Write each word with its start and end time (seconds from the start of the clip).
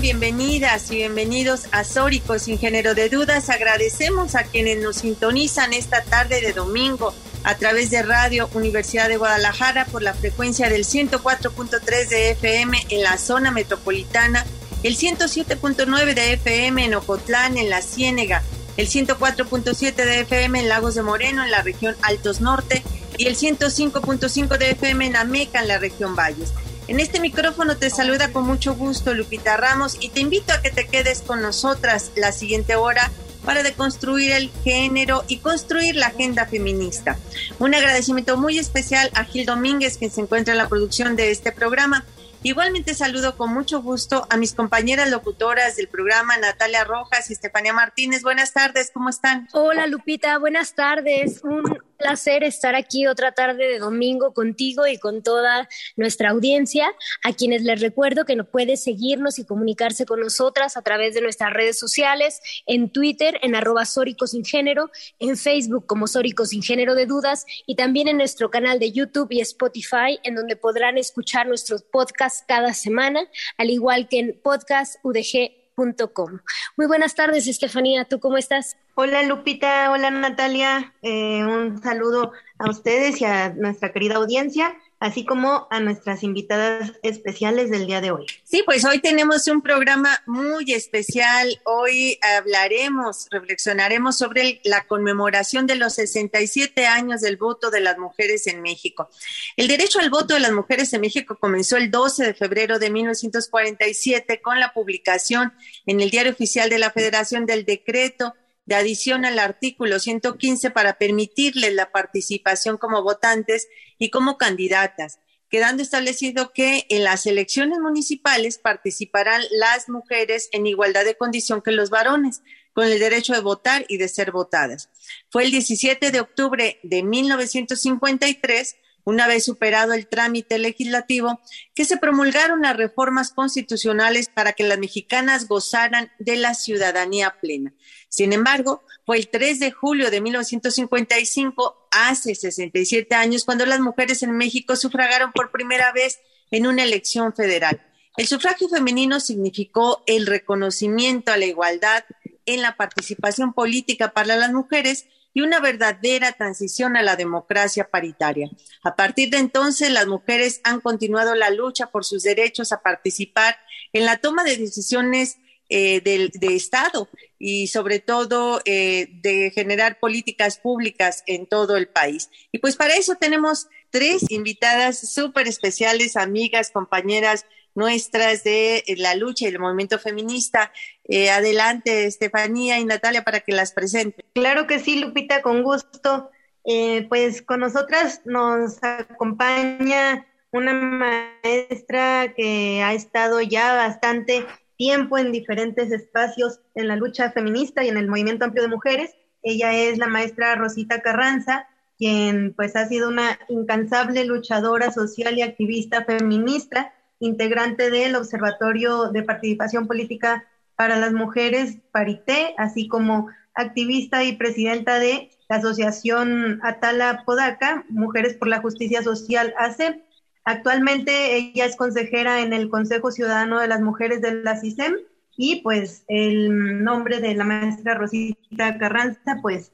Bienvenidas 0.00 0.90
y 0.90 0.96
bienvenidos 0.96 1.66
a 1.70 1.84
Sórico 1.84 2.38
sin 2.40 2.58
género 2.58 2.94
de 2.94 3.08
dudas. 3.08 3.50
Agradecemos 3.50 4.34
a 4.34 4.42
quienes 4.42 4.82
nos 4.82 4.96
sintonizan 4.96 5.72
esta 5.72 6.02
tarde 6.02 6.40
de 6.40 6.52
domingo 6.52 7.14
a 7.44 7.54
través 7.54 7.90
de 7.90 8.02
Radio 8.02 8.50
Universidad 8.54 9.08
de 9.08 9.16
Guadalajara 9.16 9.84
por 9.84 10.02
la 10.02 10.12
frecuencia 10.12 10.68
del 10.68 10.84
104.3 10.84 12.08
de 12.08 12.30
FM 12.30 12.78
en 12.88 13.02
la 13.04 13.16
zona 13.16 13.52
metropolitana, 13.52 14.44
el 14.82 14.96
107.9 14.96 16.14
de 16.14 16.32
FM 16.32 16.84
en 16.84 16.94
Ocotlán, 16.94 17.56
en 17.56 17.70
la 17.70 17.80
Ciénega, 17.80 18.42
el 18.76 18.88
104.7 18.88 19.94
de 19.94 20.20
FM 20.20 20.60
en 20.60 20.68
Lagos 20.68 20.96
de 20.96 21.02
Moreno, 21.02 21.44
en 21.44 21.50
la 21.52 21.62
región 21.62 21.94
Altos 22.02 22.40
Norte, 22.40 22.82
y 23.18 23.26
el 23.26 23.36
105.5 23.36 24.58
de 24.58 24.70
FM 24.72 25.06
en 25.06 25.16
Ameca, 25.16 25.60
en 25.60 25.68
la 25.68 25.78
región 25.78 26.16
Valles. 26.16 26.52
En 26.90 26.98
este 26.98 27.20
micrófono 27.20 27.76
te 27.76 27.88
saluda 27.88 28.32
con 28.32 28.44
mucho 28.44 28.74
gusto 28.74 29.14
Lupita 29.14 29.56
Ramos 29.56 29.96
y 30.00 30.08
te 30.08 30.18
invito 30.18 30.52
a 30.52 30.60
que 30.60 30.72
te 30.72 30.88
quedes 30.88 31.22
con 31.22 31.40
nosotras 31.40 32.10
la 32.16 32.32
siguiente 32.32 32.74
hora 32.74 33.12
para 33.44 33.62
deconstruir 33.62 34.32
el 34.32 34.50
género 34.64 35.22
y 35.28 35.38
construir 35.38 35.94
la 35.94 36.08
agenda 36.08 36.46
feminista. 36.46 37.16
Un 37.60 37.76
agradecimiento 37.76 38.36
muy 38.36 38.58
especial 38.58 39.08
a 39.14 39.22
Gil 39.22 39.46
Domínguez, 39.46 39.98
que 39.98 40.10
se 40.10 40.20
encuentra 40.20 40.52
en 40.52 40.58
la 40.58 40.68
producción 40.68 41.14
de 41.14 41.30
este 41.30 41.52
programa. 41.52 42.04
Igualmente 42.42 42.92
saludo 42.94 43.36
con 43.36 43.54
mucho 43.54 43.80
gusto 43.82 44.26
a 44.28 44.36
mis 44.36 44.52
compañeras 44.52 45.10
locutoras 45.10 45.76
del 45.76 45.86
programa, 45.86 46.38
Natalia 46.38 46.82
Rojas 46.82 47.30
y 47.30 47.34
Estefanía 47.34 47.72
Martínez. 47.72 48.24
Buenas 48.24 48.52
tardes, 48.52 48.90
¿cómo 48.92 49.10
están? 49.10 49.46
Hola 49.52 49.86
Lupita, 49.86 50.36
buenas 50.38 50.74
tardes. 50.74 51.40
Un 51.44 51.78
placer 52.00 52.42
estar 52.42 52.74
aquí 52.74 53.06
otra 53.06 53.32
tarde 53.32 53.68
de 53.68 53.78
domingo 53.78 54.32
contigo 54.32 54.86
y 54.86 54.98
con 54.98 55.22
toda 55.22 55.68
nuestra 55.96 56.30
audiencia, 56.30 56.92
a 57.22 57.32
quienes 57.34 57.62
les 57.62 57.80
recuerdo 57.80 58.24
que 58.24 58.36
no 58.36 58.44
puede 58.44 58.76
seguirnos 58.76 59.38
y 59.38 59.44
comunicarse 59.44 60.06
con 60.06 60.20
nosotras 60.20 60.76
a 60.76 60.82
través 60.82 61.14
de 61.14 61.20
nuestras 61.20 61.52
redes 61.52 61.78
sociales, 61.78 62.40
en 62.66 62.90
Twitter, 62.90 63.38
en 63.42 63.54
arroba 63.54 63.84
Sórico 63.84 64.26
Género, 64.44 64.90
en 65.18 65.36
Facebook 65.36 65.86
como 65.86 66.06
Sórico 66.06 66.46
Sin 66.46 66.62
Género 66.62 66.94
de 66.94 67.06
Dudas 67.06 67.44
y 67.66 67.76
también 67.76 68.08
en 68.08 68.16
nuestro 68.16 68.50
canal 68.50 68.78
de 68.78 68.92
YouTube 68.92 69.28
y 69.30 69.40
Spotify, 69.40 70.18
en 70.22 70.34
donde 70.34 70.56
podrán 70.56 70.96
escuchar 70.98 71.46
nuestros 71.46 71.82
podcasts 71.82 72.44
cada 72.46 72.72
semana, 72.74 73.28
al 73.58 73.70
igual 73.70 74.08
que 74.08 74.18
en 74.20 74.40
podcastudg.com. 74.42 76.40
Muy 76.76 76.86
buenas 76.86 77.14
tardes, 77.14 77.46
Estefanía. 77.46 78.04
¿Tú 78.04 78.20
cómo 78.20 78.38
estás? 78.38 78.76
Hola 78.96 79.22
Lupita, 79.22 79.90
hola 79.92 80.10
Natalia, 80.10 80.92
eh, 81.00 81.44
un 81.44 81.80
saludo 81.80 82.32
a 82.58 82.68
ustedes 82.68 83.20
y 83.20 83.24
a 83.24 83.50
nuestra 83.50 83.92
querida 83.92 84.16
audiencia, 84.16 84.76
así 84.98 85.24
como 85.24 85.68
a 85.70 85.78
nuestras 85.78 86.24
invitadas 86.24 86.92
especiales 87.04 87.70
del 87.70 87.86
día 87.86 88.00
de 88.00 88.10
hoy. 88.10 88.26
Sí, 88.42 88.62
pues 88.66 88.84
hoy 88.84 88.98
tenemos 88.98 89.46
un 89.46 89.62
programa 89.62 90.20
muy 90.26 90.72
especial. 90.72 91.60
Hoy 91.64 92.18
hablaremos, 92.20 93.28
reflexionaremos 93.30 94.18
sobre 94.18 94.60
la 94.64 94.84
conmemoración 94.86 95.68
de 95.68 95.76
los 95.76 95.94
67 95.94 96.86
años 96.86 97.20
del 97.20 97.36
voto 97.36 97.70
de 97.70 97.80
las 97.80 97.96
mujeres 97.96 98.48
en 98.48 98.60
México. 98.60 99.08
El 99.56 99.68
derecho 99.68 100.00
al 100.00 100.10
voto 100.10 100.34
de 100.34 100.40
las 100.40 100.52
mujeres 100.52 100.92
en 100.92 101.00
México 101.00 101.38
comenzó 101.40 101.76
el 101.76 101.92
12 101.92 102.26
de 102.26 102.34
febrero 102.34 102.80
de 102.80 102.90
1947 102.90 104.42
con 104.42 104.58
la 104.58 104.72
publicación 104.74 105.54
en 105.86 106.00
el 106.00 106.10
Diario 106.10 106.32
Oficial 106.32 106.68
de 106.68 106.78
la 106.78 106.90
Federación 106.90 107.46
del 107.46 107.64
decreto 107.64 108.34
de 108.66 108.74
adición 108.74 109.24
al 109.24 109.38
artículo 109.38 109.98
115 109.98 110.70
para 110.70 110.98
permitirles 110.98 111.74
la 111.74 111.90
participación 111.90 112.78
como 112.78 113.02
votantes 113.02 113.68
y 113.98 114.10
como 114.10 114.38
candidatas, 114.38 115.18
quedando 115.48 115.82
establecido 115.82 116.52
que 116.52 116.86
en 116.88 117.04
las 117.04 117.26
elecciones 117.26 117.78
municipales 117.80 118.58
participarán 118.58 119.42
las 119.50 119.88
mujeres 119.88 120.48
en 120.52 120.66
igualdad 120.66 121.04
de 121.04 121.16
condición 121.16 121.62
que 121.62 121.72
los 121.72 121.90
varones, 121.90 122.42
con 122.72 122.86
el 122.86 123.00
derecho 123.00 123.34
de 123.34 123.40
votar 123.40 123.84
y 123.88 123.96
de 123.96 124.08
ser 124.08 124.30
votadas. 124.30 124.88
Fue 125.28 125.44
el 125.44 125.50
17 125.50 126.12
de 126.12 126.20
octubre 126.20 126.78
de 126.84 127.02
1953 127.02 128.76
una 129.04 129.26
vez 129.26 129.44
superado 129.44 129.92
el 129.92 130.06
trámite 130.08 130.58
legislativo, 130.58 131.40
que 131.74 131.84
se 131.84 131.96
promulgaron 131.96 132.62
las 132.62 132.76
reformas 132.76 133.32
constitucionales 133.32 134.28
para 134.28 134.52
que 134.52 134.64
las 134.64 134.78
mexicanas 134.78 135.48
gozaran 135.48 136.12
de 136.18 136.36
la 136.36 136.54
ciudadanía 136.54 137.36
plena. 137.40 137.74
Sin 138.10 138.32
embargo, 138.32 138.82
fue 139.06 139.18
el 139.18 139.28
3 139.28 139.60
de 139.60 139.70
julio 139.70 140.10
de 140.10 140.20
1955, 140.20 141.88
hace 141.92 142.34
67 142.34 143.14
años, 143.14 143.44
cuando 143.44 143.64
las 143.64 143.80
mujeres 143.80 144.22
en 144.24 144.36
México 144.36 144.74
sufragaron 144.74 145.32
por 145.32 145.52
primera 145.52 145.92
vez 145.92 146.18
en 146.50 146.66
una 146.66 146.82
elección 146.82 147.32
federal. 147.32 147.80
El 148.16 148.26
sufragio 148.26 148.68
femenino 148.68 149.20
significó 149.20 150.02
el 150.06 150.26
reconocimiento 150.26 151.32
a 151.32 151.36
la 151.36 151.46
igualdad 151.46 152.04
en 152.46 152.62
la 152.62 152.76
participación 152.76 153.52
política 153.52 154.12
para 154.12 154.34
las 154.34 154.52
mujeres 154.52 155.06
y 155.32 155.42
una 155.42 155.60
verdadera 155.60 156.32
transición 156.32 156.96
a 156.96 157.02
la 157.02 157.14
democracia 157.14 157.88
paritaria. 157.88 158.50
A 158.82 158.96
partir 158.96 159.30
de 159.30 159.38
entonces, 159.38 159.92
las 159.92 160.08
mujeres 160.08 160.60
han 160.64 160.80
continuado 160.80 161.36
la 161.36 161.50
lucha 161.50 161.86
por 161.86 162.04
sus 162.04 162.24
derechos 162.24 162.72
a 162.72 162.82
participar 162.82 163.56
en 163.92 164.04
la 164.04 164.16
toma 164.16 164.42
de 164.42 164.56
decisiones 164.56 165.38
eh, 165.68 166.00
de, 166.00 166.56
Estado 166.56 167.08
y 167.42 167.68
sobre 167.68 168.00
todo 168.00 168.60
eh, 168.66 169.08
de 169.22 169.50
generar 169.50 169.98
políticas 169.98 170.58
públicas 170.58 171.24
en 171.26 171.46
todo 171.46 171.78
el 171.78 171.88
país. 171.88 172.30
Y 172.52 172.58
pues 172.58 172.76
para 172.76 172.94
eso 172.94 173.14
tenemos 173.14 173.68
tres 173.88 174.30
invitadas 174.30 175.12
súper 175.12 175.48
especiales, 175.48 176.16
amigas, 176.16 176.70
compañeras 176.70 177.46
nuestras 177.74 178.44
de 178.44 178.84
la 178.98 179.14
lucha 179.14 179.46
y 179.46 179.48
el 179.48 179.58
movimiento 179.58 179.98
feminista. 179.98 180.70
Eh, 181.04 181.30
adelante, 181.30 182.04
Estefanía 182.04 182.78
y 182.78 182.84
Natalia, 182.84 183.24
para 183.24 183.40
que 183.40 183.52
las 183.52 183.72
presente. 183.72 184.24
Claro 184.34 184.66
que 184.66 184.78
sí, 184.78 185.00
Lupita, 185.00 185.40
con 185.40 185.62
gusto. 185.62 186.30
Eh, 186.64 187.06
pues 187.08 187.40
con 187.40 187.60
nosotras 187.60 188.20
nos 188.26 188.82
acompaña 188.82 190.26
una 190.52 190.74
maestra 190.74 192.34
que 192.36 192.82
ha 192.82 192.92
estado 192.92 193.40
ya 193.40 193.74
bastante 193.74 194.44
tiempo 194.80 195.18
en 195.18 195.30
diferentes 195.30 195.92
espacios 195.92 196.60
en 196.74 196.88
la 196.88 196.96
lucha 196.96 197.32
feminista 197.32 197.84
y 197.84 197.90
en 197.90 197.98
el 197.98 198.08
movimiento 198.08 198.46
amplio 198.46 198.62
de 198.62 198.70
mujeres. 198.70 199.14
Ella 199.42 199.74
es 199.74 199.98
la 199.98 200.06
maestra 200.06 200.54
Rosita 200.54 201.02
Carranza, 201.02 201.68
quien 201.98 202.54
pues 202.54 202.74
ha 202.76 202.88
sido 202.88 203.10
una 203.10 203.38
incansable 203.50 204.24
luchadora 204.24 204.90
social 204.90 205.36
y 205.36 205.42
activista 205.42 206.06
feminista 206.06 206.94
integrante 207.18 207.90
del 207.90 208.16
Observatorio 208.16 209.10
de 209.10 209.22
Participación 209.22 209.86
Política 209.86 210.46
para 210.76 210.96
las 210.96 211.12
Mujeres 211.12 211.76
Parité, 211.92 212.54
así 212.56 212.88
como 212.88 213.28
activista 213.52 214.24
y 214.24 214.36
presidenta 214.36 214.98
de 214.98 215.30
la 215.50 215.56
Asociación 215.56 216.58
Atala 216.62 217.24
Podaca, 217.26 217.84
Mujeres 217.90 218.32
por 218.32 218.48
la 218.48 218.62
Justicia 218.62 219.02
Social 219.02 219.52
ACE. 219.58 220.02
Actualmente 220.50 221.36
ella 221.36 221.64
es 221.64 221.76
consejera 221.76 222.40
en 222.40 222.52
el 222.52 222.68
Consejo 222.68 223.12
Ciudadano 223.12 223.60
de 223.60 223.68
las 223.68 223.80
Mujeres 223.80 224.20
de 224.20 224.42
la 224.42 224.56
CISEM 224.60 224.96
y 225.36 225.62
pues 225.62 226.02
el 226.08 226.82
nombre 226.82 227.20
de 227.20 227.36
la 227.36 227.44
maestra 227.44 227.94
Rosita 227.94 228.76
Carranza 228.76 229.38
pues 229.42 229.70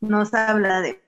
nos 0.00 0.32
habla 0.32 0.82
de 0.82 1.02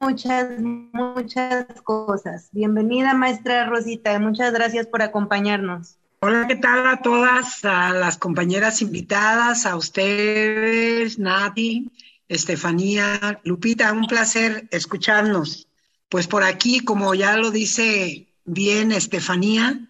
muchas, 0.00 0.60
muchas 0.60 1.66
cosas. 1.82 2.48
Bienvenida, 2.52 3.12
maestra 3.14 3.66
Rosita. 3.66 4.16
Muchas 4.20 4.52
gracias 4.52 4.86
por 4.86 5.02
acompañarnos. 5.02 5.98
Hola, 6.20 6.46
¿qué 6.46 6.54
tal 6.54 6.86
a 6.86 7.02
todas, 7.02 7.64
a 7.64 7.92
las 7.92 8.18
compañeras 8.18 8.82
invitadas, 8.82 9.66
a 9.66 9.74
ustedes, 9.74 11.18
Nati, 11.18 11.90
Estefanía, 12.28 13.40
Lupita, 13.42 13.92
un 13.92 14.06
placer 14.06 14.68
escucharnos. 14.70 15.67
Pues 16.08 16.26
por 16.26 16.42
aquí, 16.42 16.80
como 16.80 17.14
ya 17.14 17.36
lo 17.36 17.50
dice 17.50 18.34
bien 18.44 18.92
Estefanía, 18.92 19.87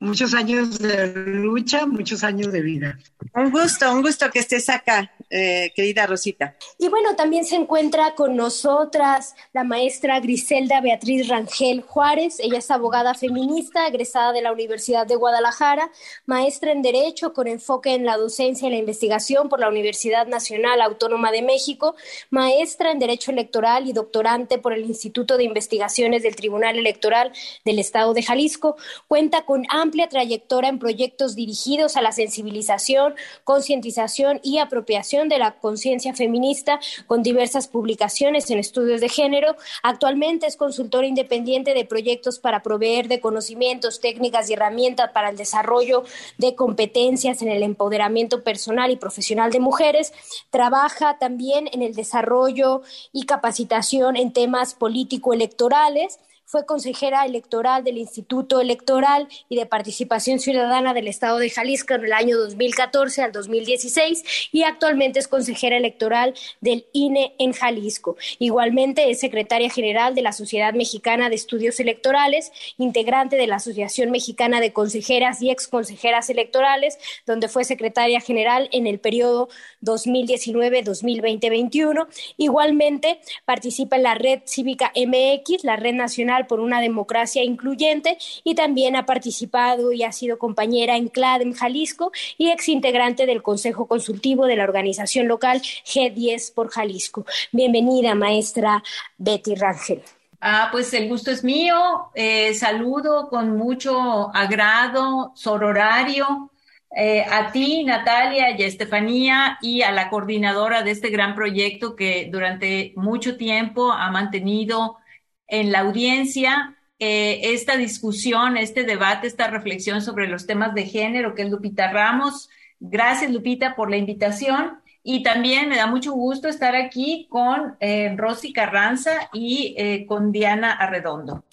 muchos 0.00 0.34
años 0.34 0.78
de 0.78 1.06
lucha, 1.14 1.86
muchos 1.86 2.24
años 2.24 2.52
de 2.52 2.60
vida. 2.60 2.98
Un 3.34 3.50
gusto, 3.50 3.90
un 3.92 4.02
gusto 4.02 4.30
que 4.30 4.38
estés 4.40 4.68
acá, 4.68 5.10
eh, 5.30 5.72
querida 5.74 6.06
Rosita. 6.06 6.56
Y 6.78 6.88
bueno, 6.88 7.16
también 7.16 7.44
se 7.44 7.56
encuentra 7.56 8.14
con 8.14 8.36
nosotras 8.36 9.34
la 9.52 9.64
maestra 9.64 10.20
Griselda 10.20 10.80
Beatriz 10.80 11.28
Rangel 11.28 11.80
Juárez. 11.80 12.38
Ella 12.38 12.58
es 12.58 12.70
abogada 12.70 13.14
feminista, 13.14 13.86
egresada 13.86 14.32
de 14.32 14.42
la 14.42 14.52
Universidad 14.52 15.06
de 15.06 15.16
Guadalajara, 15.16 15.90
maestra 16.26 16.72
en 16.72 16.82
Derecho 16.82 17.32
con 17.32 17.48
enfoque 17.48 17.94
en 17.94 18.04
la 18.04 18.16
docencia 18.16 18.68
y 18.68 18.72
la 18.72 18.78
investigación 18.78 19.48
por 19.48 19.60
la 19.60 19.68
Universidad 19.68 20.26
Nacional 20.26 20.80
Autónoma 20.82 21.32
de 21.32 21.42
México, 21.42 21.96
maestra 22.30 22.92
en 22.92 22.98
Derecho 22.98 23.30
Electoral 23.30 23.88
y 23.88 23.92
doctorante 23.92 24.58
por 24.58 24.72
el 24.72 24.84
Instituto 24.84 25.36
de 25.36 25.44
Investigaciones 25.44 26.22
del 26.22 26.36
Tribunal 26.36 26.76
Electoral 26.76 27.32
del 27.64 27.78
Estado 27.78 28.12
de 28.14 28.22
Jalisco. 28.22 28.76
Cuenta 29.08 29.44
con 29.44 29.64
amplia 29.84 30.08
trayectoria 30.08 30.70
en 30.70 30.78
proyectos 30.78 31.34
dirigidos 31.34 31.96
a 31.96 32.02
la 32.02 32.10
sensibilización, 32.10 33.14
concientización 33.44 34.40
y 34.42 34.58
apropiación 34.58 35.28
de 35.28 35.38
la 35.38 35.52
conciencia 35.60 36.14
feminista 36.14 36.80
con 37.06 37.22
diversas 37.22 37.68
publicaciones 37.68 38.50
en 38.50 38.58
estudios 38.58 39.00
de 39.00 39.08
género. 39.08 39.56
Actualmente 39.82 40.46
es 40.46 40.56
consultora 40.56 41.06
independiente 41.06 41.74
de 41.74 41.84
proyectos 41.84 42.38
para 42.38 42.62
proveer 42.62 43.08
de 43.08 43.20
conocimientos, 43.20 44.00
técnicas 44.00 44.48
y 44.48 44.54
herramientas 44.54 45.10
para 45.12 45.28
el 45.28 45.36
desarrollo 45.36 46.04
de 46.38 46.54
competencias 46.54 47.42
en 47.42 47.48
el 47.48 47.62
empoderamiento 47.62 48.42
personal 48.42 48.90
y 48.90 48.96
profesional 48.96 49.52
de 49.52 49.60
mujeres. 49.60 50.12
Trabaja 50.50 51.18
también 51.18 51.68
en 51.72 51.82
el 51.82 51.94
desarrollo 51.94 52.82
y 53.12 53.26
capacitación 53.26 54.16
en 54.16 54.32
temas 54.32 54.74
político-electorales 54.74 56.18
fue 56.46 56.66
consejera 56.66 57.24
electoral 57.24 57.84
del 57.84 57.98
Instituto 57.98 58.60
Electoral 58.60 59.28
y 59.48 59.56
de 59.56 59.66
Participación 59.66 60.38
Ciudadana 60.38 60.94
del 60.94 61.08
Estado 61.08 61.38
de 61.38 61.50
Jalisco 61.50 61.94
en 61.94 62.04
el 62.04 62.12
año 62.12 62.38
2014 62.38 63.22
al 63.22 63.32
2016 63.32 64.22
y 64.52 64.62
actualmente 64.62 65.18
es 65.18 65.26
consejera 65.28 65.76
electoral 65.76 66.34
del 66.60 66.86
INE 66.92 67.34
en 67.38 67.52
Jalisco. 67.52 68.16
Igualmente 68.38 69.10
es 69.10 69.20
secretaria 69.20 69.70
general 69.70 70.14
de 70.14 70.22
la 70.22 70.32
Sociedad 70.32 70.72
Mexicana 70.74 71.28
de 71.28 71.36
Estudios 71.36 71.80
Electorales, 71.80 72.52
integrante 72.78 73.36
de 73.36 73.46
la 73.46 73.56
Asociación 73.56 74.10
Mexicana 74.10 74.60
de 74.60 74.72
Consejeras 74.72 75.42
y 75.42 75.50
Exconsejeras 75.50 76.30
Electorales, 76.30 76.98
donde 77.26 77.48
fue 77.48 77.64
secretaria 77.64 78.20
general 78.20 78.68
en 78.72 78.86
el 78.86 79.00
periodo 79.00 79.48
2019-2020-21. 79.82 82.06
Igualmente 82.36 83.20
participa 83.44 83.96
en 83.96 84.02
la 84.02 84.14
Red 84.14 84.42
Cívica 84.46 84.92
MX, 84.94 85.64
la 85.64 85.76
Red 85.76 85.94
Nacional 85.94 86.33
por 86.46 86.60
una 86.60 86.80
Democracia 86.80 87.42
Incluyente 87.42 88.18
y 88.42 88.54
también 88.54 88.96
ha 88.96 89.06
participado 89.06 89.92
y 89.92 90.02
ha 90.02 90.12
sido 90.12 90.38
compañera 90.38 90.96
en 90.96 91.08
CLADEM 91.08 91.54
Jalisco 91.54 92.12
y 92.36 92.50
exintegrante 92.50 93.26
del 93.26 93.42
Consejo 93.42 93.86
Consultivo 93.86 94.46
de 94.46 94.56
la 94.56 94.64
organización 94.64 95.28
local 95.28 95.60
G10 95.60 96.52
por 96.52 96.70
Jalisco. 96.70 97.24
Bienvenida, 97.52 98.14
maestra 98.14 98.82
Betty 99.16 99.54
Rangel. 99.54 100.02
Ah, 100.40 100.68
pues 100.70 100.92
el 100.92 101.08
gusto 101.08 101.30
es 101.30 101.42
mío. 101.42 102.10
Eh, 102.14 102.52
saludo 102.54 103.28
con 103.28 103.56
mucho 103.56 104.34
agrado, 104.34 105.32
sororario, 105.34 106.50
eh, 106.96 107.24
a 107.28 107.50
ti, 107.50 107.82
Natalia 107.82 108.56
y 108.56 108.62
a 108.62 108.66
Estefanía 108.66 109.58
y 109.60 109.82
a 109.82 109.90
la 109.90 110.10
coordinadora 110.10 110.82
de 110.82 110.92
este 110.92 111.10
gran 111.10 111.34
proyecto 111.34 111.96
que 111.96 112.28
durante 112.30 112.92
mucho 112.94 113.36
tiempo 113.36 113.90
ha 113.90 114.10
mantenido 114.10 114.98
en 115.46 115.72
la 115.72 115.80
audiencia 115.80 116.76
eh, 116.98 117.52
esta 117.54 117.76
discusión, 117.76 118.56
este 118.56 118.84
debate, 118.84 119.26
esta 119.26 119.48
reflexión 119.48 120.00
sobre 120.00 120.28
los 120.28 120.46
temas 120.46 120.74
de 120.74 120.86
género, 120.86 121.34
que 121.34 121.42
es 121.42 121.50
Lupita 121.50 121.90
Ramos. 121.92 122.48
Gracias, 122.80 123.30
Lupita, 123.30 123.74
por 123.74 123.90
la 123.90 123.96
invitación. 123.96 124.80
Y 125.02 125.22
también 125.22 125.68
me 125.68 125.76
da 125.76 125.86
mucho 125.86 126.12
gusto 126.12 126.48
estar 126.48 126.74
aquí 126.76 127.26
con 127.30 127.76
eh, 127.80 128.14
Rosy 128.16 128.52
Carranza 128.52 129.28
y 129.32 129.74
eh, 129.76 130.06
con 130.06 130.32
Diana 130.32 130.72
Arredondo. 130.72 131.44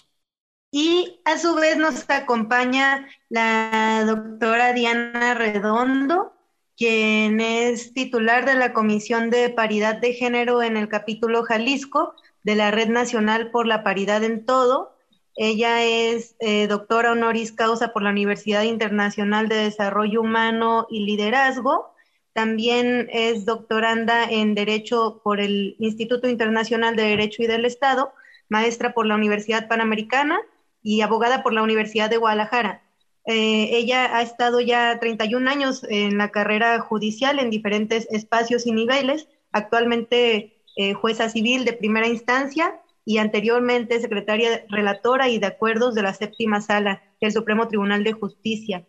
Y 0.71 1.19
a 1.25 1.37
su 1.37 1.55
vez 1.55 1.77
nos 1.77 2.09
acompaña 2.09 3.09
la 3.27 4.03
doctora 4.05 4.71
Diana 4.71 5.31
Arredondo, 5.31 6.33
quien 6.77 7.41
es 7.41 7.93
titular 7.93 8.45
de 8.45 8.55
la 8.55 8.71
Comisión 8.71 9.29
de 9.29 9.49
Paridad 9.49 9.97
de 9.97 10.13
Género 10.13 10.63
en 10.63 10.77
el 10.77 10.87
capítulo 10.87 11.43
Jalisco 11.43 12.15
de 12.43 12.55
la 12.55 12.71
Red 12.71 12.89
Nacional 12.89 13.51
por 13.51 13.67
la 13.67 13.83
Paridad 13.83 14.23
en 14.23 14.45
Todo. 14.45 14.95
Ella 15.35 15.83
es 15.83 16.35
eh, 16.39 16.67
doctora 16.67 17.11
honoris 17.13 17.51
causa 17.51 17.93
por 17.93 18.03
la 18.03 18.09
Universidad 18.09 18.63
Internacional 18.63 19.47
de 19.47 19.55
Desarrollo 19.55 20.21
Humano 20.21 20.87
y 20.89 21.05
Liderazgo. 21.05 21.93
También 22.33 23.09
es 23.11 23.45
doctoranda 23.45 24.23
en 24.29 24.55
Derecho 24.55 25.21
por 25.23 25.39
el 25.39 25.75
Instituto 25.79 26.27
Internacional 26.27 26.95
de 26.95 27.03
Derecho 27.03 27.43
y 27.43 27.47
del 27.47 27.65
Estado, 27.65 28.13
maestra 28.49 28.93
por 28.93 29.05
la 29.05 29.15
Universidad 29.15 29.67
Panamericana 29.67 30.39
y 30.81 31.01
abogada 31.01 31.43
por 31.43 31.53
la 31.53 31.63
Universidad 31.63 32.09
de 32.09 32.17
Guadalajara. 32.17 32.83
Eh, 33.25 33.77
ella 33.77 34.15
ha 34.17 34.21
estado 34.21 34.61
ya 34.61 34.97
31 34.99 35.49
años 35.49 35.85
en 35.87 36.17
la 36.17 36.31
carrera 36.31 36.79
judicial 36.79 37.39
en 37.39 37.49
diferentes 37.49 38.07
espacios 38.11 38.65
y 38.65 38.71
niveles. 38.71 39.27
Actualmente 39.51 40.60
eh, 40.75 40.93
jueza 40.93 41.29
civil 41.29 41.65
de 41.65 41.73
primera 41.73 42.07
instancia 42.07 42.79
y 43.05 43.17
anteriormente 43.17 43.99
secretaria 43.99 44.65
relatora 44.69 45.29
y 45.29 45.39
de 45.39 45.47
acuerdos 45.47 45.95
de 45.95 46.03
la 46.03 46.13
séptima 46.13 46.61
sala 46.61 47.01
del 47.19 47.31
Supremo 47.31 47.67
Tribunal 47.67 48.03
de 48.03 48.13
Justicia. 48.13 48.85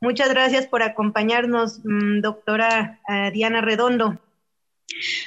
Muchas 0.00 0.28
gracias 0.28 0.66
por 0.66 0.82
acompañarnos, 0.82 1.80
mm, 1.84 2.20
doctora 2.20 3.00
eh, 3.08 3.30
Diana 3.32 3.60
Redondo. 3.60 4.18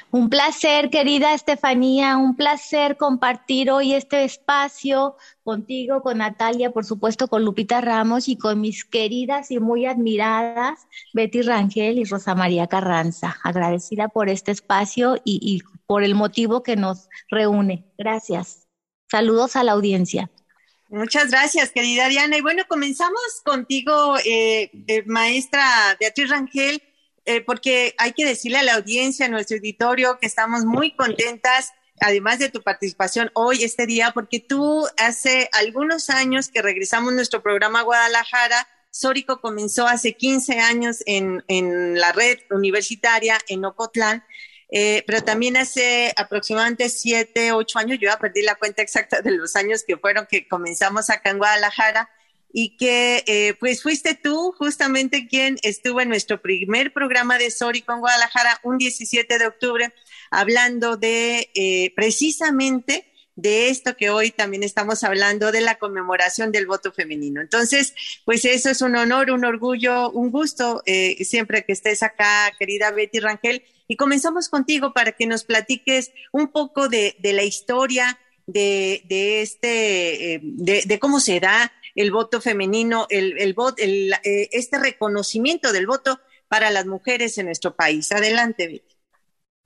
Un 0.09 0.29
placer, 0.29 0.89
querida 0.89 1.33
Estefanía, 1.33 2.17
un 2.17 2.35
placer 2.35 2.95
compartir 2.97 3.69
hoy 3.69 3.93
este 3.93 4.23
espacio 4.23 5.15
contigo, 5.43 6.01
con 6.01 6.19
Natalia, 6.19 6.71
por 6.71 6.85
supuesto, 6.85 7.27
con 7.27 7.43
Lupita 7.43 7.81
Ramos 7.81 8.29
y 8.29 8.37
con 8.37 8.61
mis 8.61 8.85
queridas 8.85 9.51
y 9.51 9.59
muy 9.59 9.85
admiradas 9.85 10.87
Betty 11.13 11.41
Rangel 11.41 11.99
y 11.99 12.05
Rosa 12.05 12.35
María 12.35 12.67
Carranza. 12.67 13.37
Agradecida 13.43 14.07
por 14.07 14.29
este 14.29 14.51
espacio 14.51 15.17
y, 15.25 15.39
y 15.41 15.61
por 15.89 16.03
el 16.03 16.13
motivo 16.13 16.61
que 16.61 16.75
nos 16.75 17.09
reúne. 17.31 17.83
Gracias. 17.97 18.67
Saludos 19.09 19.55
a 19.55 19.63
la 19.63 19.71
audiencia. 19.71 20.29
Muchas 20.87 21.31
gracias, 21.31 21.71
querida 21.71 22.07
Diana. 22.07 22.37
Y 22.37 22.41
bueno, 22.41 22.61
comenzamos 22.69 23.19
contigo, 23.43 24.15
eh, 24.23 24.69
eh, 24.85 25.03
maestra 25.07 25.97
Beatriz 25.99 26.29
Rangel, 26.29 26.83
eh, 27.25 27.41
porque 27.41 27.95
hay 27.97 28.11
que 28.11 28.23
decirle 28.23 28.59
a 28.59 28.63
la 28.63 28.75
audiencia, 28.75 29.25
a 29.25 29.29
nuestro 29.29 29.57
auditorio, 29.57 30.19
que 30.19 30.27
estamos 30.27 30.63
muy 30.63 30.95
contentas, 30.95 31.71
además 31.99 32.37
de 32.37 32.49
tu 32.49 32.61
participación 32.61 33.31
hoy, 33.33 33.63
este 33.63 33.87
día, 33.87 34.11
porque 34.13 34.39
tú 34.39 34.85
hace 34.97 35.49
algunos 35.53 36.11
años 36.11 36.49
que 36.49 36.61
regresamos 36.61 37.13
nuestro 37.13 37.41
programa 37.41 37.79
a 37.79 37.83
Guadalajara, 37.83 38.67
Sórico 38.91 39.41
comenzó 39.41 39.87
hace 39.87 40.13
15 40.13 40.59
años 40.59 40.97
en, 41.07 41.43
en 41.47 41.99
la 41.99 42.11
red 42.11 42.37
universitaria 42.51 43.39
en 43.47 43.65
Ocotlán 43.65 44.23
eh, 44.71 45.03
pero 45.07 45.21
también 45.21 45.57
hace 45.57 46.13
aproximadamente 46.15 46.89
siete, 46.89 47.51
ocho 47.51 47.79
años, 47.79 47.97
yo 47.99 48.09
ya 48.09 48.19
perdí 48.19 48.41
la 48.43 48.55
cuenta 48.55 48.81
exacta 48.81 49.21
de 49.21 49.31
los 49.31 49.55
años 49.55 49.83
que 49.85 49.97
fueron 49.97 50.27
que 50.29 50.47
comenzamos 50.47 51.09
acá 51.09 51.31
en 51.31 51.39
Guadalajara 51.39 52.09
y 52.51 52.77
que 52.77 53.23
eh, 53.27 53.55
pues 53.59 53.81
fuiste 53.83 54.15
tú 54.15 54.53
justamente 54.57 55.27
quien 55.27 55.57
estuvo 55.61 56.01
en 56.01 56.09
nuestro 56.09 56.41
primer 56.41 56.93
programa 56.93 57.37
de 57.37 57.51
Sori 57.51 57.81
con 57.81 57.99
Guadalajara 57.99 58.59
un 58.63 58.77
17 58.77 59.37
de 59.37 59.47
octubre 59.47 59.93
hablando 60.31 60.97
de 60.97 61.51
eh, 61.53 61.93
precisamente 61.95 63.08
de 63.41 63.69
esto 63.69 63.95
que 63.95 64.09
hoy 64.09 64.31
también 64.31 64.63
estamos 64.63 65.03
hablando 65.03 65.51
de 65.51 65.61
la 65.61 65.75
conmemoración 65.75 66.51
del 66.51 66.67
voto 66.67 66.91
femenino. 66.91 67.41
Entonces, 67.41 67.93
pues 68.25 68.43
eso 68.45 68.69
es 68.69 68.81
un 68.81 68.95
honor, 68.95 69.31
un 69.31 69.45
orgullo, 69.45 70.11
un 70.11 70.29
gusto 70.31 70.83
siempre 71.21 71.63
que 71.63 71.73
estés 71.73 72.03
acá, 72.03 72.51
querida 72.57 72.91
Betty 72.91 73.19
Rangel. 73.19 73.63
Y 73.91 73.95
comenzamos 73.95 74.49
contigo 74.49 74.93
para 74.93 75.13
que 75.13 75.25
nos 75.25 75.43
platiques 75.43 76.11
un 76.31 76.49
poco 76.51 76.89
de, 76.89 77.15
la 77.23 77.43
historia 77.43 78.19
de, 78.45 79.01
este, 79.41 80.35
eh, 80.35 80.39
de, 80.43 80.99
cómo 80.99 81.19
se 81.19 81.39
da 81.39 81.71
el 81.95 82.11
voto 82.11 82.39
femenino, 82.39 83.07
el, 83.09 83.35
el, 83.39 84.13
eh, 84.23 84.49
este 84.51 84.77
reconocimiento 84.77 85.73
del 85.73 85.87
voto 85.87 86.19
para 86.47 86.69
las 86.69 86.85
mujeres 86.85 87.37
en 87.39 87.47
nuestro 87.47 87.75
país. 87.75 88.11
Adelante, 88.11 88.67
Betty. 88.67 88.88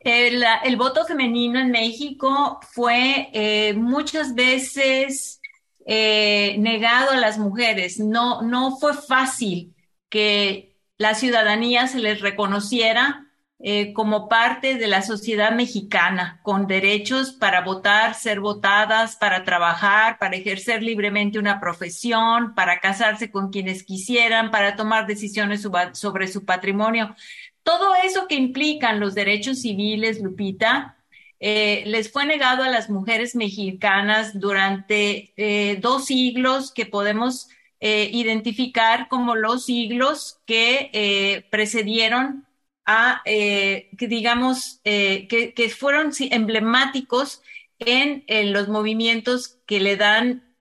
El, 0.03 0.75
voto 0.75 1.05
femenino 1.05 1.59
en 1.59 1.71
México 1.71 2.59
fue 2.71 3.29
eh, 3.33 3.73
muchas 3.73 4.35
veces 4.35 5.39
negado 5.85 7.11
a 7.11 7.17
las 7.17 7.37
mujeres. 7.37 7.99
No, 7.99 8.41
no 8.41 8.77
fue 8.77 8.93
fácil 8.93 9.75
que 10.09 10.77
la 10.97 11.13
ciudadanía 11.13 11.87
se 11.87 11.99
les 11.99 12.21
reconociera 12.21 13.23
eh, 13.65 13.93
como 13.93 14.27
parte 14.27 14.75
de 14.75 14.87
la 14.87 15.01
sociedad 15.01 15.53
mexicana, 15.53 16.41
con 16.43 16.67
derechos 16.67 17.31
para 17.31 17.61
votar, 17.61 18.13
ser 18.13 18.41
votadas, 18.41 19.15
para 19.15 19.45
trabajar, 19.45 20.19
para 20.19 20.35
ejercer 20.35 20.83
libremente 20.83 21.39
una 21.39 21.61
profesión, 21.61 22.55
para 22.55 22.81
casarse 22.81 23.31
con 23.31 23.51
quienes 23.51 23.83
quisieran, 23.83 24.51
para 24.51 24.75
tomar 24.75 25.07
decisiones 25.07 25.65
sobre 25.93 26.27
su 26.27 26.43
patrimonio. 26.43 27.15
Todo 27.63 27.93
eso 28.03 28.27
que 28.27 28.35
implican 28.35 28.99
los 28.99 29.15
derechos 29.15 29.61
civiles, 29.61 30.21
Lupita, 30.21 30.97
eh, 31.45 31.83
les 31.87 32.09
fue 32.09 32.25
negado 32.25 32.63
a 32.63 32.69
las 32.69 32.89
mujeres 32.89 33.35
mexicanas 33.35 34.39
durante 34.39 35.33
eh, 35.35 35.77
dos 35.81 36.05
siglos 36.05 36.71
que 36.71 36.85
podemos 36.85 37.49
eh, 37.81 38.09
identificar 38.13 39.09
como 39.09 39.35
los 39.35 39.65
siglos 39.65 40.39
que 40.45 41.45
precedieron 41.51 42.45
a, 42.85 43.21
que 43.25 44.07
digamos, 44.07 44.79
que, 44.83 45.75
fueron 45.77 46.11
emblemáticos 46.17 47.41
en, 47.79 48.23
en, 48.27 48.53
los 48.53 48.69
movimientos 48.69 49.59
que 49.65 49.81
le 49.81 49.97
dan 49.97 50.55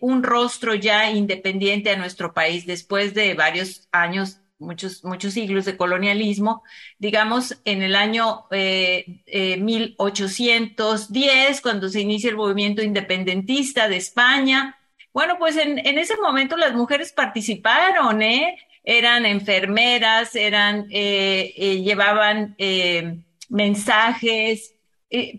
un 0.00 0.22
rostro 0.22 0.74
ya 0.74 1.10
independiente 1.10 1.90
a 1.90 1.96
nuestro 1.96 2.34
país 2.34 2.66
después 2.66 3.14
de 3.14 3.32
varios 3.34 3.88
años 3.90 4.40
muchos, 4.60 5.02
muchos 5.04 5.34
siglos 5.34 5.64
de 5.64 5.76
colonialismo, 5.76 6.62
digamos 6.98 7.60
en 7.64 7.82
el 7.82 7.96
año 7.96 8.44
1810, 8.50 10.40
eh, 10.40 11.58
eh, 11.58 11.60
cuando 11.62 11.88
se 11.88 12.00
inicia 12.00 12.30
el 12.30 12.36
movimiento 12.36 12.82
independentista 12.82 13.88
de 13.88 13.96
España. 13.96 14.76
Bueno, 15.12 15.36
pues 15.38 15.56
en, 15.56 15.78
en 15.84 15.98
ese 15.98 16.16
momento 16.18 16.56
las 16.56 16.74
mujeres 16.74 17.12
participaron, 17.12 18.22
¿eh? 18.22 18.56
Eran 18.84 19.26
enfermeras, 19.26 20.36
eran, 20.36 20.88
llevaban 20.88 22.56
mensajes, 23.48 24.74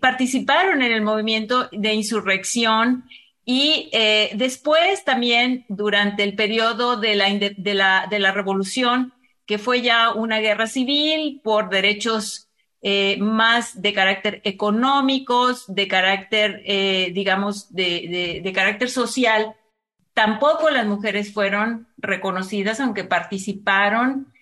participaron 0.00 0.82
en 0.82 0.92
el 0.92 1.02
movimiento 1.02 1.68
de 1.72 1.94
insurrección 1.94 3.04
y 3.54 3.90
eh, 3.92 4.30
después 4.34 5.04
también, 5.04 5.66
durante 5.68 6.22
el 6.22 6.34
periodo 6.34 6.96
de 6.96 7.14
la, 7.16 7.28
de, 7.28 7.74
la, 7.74 8.06
de 8.08 8.18
la 8.18 8.32
revolución, 8.32 9.12
que 9.44 9.58
fue 9.58 9.82
ya 9.82 10.14
una 10.14 10.38
guerra 10.38 10.66
civil 10.66 11.42
por 11.44 11.68
derechos 11.68 12.48
eh, 12.80 13.18
más 13.20 13.82
de 13.82 13.92
carácter 13.92 14.40
económicos, 14.44 15.66
de 15.68 15.86
carácter, 15.86 16.62
eh, 16.64 17.10
digamos, 17.12 17.74
de, 17.74 18.40
de, 18.42 18.52
carácter 18.54 18.88
social, 18.88 19.54
tampoco 20.14 20.70
las 20.70 20.86
mujeres 20.86 21.34
fueron 21.34 21.88
reconocidas, 21.98 22.80
aunque 22.80 23.04
participaron 23.04 24.32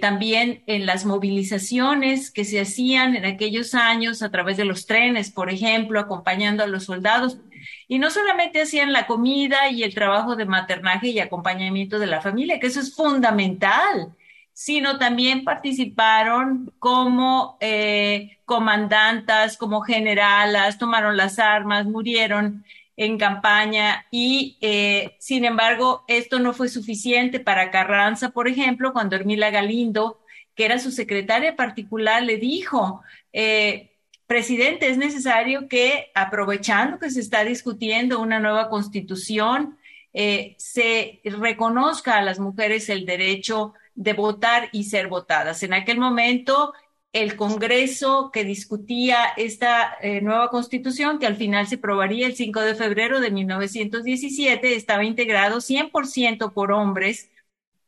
también 0.00 0.64
en 0.66 0.86
las 0.86 1.04
movilizaciones 1.04 2.32
que 2.32 2.44
se 2.44 2.60
hacían 2.60 3.14
en 3.14 3.24
aquellos 3.24 3.76
años 3.76 4.22
a 4.22 4.30
través 4.32 4.56
de 4.56 4.64
los 4.64 4.86
trenes, 4.86 5.30
por 5.30 5.50
ejemplo, 5.50 6.00
acompañando 6.00 6.64
a 6.64 6.66
los 6.66 6.82
soldados. 6.82 7.38
Y 7.86 7.98
no 7.98 8.10
solamente 8.10 8.62
hacían 8.62 8.92
la 8.92 9.06
comida 9.06 9.68
y 9.70 9.82
el 9.82 9.94
trabajo 9.94 10.36
de 10.36 10.46
maternaje 10.46 11.08
y 11.08 11.20
acompañamiento 11.20 11.98
de 11.98 12.06
la 12.06 12.20
familia, 12.20 12.60
que 12.60 12.66
eso 12.68 12.80
es 12.80 12.94
fundamental, 12.94 14.14
sino 14.52 14.98
también 14.98 15.44
participaron 15.44 16.72
como 16.78 17.56
eh, 17.60 18.38
comandantas, 18.44 19.56
como 19.56 19.82
generalas, 19.82 20.78
tomaron 20.78 21.16
las 21.16 21.38
armas, 21.38 21.86
murieron 21.86 22.64
en 22.96 23.16
campaña 23.18 24.06
y, 24.10 24.58
eh, 24.60 25.16
sin 25.20 25.44
embargo, 25.44 26.04
esto 26.08 26.40
no 26.40 26.52
fue 26.52 26.68
suficiente 26.68 27.38
para 27.38 27.70
Carranza, 27.70 28.30
por 28.30 28.48
ejemplo, 28.48 28.92
cuando 28.92 29.14
Hermila 29.14 29.50
Galindo, 29.50 30.20
que 30.56 30.64
era 30.64 30.80
su 30.80 30.90
secretaria 30.90 31.54
particular, 31.54 32.24
le 32.24 32.38
dijo, 32.38 33.02
eh, 33.32 33.92
presidente, 34.28 34.88
es 34.88 34.98
necesario 34.98 35.68
que, 35.68 36.12
aprovechando 36.14 36.98
que 36.98 37.10
se 37.10 37.20
está 37.20 37.44
discutiendo 37.44 38.20
una 38.20 38.38
nueva 38.40 38.68
constitución, 38.68 39.78
eh, 40.12 40.54
se 40.58 41.20
reconozca 41.24 42.18
a 42.18 42.22
las 42.22 42.38
mujeres 42.38 42.88
el 42.90 43.06
derecho 43.06 43.74
de 43.94 44.12
votar 44.12 44.68
y 44.72 44.84
ser 44.84 45.08
votadas. 45.08 45.62
En 45.62 45.72
aquel 45.72 45.98
momento, 45.98 46.74
el 47.12 47.36
Congreso 47.36 48.30
que 48.32 48.44
discutía 48.44 49.24
esta 49.36 49.96
eh, 50.02 50.20
nueva 50.20 50.50
constitución, 50.50 51.18
que 51.18 51.26
al 51.26 51.36
final 51.36 51.66
se 51.66 51.76
aprobaría 51.76 52.26
el 52.26 52.36
5 52.36 52.60
de 52.60 52.74
febrero 52.74 53.20
de 53.20 53.30
1917, 53.30 54.74
estaba 54.76 55.04
integrado 55.04 55.60
100% 55.60 56.52
por 56.52 56.72
hombres 56.72 57.30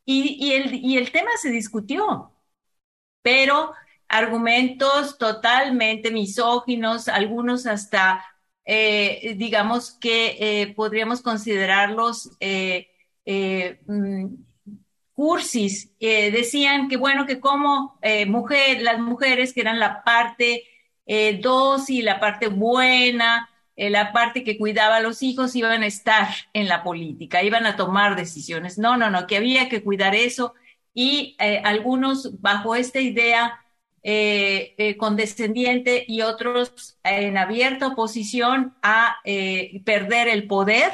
y, 0.05 0.51
el 0.53 1.11
tema 1.11 1.31
se 1.41 1.51
discutió, 1.51 2.31
pero 3.21 3.73
argumentos 4.11 5.17
totalmente 5.17 6.11
misóginos, 6.11 7.07
algunos 7.07 7.65
hasta, 7.65 8.25
eh, 8.65 9.35
digamos 9.37 9.91
que 9.91 10.35
eh, 10.37 10.73
podríamos 10.75 11.21
considerarlos 11.21 12.31
eh, 12.41 12.89
mm, 13.87 14.25
cursis. 15.13 15.93
decían 15.97 16.89
que, 16.89 16.97
bueno, 16.97 17.25
que 17.25 17.39
como 17.39 17.99
mujer, 18.27 18.81
las 18.81 18.99
mujeres 18.99 19.53
que 19.53 19.61
eran 19.61 19.79
la 19.79 20.03
parte 20.03 20.63
dócil, 21.41 22.05
la 22.05 22.19
parte 22.19 22.47
buena, 22.47 23.49
la 23.75 24.11
parte 24.13 24.43
que 24.43 24.57
cuidaba 24.57 24.97
a 24.97 25.01
los 25.01 25.21
hijos, 25.21 25.55
iban 25.55 25.83
a 25.83 25.87
estar 25.87 26.27
en 26.53 26.67
la 26.67 26.83
política, 26.83 27.43
iban 27.43 27.65
a 27.65 27.75
tomar 27.75 28.15
decisiones. 28.15 28.77
No, 28.77 28.97
no, 28.97 29.09
no, 29.09 29.27
que 29.27 29.37
había 29.37 29.69
que 29.69 29.83
cuidar 29.83 30.15
eso. 30.15 30.53
Y 30.93 31.37
algunos, 31.63 32.41
bajo 32.41 32.75
esta 32.75 32.99
idea, 32.99 33.60
eh, 34.03 34.73
eh, 34.79 34.97
condescendiente 34.97 36.05
y 36.07 36.21
otros 36.21 36.97
en 37.03 37.37
abierta 37.37 37.89
oposición 37.89 38.73
a 38.81 39.17
eh, 39.25 39.79
perder 39.85 40.27
el 40.27 40.47
poder, 40.47 40.91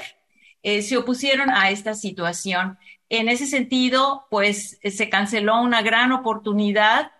se 0.61 0.97
opusieron 0.97 1.49
a 1.49 1.69
esta 1.69 1.93
situación. 1.93 2.77
En 3.07 3.29
ese 3.29 3.45
sentido, 3.45 4.27
pues 4.29 4.77
se 4.83 5.09
canceló 5.09 5.61
una 5.61 5.81
gran 5.81 6.11
oportunidad 6.11 7.13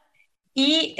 y 0.54 0.98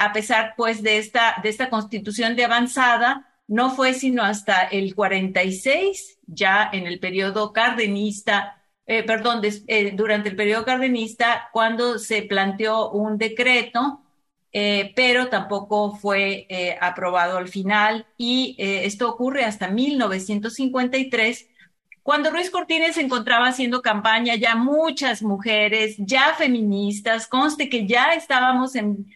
a 0.00 0.12
pesar 0.12 0.54
pues 0.56 0.82
de 0.82 0.98
esta, 0.98 1.36
de 1.44 1.48
esta 1.48 1.70
constitución 1.70 2.34
de 2.34 2.44
avanzada, 2.44 3.32
no 3.46 3.70
fue 3.70 3.94
sino 3.94 4.24
hasta 4.24 4.64
el 4.64 4.96
46, 4.96 6.18
ya 6.26 6.68
en 6.72 6.88
el 6.88 6.98
periodo 6.98 7.52
cardenista, 7.52 8.64
perdón, 8.84 9.42
durante 9.92 10.30
el 10.30 10.34
periodo 10.34 10.64
cardenista, 10.64 11.48
cuando 11.52 12.00
se 12.00 12.22
planteó 12.22 12.90
un 12.90 13.18
decreto 13.18 14.05
eh, 14.58 14.94
pero 14.96 15.28
tampoco 15.28 15.96
fue 15.96 16.46
eh, 16.48 16.78
aprobado 16.80 17.36
al 17.36 17.48
final 17.48 18.06
y 18.16 18.56
eh, 18.58 18.86
esto 18.86 19.06
ocurre 19.06 19.44
hasta 19.44 19.68
1953, 19.68 21.46
cuando 22.02 22.30
Ruiz 22.30 22.48
Cortines 22.48 22.94
se 22.94 23.02
encontraba 23.02 23.48
haciendo 23.48 23.82
campaña, 23.82 24.34
ya 24.36 24.56
muchas 24.56 25.22
mujeres, 25.22 25.96
ya 25.98 26.32
feministas, 26.38 27.26
conste 27.26 27.68
que 27.68 27.86
ya 27.86 28.14
estábamos 28.14 28.76
en, 28.76 29.12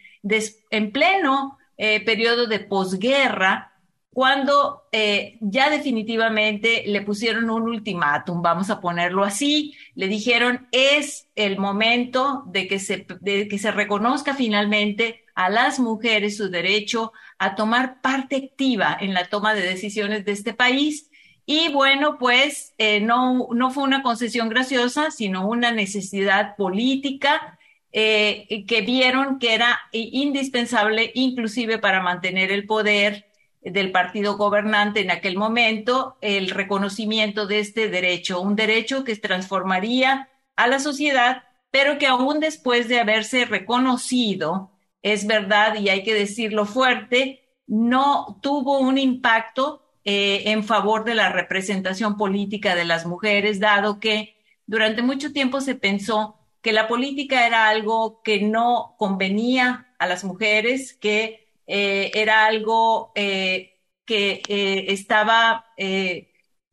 en 0.69 0.91
pleno 0.91 1.57
periodo 1.75 2.45
de 2.45 2.59
posguerra, 2.59 3.71
cuando 4.13 4.83
eh, 4.91 5.37
ya 5.39 5.69
definitivamente 5.69 6.83
le 6.85 7.01
pusieron 7.01 7.49
un 7.49 7.63
ultimátum, 7.63 8.41
vamos 8.41 8.69
a 8.69 8.81
ponerlo 8.81 9.23
así, 9.23 9.73
le 9.95 10.07
dijeron 10.07 10.67
es 10.73 11.29
el 11.35 11.57
momento 11.57 12.43
de 12.47 12.67
que 12.67 12.77
se, 12.79 13.07
de 13.21 13.47
que 13.47 13.57
se 13.57 13.71
reconozca 13.71 14.33
finalmente 14.33 15.23
a 15.45 15.49
las 15.49 15.79
mujeres 15.79 16.37
su 16.37 16.49
derecho 16.49 17.13
a 17.37 17.55
tomar 17.55 18.01
parte 18.01 18.35
activa 18.35 18.97
en 18.99 19.13
la 19.13 19.25
toma 19.25 19.53
de 19.53 19.61
decisiones 19.61 20.25
de 20.25 20.31
este 20.31 20.53
país. 20.53 21.09
Y 21.45 21.69
bueno, 21.73 22.17
pues 22.17 22.73
eh, 22.77 23.01
no, 23.01 23.47
no 23.51 23.71
fue 23.71 23.83
una 23.83 24.03
concesión 24.03 24.49
graciosa, 24.49 25.11
sino 25.11 25.47
una 25.47 25.71
necesidad 25.71 26.55
política 26.55 27.57
eh, 27.93 28.63
que 28.67 28.81
vieron 28.81 29.37
que 29.37 29.53
era 29.53 29.79
indispensable 29.91 31.11
inclusive 31.13 31.77
para 31.77 32.01
mantener 32.01 32.51
el 32.51 32.65
poder 32.65 33.25
del 33.61 33.91
partido 33.91 34.37
gobernante 34.37 35.01
en 35.01 35.11
aquel 35.11 35.37
momento 35.37 36.17
el 36.21 36.49
reconocimiento 36.51 37.47
de 37.47 37.59
este 37.59 37.89
derecho, 37.89 38.39
un 38.39 38.55
derecho 38.55 39.03
que 39.03 39.15
transformaría 39.17 40.29
a 40.55 40.67
la 40.67 40.79
sociedad, 40.79 41.43
pero 41.69 41.97
que 41.97 42.07
aún 42.07 42.39
después 42.39 42.87
de 42.87 42.99
haberse 42.99 43.45
reconocido, 43.45 44.71
es 45.01 45.25
verdad 45.27 45.75
y 45.75 45.89
hay 45.89 46.03
que 46.03 46.13
decirlo 46.13 46.65
fuerte, 46.65 47.41
no 47.67 48.39
tuvo 48.41 48.79
un 48.79 48.97
impacto 48.97 49.81
eh, 50.03 50.43
en 50.47 50.63
favor 50.63 51.03
de 51.03 51.15
la 51.15 51.29
representación 51.29 52.17
política 52.17 52.75
de 52.75 52.85
las 52.85 53.05
mujeres, 53.05 53.59
dado 53.59 53.99
que 53.99 54.35
durante 54.65 55.01
mucho 55.01 55.31
tiempo 55.31 55.61
se 55.61 55.75
pensó 55.75 56.37
que 56.61 56.71
la 56.73 56.87
política 56.87 57.47
era 57.47 57.67
algo 57.69 58.21
que 58.23 58.41
no 58.41 58.95
convenía 58.97 59.93
a 59.99 60.07
las 60.07 60.23
mujeres, 60.23 60.93
que 60.93 61.49
eh, 61.67 62.11
era 62.13 62.45
algo 62.45 63.11
eh, 63.15 63.79
que 64.05 64.41
estaba 64.89 65.65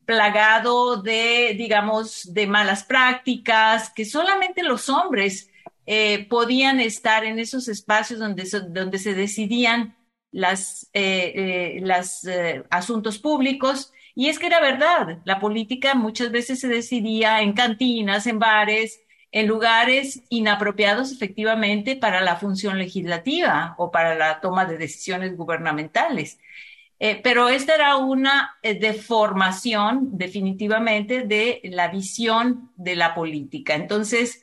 plagado 0.04 1.00
de, 1.02 1.54
digamos, 1.56 2.32
de 2.35 2.47
malas 2.47 2.82
prácticas, 2.82 3.90
que 3.90 4.04
solamente 4.04 4.62
los 4.62 4.88
hombres 4.88 5.47
podían 6.28 6.80
estar 6.80 7.25
en 7.25 7.38
esos 7.38 7.68
espacios 7.68 8.21
donde, 8.21 8.45
donde 8.68 8.99
se 8.99 9.14
decidían 9.14 9.97
las, 10.33 10.90
las 10.92 12.28
asuntos 12.71 13.18
públicos. 13.18 13.92
Y 14.14 14.28
es 14.28 14.38
que 14.38 14.47
era 14.47 14.61
verdad, 14.61 15.18
la 15.25 15.40
política 15.40 15.95
muchas 15.95 16.30
veces 16.30 16.61
se 16.61 16.68
decidía 16.68 17.40
en 17.40 17.52
cantinas, 17.52 18.26
en 18.26 18.38
bares, 18.38 19.00
en 19.30 19.47
lugares 19.47 20.23
inapropiados 20.30 21.12
efectivamente 21.12 21.97
para 21.97 22.21
la 22.21 22.37
función 22.37 22.78
legislativa 22.78 23.75
o 23.78 23.90
para 23.90 24.14
la 24.14 24.40
toma 24.40 24.64
de 24.64 24.78
decisiones 24.78 25.37
gubernamentales. 25.37 26.40
Eh, 27.00 27.21
pero 27.23 27.49
esta 27.49 27.75
era 27.75 27.97
una 27.97 28.57
eh, 28.62 28.75
deformación 28.78 30.18
definitivamente 30.18 31.23
de 31.23 31.61
la 31.64 31.88
visión 31.88 32.73
de 32.76 32.97
la 32.97 33.14
política. 33.14 33.75
Entonces, 33.75 34.42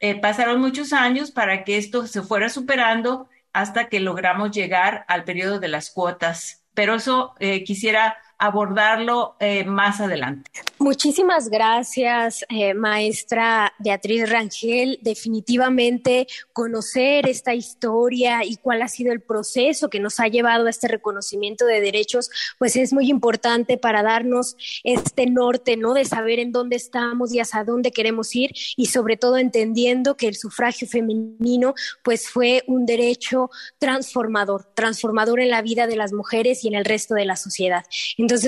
eh, 0.00 0.20
pasaron 0.20 0.60
muchos 0.60 0.92
años 0.92 1.30
para 1.30 1.64
que 1.64 1.76
esto 1.78 2.06
se 2.06 2.22
fuera 2.22 2.48
superando 2.48 3.28
hasta 3.52 3.88
que 3.88 4.00
logramos 4.00 4.50
llegar 4.52 5.04
al 5.08 5.24
periodo 5.24 5.58
de 5.60 5.68
las 5.68 5.90
cuotas. 5.90 6.64
Pero 6.74 6.94
eso 6.96 7.34
quisiera 7.66 8.18
abordarlo 8.38 9.34
eh, 9.40 9.64
más 9.64 10.00
adelante. 10.00 10.50
Muchísimas 10.78 11.48
gracias, 11.48 12.44
eh, 12.48 12.72
maestra 12.72 13.74
Beatriz 13.78 14.30
Rangel. 14.30 14.98
Definitivamente 15.02 16.28
conocer 16.52 17.28
esta 17.28 17.54
historia 17.54 18.44
y 18.44 18.56
cuál 18.56 18.82
ha 18.82 18.88
sido 18.88 19.12
el 19.12 19.20
proceso 19.20 19.90
que 19.90 19.98
nos 19.98 20.20
ha 20.20 20.28
llevado 20.28 20.66
a 20.66 20.70
este 20.70 20.86
reconocimiento 20.86 21.66
de 21.66 21.80
derechos, 21.80 22.30
pues 22.58 22.76
es 22.76 22.92
muy 22.92 23.10
importante 23.10 23.76
para 23.76 24.04
darnos 24.04 24.56
este 24.84 25.26
norte, 25.26 25.76
¿no? 25.76 25.94
De 25.94 26.04
saber 26.04 26.38
en 26.38 26.52
dónde 26.52 26.76
estamos 26.76 27.32
y 27.32 27.40
hacia 27.40 27.64
dónde 27.64 27.90
queremos 27.90 28.34
ir 28.36 28.52
y 28.76 28.86
sobre 28.86 29.16
todo 29.16 29.36
entendiendo 29.36 30.16
que 30.16 30.28
el 30.28 30.36
sufragio 30.36 30.86
femenino, 30.86 31.74
pues 32.04 32.28
fue 32.28 32.62
un 32.68 32.86
derecho 32.86 33.50
transformador, 33.78 34.72
transformador 34.74 35.40
en 35.40 35.50
la 35.50 35.62
vida 35.62 35.88
de 35.88 35.96
las 35.96 36.12
mujeres 36.12 36.62
y 36.62 36.68
en 36.68 36.74
el 36.74 36.84
resto 36.84 37.14
de 37.14 37.24
la 37.24 37.34
sociedad. 37.34 37.84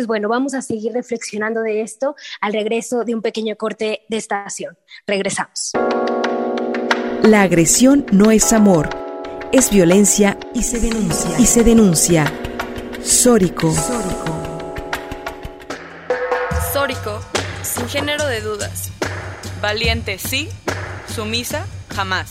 Bueno, 0.07 0.29
vamos 0.29 0.55
a 0.55 0.63
seguir 0.63 0.93
reflexionando 0.93 1.63
de 1.63 1.83
esto 1.83 2.15
al 2.41 2.53
regreso 2.53 3.05
de 3.05 3.15
un 3.15 3.23
pequeño 3.23 3.57
corte 3.57 4.03
de 4.09 4.17
estación. 4.17 4.77
Regresamos. 5.07 5.73
La 7.23 7.43
agresión 7.43 8.07
no 8.13 8.31
es 8.31 8.53
amor, 8.53 8.89
es 9.53 9.71
violencia 9.71 10.39
y 10.55 10.63
se 10.63 10.81
denuncia. 10.81 11.39
Y 11.39 11.47
se 11.47 11.65
denuncia. 11.65 12.33
Sórico. 13.03 13.75
Sórico, 16.73 17.21
sin 17.63 17.89
género 17.89 18.27
de 18.27 18.41
dudas. 18.41 18.91
Valiente 19.61 20.19
sí, 20.19 20.49
sumisa 21.15 21.67
jamás. 21.95 22.31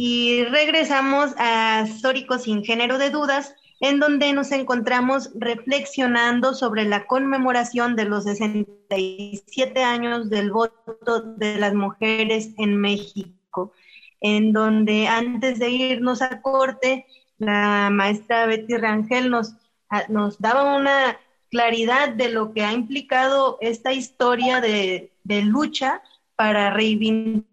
Y 0.00 0.44
regresamos 0.44 1.34
a 1.38 1.84
Sórico 2.00 2.38
sin 2.38 2.64
género 2.64 2.98
de 2.98 3.10
dudas, 3.10 3.56
en 3.80 3.98
donde 3.98 4.32
nos 4.32 4.52
encontramos 4.52 5.30
reflexionando 5.34 6.54
sobre 6.54 6.84
la 6.84 7.04
conmemoración 7.06 7.96
de 7.96 8.04
los 8.04 8.22
67 8.22 9.82
años 9.82 10.30
del 10.30 10.52
voto 10.52 11.20
de 11.36 11.58
las 11.58 11.74
mujeres 11.74 12.50
en 12.58 12.76
México, 12.76 13.72
en 14.20 14.52
donde 14.52 15.08
antes 15.08 15.58
de 15.58 15.70
irnos 15.70 16.22
a 16.22 16.42
corte, 16.42 17.04
la 17.38 17.90
maestra 17.90 18.46
Betty 18.46 18.76
Rangel 18.76 19.30
nos, 19.30 19.54
nos 20.08 20.38
daba 20.38 20.76
una 20.76 21.18
claridad 21.50 22.10
de 22.10 22.28
lo 22.28 22.52
que 22.52 22.62
ha 22.62 22.72
implicado 22.72 23.58
esta 23.60 23.92
historia 23.92 24.60
de, 24.60 25.10
de 25.24 25.42
lucha 25.42 26.02
para 26.36 26.70
reivindicar 26.70 27.48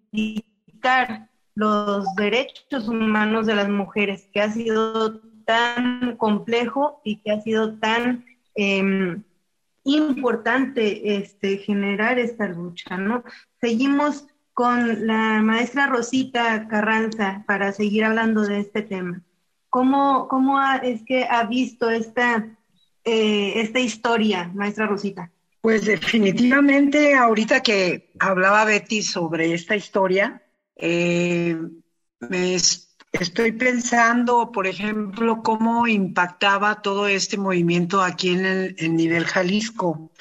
los 1.56 2.14
derechos 2.16 2.88
humanos 2.88 3.46
de 3.48 3.56
las 3.56 3.70
mujeres, 3.70 4.28
que 4.34 4.42
ha 4.42 4.52
sido 4.52 5.22
tan 5.46 6.18
complejo 6.18 7.02
y 7.04 7.18
que 7.18 7.32
ha 7.32 7.42
sido 7.42 7.78
tan 7.80 8.26
em, 8.56 9.24
importante 9.86 11.18
este, 11.18 11.58
generar 11.58 12.20
esta 12.20 12.48
lucha, 12.48 12.98
¿no? 12.98 13.24
Seguimos 13.62 14.28
con 14.54 15.06
la 15.06 15.42
maestra 15.42 15.88
Rosita 15.88 16.68
Carranza 16.68 17.44
para 17.48 17.72
seguir 17.72 18.06
hablando 18.06 18.42
de 18.42 18.60
este 18.60 18.82
tema. 18.82 19.22
¿Cómo, 19.70 20.28
cómo 20.30 20.62
es 20.82 21.04
que 21.04 21.26
ha 21.26 21.44
visto 21.44 21.90
esta, 21.90 22.48
eh, 23.04 23.54
esta 23.56 23.80
historia, 23.80 24.50
maestra 24.54 24.88
Rosita? 24.88 25.32
Pues 25.62 25.86
definitivamente 25.86 27.16
ahorita 27.16 27.62
que 27.62 28.12
hablaba 28.20 28.66
Betty 28.66 29.02
sobre 29.02 29.54
esta 29.54 29.76
historia, 29.76 30.42
eh, 30.76 31.58
me 32.20 32.56
estoy 32.56 33.52
pensando, 33.54 34.52
por 34.52 34.68
ejemplo, 34.68 35.42
cómo 35.44 35.88
impactaba 35.88 36.82
todo 36.82 37.08
este 37.08 37.38
movimiento 37.38 38.02
aquí 38.02 38.30
en 38.32 38.46
el 38.46 38.96
nivel 38.96 39.26
Jalisco. 39.26 40.12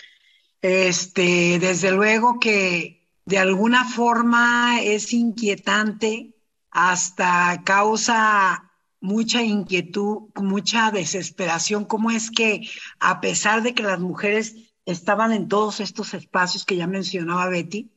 Este, 0.62 1.58
desde 1.58 1.90
luego 1.92 2.38
que 2.40 3.06
de 3.26 3.38
alguna 3.38 3.84
forma 3.84 4.80
es 4.82 5.12
inquietante, 5.12 6.34
hasta 6.70 7.62
causa 7.64 8.70
mucha 9.00 9.42
inquietud, 9.42 10.30
mucha 10.34 10.90
desesperación, 10.90 11.84
cómo 11.84 12.10
es 12.10 12.30
que 12.30 12.68
a 12.98 13.20
pesar 13.20 13.62
de 13.62 13.74
que 13.74 13.82
las 13.82 14.00
mujeres 14.00 14.56
estaban 14.86 15.32
en 15.32 15.48
todos 15.48 15.80
estos 15.80 16.14
espacios 16.14 16.64
que 16.64 16.76
ya 16.76 16.86
mencionaba 16.86 17.48
Betty, 17.48 17.90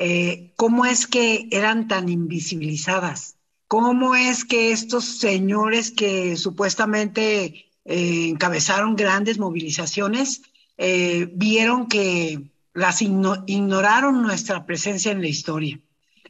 eh, 0.00 0.52
cómo 0.54 0.86
es 0.86 1.08
que 1.08 1.48
eran 1.50 1.88
tan 1.88 2.08
invisibilizadas, 2.08 3.34
cómo 3.66 4.14
es 4.14 4.44
que 4.44 4.70
estos 4.70 5.18
señores 5.18 5.90
que 5.90 6.36
supuestamente 6.36 7.66
eh, 7.84 8.28
encabezaron 8.28 8.94
grandes 8.94 9.40
movilizaciones 9.40 10.42
eh, 10.76 11.28
vieron 11.32 11.88
que 11.88 12.42
las 12.74 13.02
ignoraron 13.02 14.22
nuestra 14.22 14.64
presencia 14.64 15.10
en 15.10 15.20
la 15.20 15.26
historia. 15.26 15.80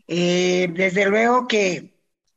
desde 0.06 1.04
luego 1.10 1.46
que 1.46 1.92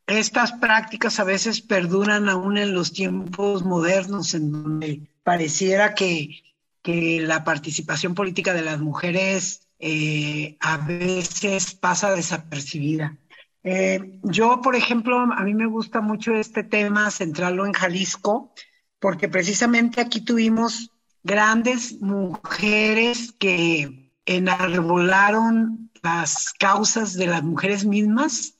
estas 0.06 0.52
prácticas 0.52 1.18
a 1.18 1.24
veces 1.24 1.62
perduran 1.62 2.28
aún 2.28 2.58
en 2.58 2.74
los 2.74 2.92
tiempos 2.92 3.64
modernos, 3.64 4.34
en 4.34 4.52
donde 4.52 5.00
pareciera 5.22 5.94
que, 5.94 6.42
que 6.82 7.22
la 7.22 7.42
participación 7.42 8.14
política 8.14 8.52
de 8.52 8.60
las 8.60 8.80
mujeres 8.80 9.62
eh, 9.84 10.56
a 10.60 10.76
veces 10.76 11.74
pasa 11.74 12.14
desapercibida. 12.14 13.18
Eh, 13.64 14.20
yo, 14.22 14.60
por 14.60 14.76
ejemplo, 14.76 15.18
a 15.18 15.42
mí 15.42 15.54
me 15.54 15.66
gusta 15.66 16.00
mucho 16.00 16.34
este 16.34 16.62
tema, 16.62 17.10
centrarlo 17.10 17.66
en 17.66 17.72
Jalisco, 17.72 18.54
porque 19.00 19.28
precisamente 19.28 20.00
aquí 20.00 20.20
tuvimos 20.20 20.92
grandes 21.24 22.00
mujeres 22.00 23.32
que 23.32 24.12
enarbolaron 24.24 25.90
las 26.00 26.52
causas 26.52 27.14
de 27.14 27.26
las 27.26 27.42
mujeres 27.42 27.84
mismas 27.84 28.54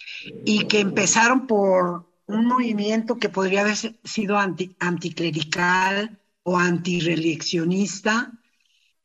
y 0.44 0.66
que 0.66 0.80
empezaron 0.80 1.46
por 1.46 2.10
un 2.26 2.46
movimiento 2.46 3.18
que 3.18 3.28
podría 3.28 3.60
haber 3.60 3.76
sido 3.76 4.38
anti, 4.38 4.74
anticlerical 4.80 6.18
o 6.42 6.58
antireeleccionista, 6.58 8.32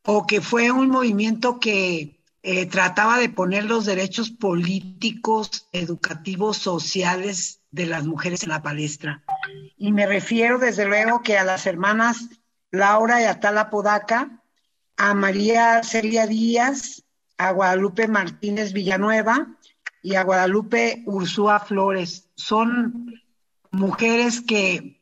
o 0.10 0.26
que 0.26 0.40
fue 0.40 0.72
un 0.72 0.90
movimiento 0.90 1.60
que 1.60 2.18
eh, 2.42 2.66
trataba 2.68 3.18
de 3.18 3.28
poner 3.28 3.66
los 3.66 3.86
derechos 3.86 4.32
políticos, 4.32 5.68
educativos, 5.74 6.58
sociales 6.58 7.60
de 7.72 7.88
las 7.88 8.06
mujeres 8.06 8.42
en 8.44 8.50
la 8.50 8.64
palestra. 8.64 9.22
Y 9.76 9.92
me 9.92 10.08
refiero 10.08 10.60
desde 10.60 10.86
luego 10.86 11.22
que 11.24 11.38
a 11.38 11.44
las 11.44 11.68
hermanas 11.68 12.30
Laura 12.72 13.22
y 13.22 13.26
Atala 13.26 13.70
Podaca, 13.70 14.42
a 14.96 15.14
María 15.14 15.84
Celia 15.84 16.26
Díaz, 16.26 17.04
a 17.38 17.52
Guadalupe 17.52 18.08
Martínez 18.08 18.72
Villanueva 18.72 19.58
y 20.02 20.16
a 20.16 20.24
Guadalupe 20.24 21.04
Ursúa 21.06 21.60
Flores. 21.60 22.30
Son 22.36 23.14
mujeres 23.72 24.40
que 24.40 25.02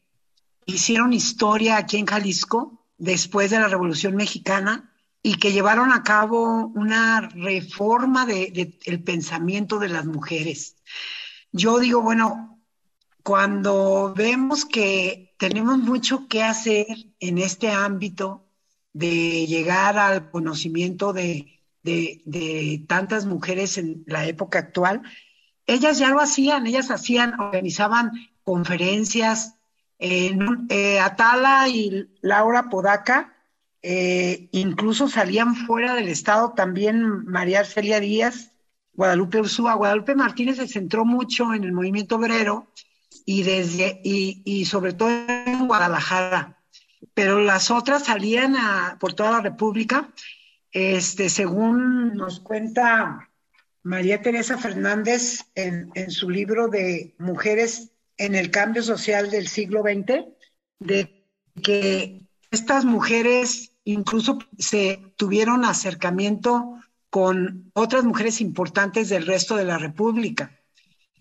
hicieron 0.66 1.14
historia 1.14 1.78
aquí 1.78 1.98
en 1.98 2.08
Jalisco 2.08 2.84
después 2.98 3.52
de 3.52 3.60
la 3.60 3.68
Revolución 3.68 4.16
Mexicana 4.16 4.92
y 5.26 5.38
que 5.38 5.52
llevaron 5.52 5.92
a 5.92 6.04
cabo 6.04 6.68
una 6.76 7.22
reforma 7.22 8.28
del 8.28 8.54
de, 8.54 8.98
pensamiento 9.00 9.80
de 9.80 9.90
las 9.90 10.06
mujeres. 10.06 10.76
Yo 11.52 11.80
digo, 11.80 12.04
bueno, 12.04 12.62
cuando 13.24 14.14
vemos 14.16 14.66
que 14.66 15.34
tenemos 15.40 15.80
mucho 15.80 16.28
que 16.28 16.44
hacer 16.44 16.86
en 17.20 17.40
este 17.40 17.72
ámbito 17.72 18.46
de 18.94 19.48
llegar 19.48 19.98
al 19.98 20.30
conocimiento 20.30 21.12
de, 21.12 21.60
de, 21.82 22.86
tantas 22.88 23.26
mujeres 23.26 23.80
en 23.80 24.04
la 24.06 24.28
época 24.28 24.60
actual, 24.60 25.02
ellas 25.66 25.98
ya 25.98 26.12
lo 26.12 26.20
hacían, 26.20 26.68
ellas 26.68 26.92
hacían, 26.92 27.40
organizaban 27.40 28.12
conferencias. 28.44 29.56
Eh, 29.98 31.00
Atala 31.00 31.68
y 31.68 32.10
Laura 32.22 32.70
Podaca 32.70 33.35
eh, 33.88 34.50
incluso 34.52 35.08
salían 35.08 35.56
fuera 35.56 35.94
del 35.94 36.08
Estado 36.08 36.54
también 36.54 37.24
María 37.28 37.60
Arcelia 37.60 38.00
Díaz, 38.00 38.52
Guadalupe 38.94 39.40
Ursúa. 39.40 39.76
Guadalupe 39.76 40.16
Martínez 40.16 40.56
se 40.56 40.68
centró 40.68 41.06
mucho 41.06 41.54
en 41.54 41.64
el 41.64 41.72
movimiento 41.72 42.16
obrero 42.16 42.66
y, 43.28 43.44
desde, 43.44 44.02
y, 44.04 44.66
sobre 44.66 44.94
todo 44.94 45.10
en 45.12 45.68
Guadalajara. 45.68 46.58
pero 47.14 47.40
las 47.42 47.70
otras 47.70 48.06
salían 48.06 48.56
por 49.00 49.14
toda 49.14 49.34
la 49.34 49.42
República. 49.42 50.12
Este, 50.72 51.30
según 51.30 52.16
nos 52.16 52.40
cuenta 52.40 53.30
María 53.84 54.20
Teresa 54.24 54.58
Fernández 54.58 55.46
en, 55.54 55.92
en 55.94 56.10
su 56.10 56.32
libro 56.32 56.70
de 56.70 57.14
Mujeres 57.20 57.92
en 58.18 58.34
el 58.34 58.50
Cambio 58.50 58.82
Social 58.82 59.30
del 59.30 59.48
siglo 59.48 59.84
XX, 59.84 60.26
de 60.80 61.24
que 61.62 62.24
estas 62.50 62.84
mujeres 62.84 63.75
incluso 63.86 64.40
se 64.58 65.14
tuvieron 65.16 65.64
acercamiento 65.64 66.76
con 67.10 67.72
otras 67.74 68.04
mujeres 68.04 68.42
importantes 68.42 69.08
del 69.08 69.26
resto 69.26 69.56
de 69.56 69.64
la 69.64 69.78
República. 69.78 70.52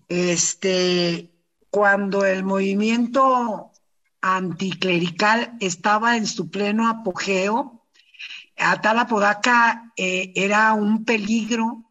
Este, 0.08 1.30
cuando 1.70 2.24
el 2.24 2.42
movimiento 2.42 3.70
anticlerical 4.20 5.56
estaba 5.60 6.16
en 6.16 6.26
su 6.26 6.50
pleno 6.50 6.88
apogeo, 6.88 7.84
Atala 8.56 9.06
eh, 9.96 10.32
era 10.34 10.72
un 10.72 11.04
peligro 11.04 11.84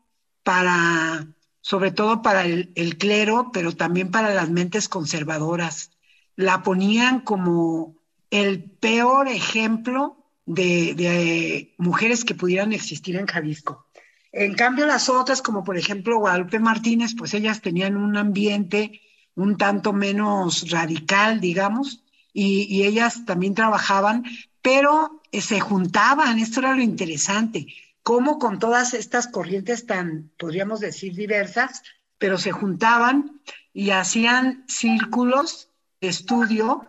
para, 0.44 1.28
sobre 1.62 1.92
todo 1.92 2.22
para 2.22 2.44
el, 2.46 2.98
clero, 2.98 3.52
pero 3.54 3.76
también 3.76 4.12
para 4.12 4.34
las 4.34 4.50
mentes 4.50 4.90
conservadoras. 4.90 5.92
La 6.36 6.64
ponían 6.64 7.22
como 7.22 7.96
el 8.32 8.64
peor 8.64 9.28
ejemplo 9.28 10.23
de, 10.46 11.74
mujeres 11.78 12.26
que 12.26 12.36
pudieran 12.36 12.74
existir 12.74 13.16
en 13.16 13.28
Jalisco. 13.28 13.88
En 14.32 14.56
cambio, 14.56 14.86
las 14.88 15.10
otras, 15.10 15.42
como 15.42 15.64
por 15.64 15.78
ejemplo 15.78 16.18
Guadalupe 16.18 16.60
Martínez, 16.60 17.12
pues 17.18 17.34
ellas 17.34 17.62
tenían 17.62 17.96
un 17.98 18.18
ambiente 18.18 19.02
un 19.36 19.58
tanto 19.58 19.94
menos 19.94 20.70
radical, 20.70 21.40
digamos, 21.40 22.04
y, 22.34 22.84
ellas 22.84 23.26
también 23.26 23.54
trabajaban, 23.54 24.24
pero 24.62 25.22
eh, 25.32 25.42
se 25.42 25.60
juntaban, 25.60 26.40
esto 26.40 26.60
era 26.60 26.76
lo 26.76 26.82
interesante, 26.82 27.68
como 28.02 28.40
con 28.40 28.60
todas 28.60 28.94
estas 28.94 29.28
corrientes 29.28 29.86
tan, 29.86 30.32
podríamos 30.38 30.80
decir, 30.80 31.16
diversas, 31.16 31.84
pero 32.18 32.38
se 32.38 32.52
juntaban 32.52 33.42
y 33.74 33.92
hacían 33.92 34.66
círculos 34.68 35.70
de 36.02 36.10
estudio 36.10 36.88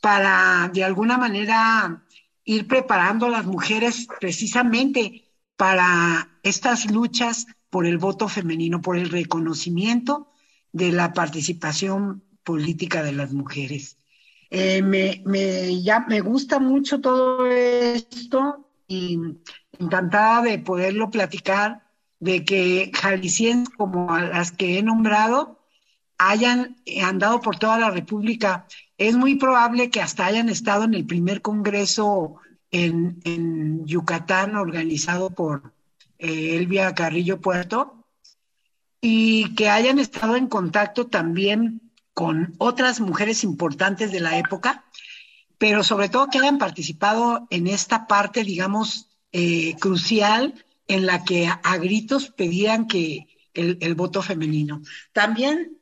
para 0.00 0.70
de 0.72 0.84
alguna 0.84 1.18
manera 1.18 2.05
ir 2.46 2.66
preparando 2.66 3.26
a 3.26 3.30
las 3.30 3.44
mujeres 3.44 4.06
precisamente 4.20 5.24
para 5.56 6.38
estas 6.42 6.90
luchas 6.90 7.46
por 7.68 7.86
el 7.86 7.98
voto 7.98 8.28
femenino, 8.28 8.80
por 8.80 8.96
el 8.96 9.10
reconocimiento 9.10 10.30
de 10.72 10.92
la 10.92 11.12
participación 11.12 12.22
política 12.44 13.02
de 13.02 13.12
las 13.12 13.34
mujeres. 13.34 13.98
Eh, 14.50 14.80
me, 14.80 15.22
me, 15.26 15.82
ya, 15.82 16.06
me 16.08 16.20
gusta 16.20 16.60
mucho 16.60 17.00
todo 17.00 17.46
esto 17.50 18.70
y 18.86 19.18
encantada 19.78 20.42
de 20.42 20.58
poderlo 20.60 21.10
platicar, 21.10 21.82
de 22.20 22.44
que 22.44 22.92
jaliscienses 22.94 23.74
como 23.76 24.16
las 24.16 24.52
que 24.52 24.78
he 24.78 24.82
nombrado 24.82 25.55
hayan 26.18 26.76
andado 27.02 27.40
por 27.40 27.58
toda 27.58 27.78
la 27.78 27.90
República 27.90 28.66
es 28.98 29.16
muy 29.16 29.36
probable 29.36 29.90
que 29.90 30.00
hasta 30.00 30.26
hayan 30.26 30.48
estado 30.48 30.84
en 30.84 30.94
el 30.94 31.06
primer 31.06 31.42
congreso 31.42 32.36
en, 32.70 33.86
Yucatán 33.86 34.56
organizado 34.56 35.30
por 35.30 35.72
eh, 36.18 36.56
Elvia 36.56 36.94
Carrillo 36.94 37.40
Puerto 37.40 38.04
y 39.00 39.54
que 39.54 39.68
hayan 39.68 39.98
estado 39.98 40.36
en 40.36 40.48
contacto 40.48 41.06
también 41.06 41.92
con 42.14 42.54
otras 42.58 43.00
mujeres 43.00 43.44
importantes 43.44 44.10
de 44.10 44.20
la 44.20 44.38
época, 44.38 44.84
pero 45.58 45.84
sobre 45.84 46.08
todo 46.08 46.28
que 46.28 46.38
hayan 46.38 46.58
participado 46.58 47.46
en 47.50 47.66
esta 47.66 48.06
parte, 48.06 48.42
digamos, 48.42 49.08
eh, 49.32 49.76
crucial 49.78 50.64
en 50.88 51.06
la 51.06 51.24
que 51.24 51.46
a, 51.46 51.76
gritos 51.76 52.30
pedían 52.30 52.88
que 52.88 53.26
el, 53.54 53.78
el 53.80 53.94
voto 53.94 54.22
femenino. 54.22 54.82
También 55.12 55.75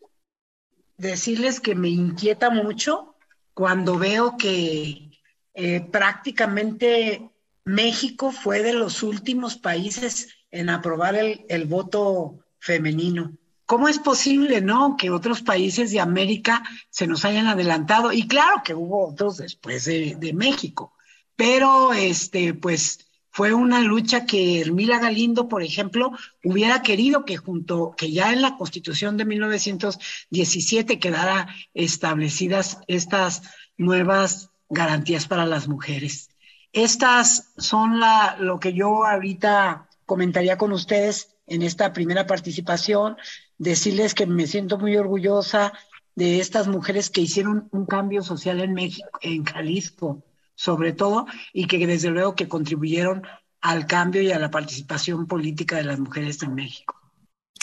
decirles 0.96 1.60
que 1.60 1.74
me 1.74 1.88
inquieta 1.88 2.50
mucho 2.50 3.14
cuando 3.52 3.98
veo 3.98 4.36
que 4.36 5.10
eh, 5.54 5.80
prácticamente 5.80 7.30
México 7.64 8.32
fue 8.32 8.62
de 8.62 8.72
los 8.72 9.02
últimos 9.02 9.56
países 9.56 10.28
en 10.50 10.70
aprobar 10.70 11.16
el, 11.16 11.64
voto 11.66 12.44
femenino. 12.58 13.36
¿Cómo 13.66 13.88
es 13.88 13.98
posible, 13.98 14.60
no, 14.60 14.96
que 14.96 15.10
otros 15.10 15.40
países 15.40 15.90
de 15.90 16.00
América 16.00 16.62
se 16.90 17.06
nos 17.06 17.24
hayan 17.24 17.46
adelantado? 17.46 18.12
Y 18.12 18.28
claro 18.28 18.62
que 18.64 18.74
hubo 18.74 19.08
otros 19.08 19.38
después 19.38 19.86
de, 19.86 20.16
de 20.18 20.32
México, 20.32 20.92
pero 21.34 21.92
este, 21.92 22.54
pues 22.54 22.98
fue 23.34 23.52
una 23.52 23.80
lucha 23.80 24.26
que 24.26 24.60
Hermila 24.60 25.00
Galindo, 25.00 25.48
por 25.48 25.64
ejemplo, 25.64 26.12
hubiera 26.44 26.82
querido 26.82 27.24
que 27.24 27.36
junto, 27.36 27.92
que 27.96 28.12
ya 28.12 28.32
en 28.32 28.40
la 28.40 28.56
Constitución 28.56 29.16
de 29.16 29.24
1917 29.24 31.00
quedara 31.00 31.48
establecidas 31.74 32.78
estas 32.86 33.42
nuevas 33.76 34.50
garantías 34.68 35.26
para 35.26 35.46
las 35.46 35.66
mujeres. 35.66 36.30
Estas 36.72 37.52
son 37.56 37.98
la, 37.98 38.36
lo 38.38 38.60
que 38.60 38.72
yo 38.72 39.04
ahorita 39.04 39.88
comentaría 40.06 40.56
con 40.56 40.70
ustedes 40.70 41.34
en 41.48 41.62
esta 41.62 41.92
primera 41.92 42.28
participación, 42.28 43.16
decirles 43.58 44.14
que 44.14 44.26
me 44.26 44.46
siento 44.46 44.78
muy 44.78 44.96
orgullosa 44.96 45.72
de 46.14 46.38
estas 46.38 46.68
mujeres 46.68 47.10
que 47.10 47.22
hicieron 47.22 47.68
un 47.72 47.84
cambio 47.86 48.22
social 48.22 48.60
en 48.60 48.74
México, 48.74 49.08
en 49.22 49.44
Jalisco, 49.44 50.22
sobre 50.54 50.92
todo, 50.92 51.26
y 51.52 51.66
que 51.66 51.86
desde 51.86 52.10
luego 52.10 52.34
que 52.34 52.48
contribuyeron 52.48 53.22
al 53.60 53.86
cambio 53.86 54.22
y 54.22 54.30
a 54.30 54.38
la 54.38 54.50
participación 54.50 55.26
política 55.26 55.76
de 55.76 55.84
las 55.84 55.98
mujeres 55.98 56.42
en 56.42 56.54
México. 56.54 57.00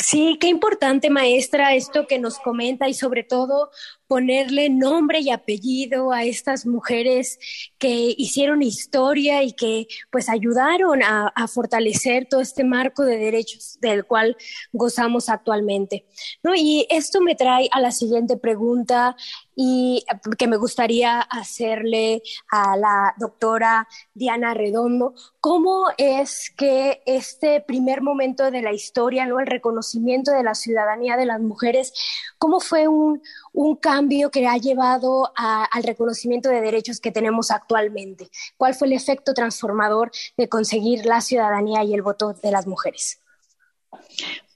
Sí, 0.01 0.37
qué 0.41 0.47
importante, 0.47 1.09
maestra, 1.09 1.75
esto 1.75 2.07
que 2.07 2.17
nos 2.17 2.39
comenta 2.39 2.89
y 2.89 2.93
sobre 2.93 3.23
todo 3.23 3.69
ponerle 4.11 4.69
nombre 4.69 5.21
y 5.21 5.29
apellido 5.29 6.11
a 6.11 6.25
estas 6.25 6.65
mujeres 6.65 7.39
que 7.77 8.13
hicieron 8.17 8.61
historia 8.61 9.41
y 9.41 9.53
que 9.53 9.87
pues 10.11 10.27
ayudaron 10.27 11.01
a, 11.01 11.31
fortalecer 11.47 12.27
todo 12.29 12.41
este 12.41 12.65
marco 12.65 13.05
de 13.05 13.17
derechos 13.17 13.77
del 13.79 14.03
cual 14.03 14.35
gozamos 14.73 15.29
actualmente. 15.29 16.05
¿no? 16.43 16.53
Y 16.53 16.85
esto 16.89 17.21
me 17.21 17.35
trae 17.35 17.69
a 17.71 17.79
la 17.79 17.91
siguiente 17.91 18.35
pregunta 18.35 19.15
y 19.55 20.03
que 20.37 20.47
me 20.47 20.57
gustaría 20.57 21.21
hacerle 21.21 22.21
a 22.49 22.75
la 22.77 23.13
doctora 23.17 23.87
Diana 24.13 24.53
Redondo, 24.53 25.13
¿cómo 25.39 25.85
es 25.97 26.51
que 26.57 27.01
este 27.05 27.61
primer 27.61 28.01
momento 28.01 28.49
de 28.49 28.61
la 28.61 28.73
historia, 28.73 29.25
¿no? 29.25 29.39
el 29.39 29.47
reconocimiento 29.47 30.31
de 30.31 30.43
la 30.43 30.55
ciudadanía 30.55 31.15
de 31.15 31.25
las 31.25 31.41
mujeres, 31.41 31.93
cómo 32.37 32.59
fue 32.59 32.87
un, 32.87 33.21
un 33.53 33.75
cambio 33.75 34.00
que 34.09 34.47
ha 34.47 34.57
llevado 34.57 35.31
al 35.35 35.83
reconocimiento 35.83 36.49
de 36.49 36.61
derechos 36.61 36.99
que 36.99 37.11
tenemos 37.11 37.51
actualmente? 37.51 38.29
¿Cuál 38.57 38.73
fue 38.73 38.87
el 38.87 38.93
efecto 38.93 39.33
transformador 39.33 40.11
de 40.37 40.49
conseguir 40.49 41.05
la 41.05 41.21
ciudadanía 41.21 41.83
y 41.83 41.93
el 41.93 42.01
voto 42.01 42.33
de 42.33 42.51
las 42.51 42.67
mujeres? 42.67 43.19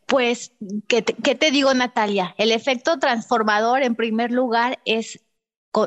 Pues, 0.06 0.52
¿qué 0.88 1.02
te, 1.02 1.52
digo, 1.52 1.74
Natalia? 1.74 2.36
El 2.38 2.52
efecto 2.52 3.00
transformador, 3.00 3.82
en 3.82 3.96
primer 3.96 4.32
lugar, 4.32 4.80
es 4.86 5.20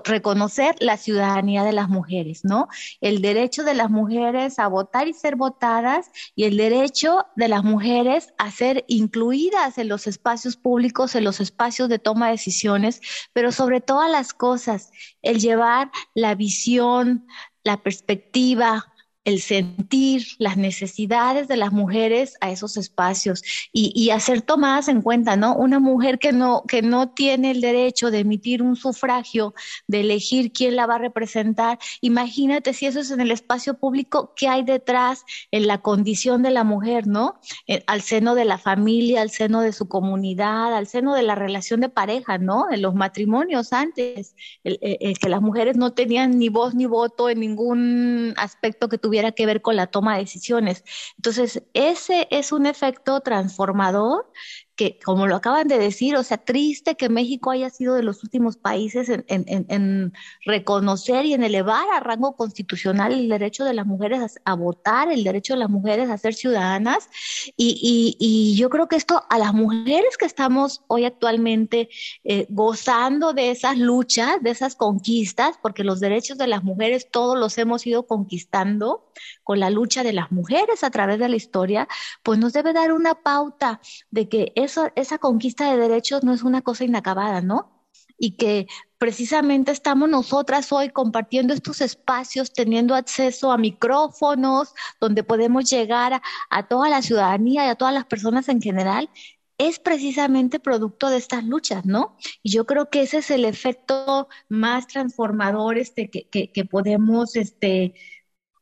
reconocer 0.05 0.77
la 0.81 0.96
ciudadanía 0.96 1.64
de 1.64 1.72
las 1.72 1.88
mujeres, 1.88 2.44
¿no? 2.44 2.68
El 3.01 3.22
derecho 3.22 3.64
de 3.64 3.74
las 3.74 3.90
mujeres 3.90 4.59
a 4.59 4.68
votar 4.68 5.09
y 5.09 5.14
ser 5.14 5.37
votadas 5.37 6.11
y 6.35 6.44
el 6.44 6.57
derecho 6.57 7.27
de 7.37 7.48
las 7.48 7.64
mujeres 7.64 8.33
a 8.38 8.51
ser 8.51 8.85
incluidas 8.88 9.79
en 9.79 9.88
los 9.88 10.07
espacios 10.07 10.57
públicos, 10.57 11.14
en 11.14 11.24
los 11.24 11.40
espacios 11.40 11.88
de 11.88 11.98
toma 11.98 12.27
de 12.27 12.33
decisiones, 12.33 13.01
pero 13.33 13.53
sobre 13.53 13.81
todas 13.81 14.11
las 14.11 14.35
cosas, 14.35 14.90
el 15.22 15.40
llevar 15.40 15.90
la 16.14 16.35
visión, 16.35 17.27
la 17.64 17.83
perspectiva, 17.83 18.92
el 19.25 19.41
sentir 19.41 20.27
las 20.39 20.57
necesidades 20.57 21.49
de 21.49 21.57
las 21.57 21.73
mujeres 21.73 22.37
a 22.41 22.51
esos 22.51 22.77
espacios 22.77 23.43
y, 23.73 24.09
hacer 24.09 24.41
tomadas 24.41 24.89
en 24.89 25.03
cuenta, 25.03 25.37
¿no? 25.37 25.55
Una 25.55 25.81
mujer 25.81 26.19
que 26.19 26.33
no, 26.33 26.63
que 26.67 26.81
no 26.81 27.11
tiene 27.11 27.51
el 27.51 27.61
derecho 27.61 28.11
de 28.11 28.21
emitir 28.21 28.63
un 28.63 28.75
sufragio, 28.75 29.55
de 29.87 30.01
elegir 30.01 30.51
quién 30.51 30.77
la 30.77 30.87
va 30.87 30.95
a 30.95 30.99
representar, 30.99 31.79
imagínate 32.01 32.73
si 32.73 32.87
eso 32.87 33.01
es 33.01 33.11
en 33.11 33.21
el 33.21 33.31
espacio 33.31 33.75
público, 33.75 34.33
¿qué 34.35 34.49
hay 34.49 34.63
detrás 34.63 35.25
en 35.51 35.67
la 35.67 35.83
condición 35.83 36.43
de 36.43 36.51
la 36.51 36.65
mujer, 36.65 37.07
¿no? 37.07 37.39
Eh, 37.67 37.85
al 37.87 38.01
seno 38.01 38.35
de 38.35 38.47
la 38.47 38.57
familia, 38.57 39.21
al 39.21 39.31
seno 39.31 39.61
de 39.61 39.75
su 39.75 39.89
comunidad, 39.89 40.75
al 40.75 40.87
seno 40.87 41.15
de 41.15 41.23
la 41.23 41.35
relación 41.35 41.81
de 41.81 41.91
pareja, 41.91 42.39
¿no? 42.39 42.71
En 42.71 42.81
los 42.81 42.95
matrimonios 42.95 43.75
antes, 43.75 44.35
que 44.65 45.29
las 45.29 45.43
mujeres 45.43 45.77
no 45.77 45.93
tenían 45.93 46.39
ni 46.39 46.49
voz 46.49 46.75
ni 46.75 46.87
voto 46.87 47.29
en 47.29 47.41
ningún 47.41 48.35
aspecto 48.37 48.89
que 48.89 48.99
tuviera 49.09 49.33
que 49.33 49.47
ver 49.47 49.62
con 49.62 49.75
la 49.77 49.87
toma 49.87 50.14
de 50.14 50.21
decisiones. 50.21 50.85
Entonces, 51.16 51.62
ese 51.73 52.29
es 52.31 52.53
un 52.53 52.66
efecto 52.66 53.21
transformador 53.23 54.31
que, 54.79 54.97
como 55.05 55.27
lo 55.27 55.35
acaban 55.35 55.67
de 55.67 55.77
decir, 55.77 56.14
o 56.14 56.23
sea, 56.23 56.38
triste 56.38 56.95
que 56.95 57.09
México 57.09 57.51
haya 57.51 57.69
sido 57.69 57.97
de 57.97 58.05
los 58.05 58.23
últimos 58.23 58.57
países 58.57 59.09
en, 59.09 59.25
en, 59.27 60.12
reconocer 60.47 61.27
y 61.27 61.35
en 61.35 61.43
elevar 61.43 61.85
a 61.93 61.99
rango 61.99 62.37
constitucional 62.37 63.12
el 63.12 63.29
derecho 63.29 63.64
de 63.64 63.75
las 63.75 63.87
mujeres 63.87 64.38
a, 64.45 64.55
votar, 64.55 65.11
el 65.11 65.25
derecho 65.25 65.55
de 65.55 65.59
las 65.59 65.69
mujeres 65.69 66.09
a 66.09 66.17
ser 66.17 66.33
ciudadanas. 66.33 67.11
Y, 67.57 68.17
y, 68.21 68.57
yo 68.57 68.71
creo 68.71 68.87
que 68.87 68.95
esto 68.95 69.25
a 69.29 69.38
las 69.38 69.53
mujeres 69.53 70.17
que 70.17 70.27
estamos 70.27 70.83
hoy 70.87 71.05
actualmente 71.05 71.88
eh, 72.23 72.47
gozando 72.49 73.33
de 73.33 73.51
esas 73.51 73.79
luchas, 73.79 74.41
de 74.43 74.51
esas 74.51 74.77
conquistas, 74.77 75.59
porque 75.61 75.83
los 75.83 75.99
derechos 75.99 76.38
de 76.38 76.47
las 76.47 76.62
mujeres 76.62 77.11
todos 77.11 77.37
los 77.37 77.59
hemos 77.59 77.85
ido 77.85 78.07
conquistando 78.07 79.08
con 79.45 79.61
la 79.61 79.71
lucha 79.71 80.03
de 80.03 80.13
las 80.13 80.31
mujeres 80.33 80.85
a 80.85 80.91
través 80.91 81.19
de 81.19 81.29
la 81.29 81.37
historia, 81.37 81.89
pues 82.23 82.39
nos 82.39 82.53
debe 82.53 82.73
dar 82.73 82.93
una 82.93 83.15
pauta 83.15 83.81
de 84.11 84.29
que 84.29 84.53
eso, 84.57 84.89
esa 84.97 85.19
conquista 85.19 85.71
de 85.71 85.79
derechos 85.79 86.25
no 86.25 86.33
es 86.33 86.43
una 86.43 86.63
cosa 86.63 86.85
inacabada, 86.85 87.41
¿no? 87.41 87.85
Y 88.19 88.37
que 88.37 88.67
precisamente 88.99 89.71
estamos 89.71 90.09
nosotras 90.09 90.73
hoy 90.73 90.91
compartiendo 90.91 91.55
estos 91.55 91.81
espacios, 91.81 92.53
teniendo 92.53 92.95
acceso 92.95 93.53
a 93.53 93.59
micrófonos, 93.59 94.75
donde 95.01 95.23
podemos 95.23 95.71
llegar 95.71 96.21
a, 96.51 96.69
toda 96.69 96.89
la 96.89 97.03
ciudadanía 97.03 97.67
y 97.67 97.69
a 97.69 97.77
todas 97.77 97.95
las 97.95 98.05
personas 98.05 98.49
en 98.49 98.61
general, 98.61 99.09
es 99.57 99.81
precisamente 99.81 100.61
producto 100.61 101.11
de 101.11 101.17
estas 101.17 101.45
luchas, 101.45 101.85
¿no? 101.85 102.17
Y 102.43 102.51
yo 102.53 102.65
creo 102.67 102.91
que 102.91 103.03
ese 103.03 103.19
es 103.19 103.31
el 103.31 103.45
efecto 103.45 104.29
más 104.49 104.87
transformador 104.87 105.79
este, 105.79 106.11
que, 106.11 106.29
que, 106.29 106.53
que 106.53 106.65
podemos 106.65 107.35
este, 107.35 107.95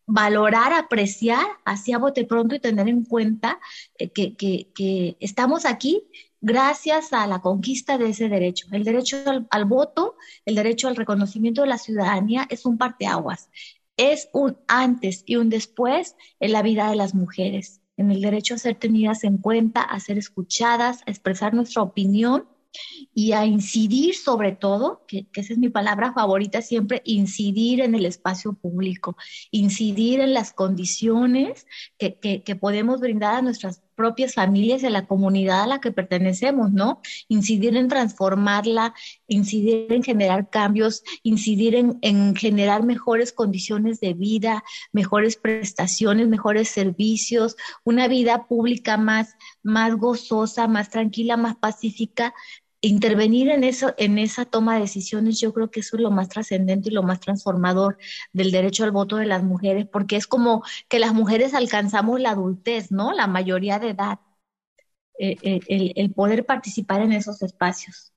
valorar, 0.06 0.72
apreciar 0.72 1.44
hacia 1.64 1.98
bote 1.98 2.24
pronto 2.24 2.54
y 2.54 2.60
tener 2.60 2.88
en 2.88 3.04
cuenta 3.04 3.58
eh, 3.98 4.10
que, 4.10 4.36
que, 4.36 5.16
estamos 5.20 5.66
aquí 5.66 6.04
gracias 6.40 7.12
a 7.12 7.26
la 7.26 7.40
conquista 7.40 7.98
de 7.98 8.10
ese 8.10 8.28
derecho. 8.28 8.68
El 8.70 8.84
derecho 8.84 9.16
al, 9.50 9.64
voto, 9.64 10.14
el 10.44 10.54
derecho 10.54 10.86
al 10.88 10.96
reconocimiento 10.96 11.62
de 11.62 11.68
la 11.68 11.78
ciudadanía 11.78 12.46
es 12.50 12.64
un 12.66 12.78
parteaguas. 12.78 13.50
Es 13.96 14.28
un 14.32 14.58
antes 14.68 15.24
y 15.26 15.36
un 15.36 15.48
después 15.48 16.16
en 16.38 16.52
la 16.52 16.62
vida 16.62 16.88
de 16.88 16.96
las 16.96 17.14
mujeres, 17.14 17.80
en 17.96 18.10
el 18.10 18.20
derecho 18.20 18.54
a 18.54 18.58
ser 18.58 18.76
tenidas 18.76 19.24
en 19.24 19.38
cuenta, 19.38 19.80
a 19.80 19.98
ser 20.00 20.18
escuchadas, 20.18 21.00
a 21.06 21.10
expresar 21.10 21.54
nuestra 21.54 21.82
opinión 21.82 22.46
y 23.14 23.32
a 23.32 23.46
incidir 23.46 24.14
sobre 24.14 24.52
todo, 24.52 25.04
que, 25.06 25.26
esa 25.34 25.52
es 25.52 25.58
mi 25.58 25.68
palabra 25.68 26.12
favorita 26.12 26.62
siempre, 26.62 27.02
incidir 27.04 27.80
en 27.80 27.94
el 27.94 28.06
espacio 28.06 28.52
público, 28.54 29.16
incidir 29.50 30.20
en 30.20 30.34
las 30.34 30.52
condiciones 30.52 31.66
que, 31.98 32.18
que 32.18 32.56
podemos 32.56 33.00
brindar 33.00 33.36
a 33.36 33.42
nuestras 33.42 33.82
propias 33.96 34.34
familias 34.34 34.82
y 34.82 34.86
a 34.86 34.90
la 34.90 35.06
comunidad 35.06 35.62
a 35.62 35.66
la 35.66 35.80
que 35.80 35.90
pertenecemos, 35.90 36.70
¿no? 36.72 37.00
Incidir 37.28 37.76
en 37.76 37.88
transformarla, 37.88 38.94
incidir 39.26 39.92
en 39.92 40.04
generar 40.04 40.50
cambios, 40.50 41.02
incidir 41.22 41.74
en, 41.74 41.98
en, 42.02 42.36
generar 42.36 42.84
mejores 42.84 43.32
condiciones 43.32 43.98
de 43.98 44.12
vida, 44.12 44.62
mejores 44.92 45.36
prestaciones, 45.36 46.28
mejores 46.28 46.68
servicios, 46.68 47.56
una 47.82 48.06
vida 48.06 48.46
pública 48.46 48.98
más, 48.98 49.34
más 49.62 49.96
gozosa, 49.96 50.68
más 50.68 50.90
tranquila, 50.90 51.36
más 51.36 51.56
pacífica, 51.56 52.34
intervenir 52.86 53.50
en 53.50 53.64
eso, 53.64 53.94
en 53.98 54.18
esa 54.18 54.44
toma 54.44 54.74
de 54.74 54.82
decisiones, 54.82 55.40
yo 55.40 55.52
creo 55.52 55.70
que 55.70 55.80
eso 55.80 55.96
es 55.96 56.02
lo 56.02 56.10
más 56.10 56.28
trascendente 56.28 56.88
y 56.90 56.92
lo 56.92 57.02
más 57.02 57.20
transformador 57.20 57.98
del 58.32 58.50
derecho 58.50 58.84
al 58.84 58.90
voto 58.90 59.16
de 59.16 59.26
las 59.26 59.42
mujeres, 59.42 59.86
porque 59.90 60.16
es 60.16 60.26
como 60.26 60.62
que 60.88 60.98
las 60.98 61.14
mujeres 61.14 61.54
alcanzamos 61.54 62.20
la 62.20 62.30
adultez, 62.30 62.90
¿no? 62.90 63.12
La 63.12 63.26
mayoría 63.26 63.78
de 63.78 63.90
edad, 63.90 64.20
eh, 65.18 65.36
eh, 65.42 65.92
el, 65.96 66.12
poder 66.12 66.44
participar 66.44 67.00
en 67.00 67.12
esos 67.12 67.42
espacios. 67.42 68.12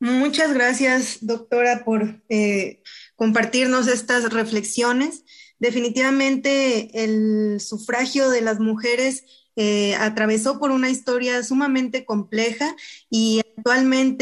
Muchas 0.00 0.54
gracias, 0.54 1.18
doctora, 1.22 1.84
por 1.84 2.22
eh, 2.28 2.82
compartirnos 3.16 3.88
estas 3.88 4.32
reflexiones. 4.32 5.24
Definitivamente 5.58 7.02
el 7.02 7.60
sufragio 7.60 8.30
de 8.30 8.42
las 8.42 8.60
mujeres 8.60 9.24
eh, 9.60 9.96
atravesó 9.96 10.60
por 10.60 10.70
una 10.70 10.88
historia 10.88 11.42
sumamente 11.42 12.04
compleja 12.04 12.76
y 13.10 13.40
actualmente 13.56 14.20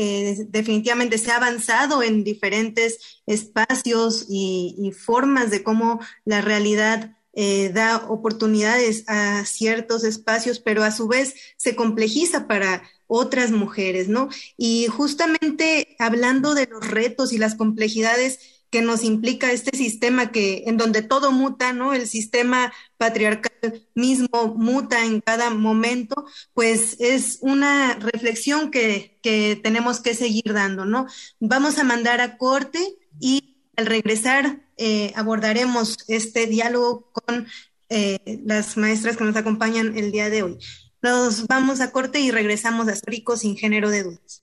eh, 0.00 0.46
definitivamente 0.48 1.18
se 1.18 1.30
ha 1.30 1.36
avanzado 1.36 2.02
en 2.02 2.24
diferentes 2.24 3.20
espacios 3.26 4.24
y, 4.30 4.90
formas 4.96 5.50
de 5.50 5.62
cómo 5.62 6.00
la 6.24 6.40
realidad 6.40 7.18
eh, 7.34 7.68
da 7.68 8.06
oportunidades 8.08 9.04
a 9.08 9.44
ciertos 9.44 10.04
espacios, 10.04 10.58
pero 10.58 10.82
a 10.82 10.90
su 10.90 11.06
vez 11.06 11.34
se 11.58 11.76
complejiza 11.76 12.48
para 12.48 12.82
otras 13.06 13.50
mujeres, 13.50 14.08
¿no? 14.08 14.30
Y 14.56 14.86
justamente 14.86 15.96
hablando 15.98 16.54
de 16.54 16.66
los 16.66 16.88
retos 16.88 17.34
y 17.34 17.36
las 17.36 17.56
complejidades, 17.56 18.57
que 18.70 18.82
nos 18.82 19.02
implica 19.02 19.52
este 19.52 19.76
sistema 19.76 20.30
que 20.30 20.64
en 20.66 20.76
donde 20.76 21.02
todo 21.02 21.32
muta, 21.32 21.72
¿no? 21.72 21.94
El 21.94 22.06
sistema 22.06 22.72
patriarcal 22.96 23.86
mismo 23.94 24.54
muta 24.56 25.04
en 25.04 25.20
cada 25.20 25.50
momento, 25.50 26.26
pues 26.54 26.96
es 27.00 27.38
una 27.40 27.94
reflexión 27.94 28.70
que, 28.70 29.18
que 29.22 29.58
tenemos 29.62 30.00
que 30.00 30.14
seguir 30.14 30.52
dando, 30.52 30.84
¿no? 30.84 31.06
Vamos 31.40 31.78
a 31.78 31.84
mandar 31.84 32.20
a 32.20 32.36
corte 32.36 32.96
y 33.20 33.56
al 33.76 33.86
regresar 33.86 34.60
eh, 34.76 35.12
abordaremos 35.16 35.96
este 36.08 36.46
diálogo 36.46 37.10
con 37.12 37.46
eh, 37.88 38.40
las 38.44 38.76
maestras 38.76 39.16
que 39.16 39.24
nos 39.24 39.36
acompañan 39.36 39.96
el 39.96 40.12
día 40.12 40.30
de 40.30 40.42
hoy. 40.42 40.58
Nos 41.00 41.46
vamos 41.46 41.80
a 41.80 41.92
corte 41.92 42.20
y 42.20 42.32
regresamos 42.32 42.88
a 42.88 42.96
Sórico 42.96 43.36
sin 43.36 43.56
género 43.56 43.88
de 43.88 44.02
dudas. 44.02 44.42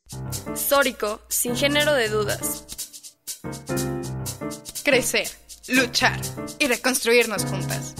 Sórico 0.55 1.21
sin 1.27 1.55
género 1.55 1.93
de 1.93 2.07
dudas 2.07 2.65
crecer, 4.85 5.27
luchar 5.67 6.17
y 6.59 6.67
reconstruirnos 6.67 7.43
juntas. 7.43 7.95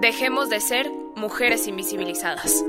Dejemos 0.00 0.48
de 0.48 0.60
ser 0.60 0.90
mujeres 1.14 1.68
invisibilizadas. 1.68 2.64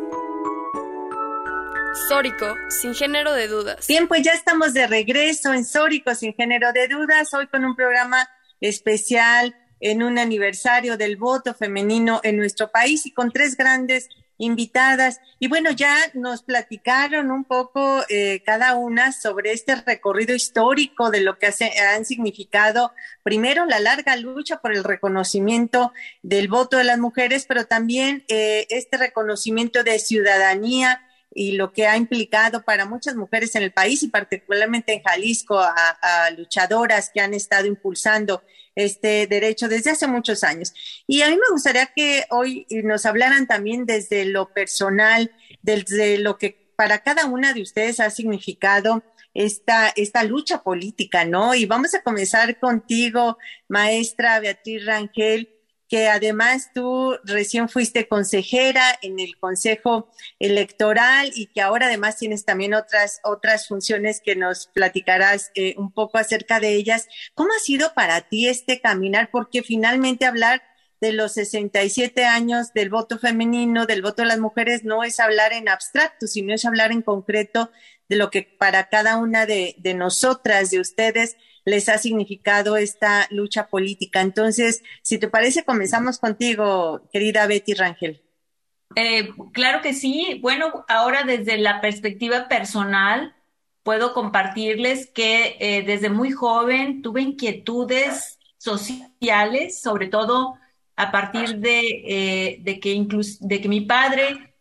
Sórico, 2.10 2.54
sin 2.82 2.94
género 2.94 3.34
de 3.34 3.48
dudas. 3.48 3.88
Bien, 3.88 4.10
pues 4.10 4.22
ya 4.24 4.34
estamos 4.34 4.74
de 4.74 4.86
regreso 4.86 5.54
en 5.54 5.64
Sórico, 5.64 6.14
sin 6.14 6.34
género 6.34 6.74
de 6.74 6.90
dudas, 6.90 7.34
hoy 7.34 7.48
con 7.48 7.64
un 7.64 7.76
programa 7.76 8.28
especial 8.60 9.56
en 9.80 10.04
un 10.04 10.20
aniversario 10.20 10.98
del 10.98 11.16
voto 11.16 11.54
femenino 11.54 12.20
en 12.24 12.36
nuestro 12.36 12.70
país 12.70 13.06
y 13.06 13.14
con 13.14 13.32
tres 13.32 13.56
grandes 13.56 14.10
invitadas. 14.44 15.20
Y 15.40 15.48
bueno, 15.48 15.72
ya 15.72 15.96
nos 16.14 16.44
platicaron 16.44 17.32
un 17.32 17.44
poco 17.44 18.04
eh, 18.10 18.42
cada 18.46 18.76
una 18.76 19.12
sobre 19.12 19.52
este 19.52 19.76
recorrido 19.76 20.36
histórico 20.36 21.12
de 21.12 21.22
lo 21.22 21.38
que 21.40 21.48
han 21.48 22.06
significado, 22.06 22.94
primero, 23.24 23.66
la 23.66 23.80
larga 23.80 24.16
lucha 24.16 24.58
por 24.62 24.74
el 24.74 24.84
reconocimiento 24.84 25.94
del 26.22 26.48
voto 26.48 26.78
de 26.78 26.84
las 26.84 27.00
mujeres, 27.00 27.46
pero 27.48 27.66
también 27.66 28.24
eh, 28.28 28.68
este 28.70 28.98
reconocimiento 28.98 29.84
de 29.84 30.00
ciudadanía 30.00 31.02
y 31.34 31.54
lo 31.54 31.72
que 31.72 31.88
ha 31.88 31.98
implicado 31.98 32.64
para 32.64 32.86
muchas 32.86 33.16
mujeres 33.16 33.56
en 33.56 33.64
el 33.64 33.72
país 33.72 34.04
y 34.04 34.08
particularmente 34.08 34.94
en 34.94 35.04
Jalisco 35.04 35.60
a 35.60 36.30
luchadoras 36.38 37.10
que 37.14 37.22
han 37.22 37.34
estado 37.34 37.66
impulsando 37.66 38.44
este 38.76 39.28
derecho 39.28 39.68
desde 39.68 39.92
hace 39.92 40.08
muchos 40.08 40.44
años. 40.44 40.74
Y 41.08 41.22
a 41.22 41.30
mí 41.30 41.36
me 41.36 41.52
gustaría 41.52 41.88
que 41.88 42.26
hoy 42.30 42.66
nos 42.84 43.06
hablaran 43.06 43.48
también 43.48 43.86
desde 43.86 44.26
lo 44.26 44.54
personal, 44.54 45.32
desde 45.62 46.18
lo 46.18 46.38
que 46.38 46.72
para 46.76 47.00
cada 47.00 47.26
una 47.26 47.54
de 47.54 47.62
ustedes 47.62 48.00
ha 48.00 48.10
significado 48.10 49.04
esta, 49.34 49.90
esta 49.96 50.24
lucha 50.24 50.64
política, 50.64 51.26
¿no? 51.26 51.56
Y 51.56 51.66
vamos 51.66 51.94
a 51.96 52.02
comenzar 52.02 52.60
contigo, 52.60 53.38
maestra 53.68 54.40
Beatriz 54.40 54.86
Rangel 54.86 55.53
que 55.94 56.08
además 56.08 56.72
tú 56.74 57.20
recién 57.24 57.70
fuiste 57.70 58.08
consejera 58.08 58.98
en 59.04 59.20
el 59.20 59.38
Consejo 59.38 60.10
Electoral 60.40 61.32
y 61.36 61.46
que 61.54 61.62
ahora 61.62 61.86
además 61.86 62.18
tienes 62.18 62.46
también 62.46 62.74
otras, 62.74 63.20
otras 63.24 63.68
funciones 63.68 64.20
que 64.20 64.36
nos 64.36 64.66
platicarás 64.66 65.52
eh, 65.54 65.76
un 65.78 65.92
poco 65.92 66.18
acerca 66.18 66.60
de 66.60 66.74
ellas. 66.74 67.08
¿Cómo 67.36 67.52
ha 67.56 67.60
sido 67.60 67.94
para 67.94 68.22
ti 68.22 68.48
este 68.48 68.82
caminar? 68.82 69.30
Porque 69.32 69.62
finalmente 69.62 70.26
hablar 70.26 70.64
de 71.00 71.14
los 71.14 71.34
67 71.34 72.26
años 72.26 72.74
del 72.74 72.90
voto 72.90 73.20
femenino, 73.20 73.86
del 73.86 74.02
voto 74.02 74.24
de 74.24 74.30
las 74.30 74.40
mujeres, 74.40 74.84
no 74.84 75.04
es 75.04 75.20
hablar 75.20 75.54
en 75.54 75.70
abstracto, 75.70 76.26
sino 76.26 76.56
es 76.56 76.66
hablar 76.66 76.92
en 76.92 77.04
concreto 77.04 77.70
de 78.10 78.16
lo 78.16 78.32
que 78.32 78.42
para 78.42 78.90
cada 78.90 79.18
una 79.18 79.46
de, 79.46 79.76
de 79.78 79.94
nosotras, 79.94 80.72
de 80.72 80.80
ustedes, 80.80 81.38
les 81.66 81.90
ha 81.90 81.98
significado 81.98 82.78
esta 82.78 83.28
lucha 83.30 83.68
política. 83.68 84.22
Entonces, 84.22 84.84
si 85.02 85.18
te 85.18 85.28
parece, 85.28 85.64
comenzamos 85.64 86.20
contigo, 86.20 87.02
querida 87.12 87.48
Betty 87.48 87.74
Rangel. 87.74 88.22
Eh, 88.96 89.30
claro 89.54 89.82
que 89.82 89.94
sí. 89.94 90.40
Bueno, 90.42 90.86
ahora 90.88 91.24
desde 91.24 91.58
la 91.58 91.82
perspectiva 91.82 92.48
personal, 92.48 93.36
puedo 93.84 94.14
compartirles 94.14 95.08
que 95.08 95.58
eh, 95.60 95.84
desde 95.84 96.10
muy 96.10 96.32
joven 96.32 97.02
tuve 97.02 97.22
inquietudes 97.22 98.40
sociales, 98.58 99.82
sobre 99.82 100.08
todo 100.08 100.56
a 100.96 101.12
partir 101.12 101.58
de, 101.58 102.60
de, 102.62 102.80
que, 102.80 103.08
de 103.40 103.62
que 103.62 103.68
mi 103.68 103.82
padre, 103.82 104.54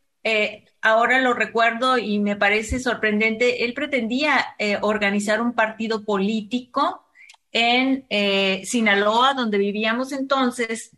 ahora 0.82 1.20
lo 1.20 1.34
recuerdo 1.34 1.98
y 1.98 2.18
me 2.18 2.36
parece 2.36 2.80
sorprendente, 2.80 3.64
él 3.64 3.74
pretendía 3.74 4.56
organizar 4.82 5.40
un 5.40 5.54
partido 5.54 6.04
político 6.04 7.04
en 7.52 8.06
Sinaloa, 8.64 9.34
donde 9.34 9.58
vivíamos 9.58 10.12
entonces, 10.12 10.92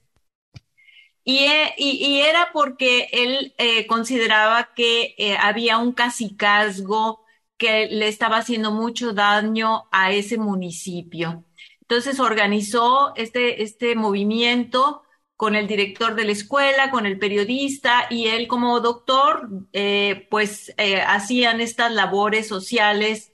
eh, 1.26 1.72
y, 1.78 2.20
era 2.20 2.50
porque 2.52 3.08
él 3.12 3.54
eh, 3.56 3.86
consideraba 3.86 4.74
que 4.74 5.14
eh, 5.16 5.36
había 5.40 5.78
un 5.78 5.92
cacicazgo 5.92 7.24
que 7.56 7.86
le 7.86 8.08
estaba 8.08 8.38
haciendo 8.38 8.72
mucho 8.72 9.14
daño 9.14 9.84
a 9.90 10.12
ese 10.12 10.36
municipio. 10.38 11.44
Entonces 11.80 12.20
organizó 12.20 13.14
este, 13.16 13.62
este 13.62 13.94
movimiento 13.94 15.03
con 15.36 15.56
el 15.56 15.66
director 15.66 16.14
de 16.14 16.24
la 16.24 16.32
escuela, 16.32 16.90
con 16.90 17.06
el 17.06 17.18
periodista 17.18 18.06
y 18.10 18.28
él 18.28 18.46
como 18.46 18.80
doctor, 18.80 19.48
pues 20.30 20.72
hacían 21.06 21.60
estas 21.60 21.92
labores 21.92 22.46
sociales 22.46 23.32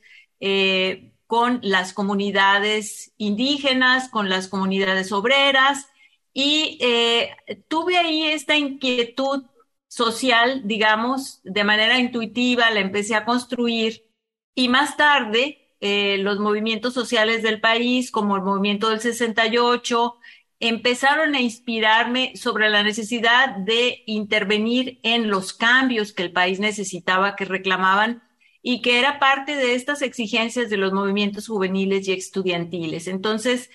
con 1.27 1.61
las 1.63 1.93
comunidades 1.93 3.13
indígenas, 3.19 4.09
con 4.09 4.29
las 4.29 4.49
comunidades 4.49 5.13
obreras 5.13 5.87
y 6.33 6.79
eh, 6.81 7.31
tuve 7.69 7.97
ahí 7.97 8.25
esta 8.25 8.57
inquietud 8.57 9.45
social, 9.89 10.63
digamos, 10.65 11.41
de 11.43 11.65
manera 11.65 11.99
intuitiva, 11.99 12.71
la 12.71 12.81
empecé 12.81 13.15
a 13.15 13.25
construir 13.25 14.07
y 14.55 14.69
más 14.69 14.97
tarde 14.97 15.75
eh, 15.81 16.19
los 16.19 16.39
movimientos 16.39 16.95
sociales 16.95 17.43
del 17.43 17.61
país, 17.61 18.11
como 18.11 18.37
el 18.37 18.43
movimiento 18.43 18.91
del 18.91 19.01
68, 19.01 20.17
empezaron 20.61 21.35
a 21.35 21.41
inspirarme 21.41 22.37
sobre 22.37 22.69
la 22.69 22.83
necesidad 22.83 23.57
de 23.57 24.03
intervenir 24.07 25.01
en 25.03 25.29
los 25.31 25.53
cambios 25.53 26.13
que 26.13 26.23
el 26.23 26.33
país 26.33 26.61
necesitaba, 26.61 27.35
que 27.35 27.47
reclamaban 27.47 28.23
y 28.63 28.83
que 28.83 28.99
era 28.99 29.19
parte 29.19 29.57
de 29.57 29.75
estas 29.75 30.03
exigencias 30.03 30.69
de 30.71 30.77
los 30.77 30.93
movimientos 30.93 31.49
juveniles 31.49 32.07
y 32.09 32.13
estudiantiles. 32.13 33.09
Entonces, 33.09 33.71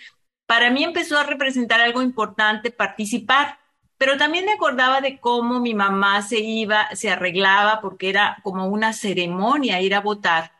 para 0.45 0.69
mí 0.69 0.83
empezó 0.83 1.17
a 1.17 1.23
representar 1.23 1.81
algo 1.81 2.01
importante 2.01 2.71
participar, 2.71 3.59
pero 3.97 4.17
también 4.17 4.45
me 4.45 4.53
acordaba 4.53 5.01
de 5.01 5.19
cómo 5.19 5.59
mi 5.59 5.73
mamá 5.73 6.21
se 6.21 6.39
iba, 6.39 6.89
se 6.95 7.09
arreglaba, 7.09 7.81
porque 7.81 8.09
era 8.09 8.37
como 8.43 8.67
una 8.67 8.93
ceremonia 8.93 9.81
ir 9.81 9.95
a 9.95 10.01
votar, 10.01 10.51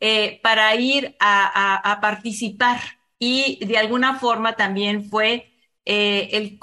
eh, 0.00 0.40
para 0.42 0.74
ir 0.76 1.16
a, 1.20 1.98
participar. 2.00 2.99
Y 3.20 3.64
de 3.64 3.78
alguna 3.78 4.18
forma 4.18 4.56
también 4.56 5.04
fue 5.08 5.52
eh, 5.84 6.30
el, 6.32 6.58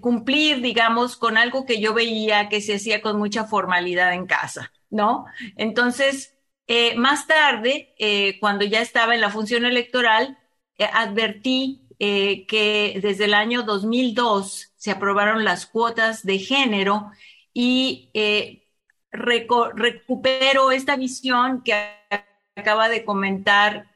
cumplir, 0.00 0.60
digamos, 0.60 1.16
con 1.16 1.38
algo 1.38 1.64
que 1.64 1.80
yo 1.80 1.94
veía 1.94 2.50
que 2.50 2.60
se 2.60 2.74
hacía 2.74 3.00
con 3.00 3.16
mucha 3.16 3.44
formalidad 3.44 4.12
en 4.12 4.26
casa, 4.26 4.70
¿no? 4.90 5.24
Entonces, 5.56 6.36
eh, 6.66 6.94
más 6.96 7.26
tarde, 7.26 7.94
cuando 8.40 8.66
ya 8.66 8.82
estaba 8.82 9.14
en 9.14 9.22
la 9.22 9.30
función 9.30 9.64
electoral, 9.64 10.36
eh, 10.82 10.88
advertí 10.92 11.82
eh, 11.98 12.46
que 12.46 12.98
desde 13.00 13.26
el 13.26 13.34
año 13.34 13.62
2002 13.62 14.72
se 14.76 14.90
aprobaron 14.90 15.44
las 15.44 15.66
cuotas 15.66 16.24
de 16.24 16.38
género 16.38 17.10
y 17.52 18.10
eh, 18.14 18.66
recupero 19.12 20.72
esta 20.72 20.96
visión 20.96 21.62
que 21.62 21.74
acaba 22.56 22.88
de 22.88 23.04
comentar 23.04 23.86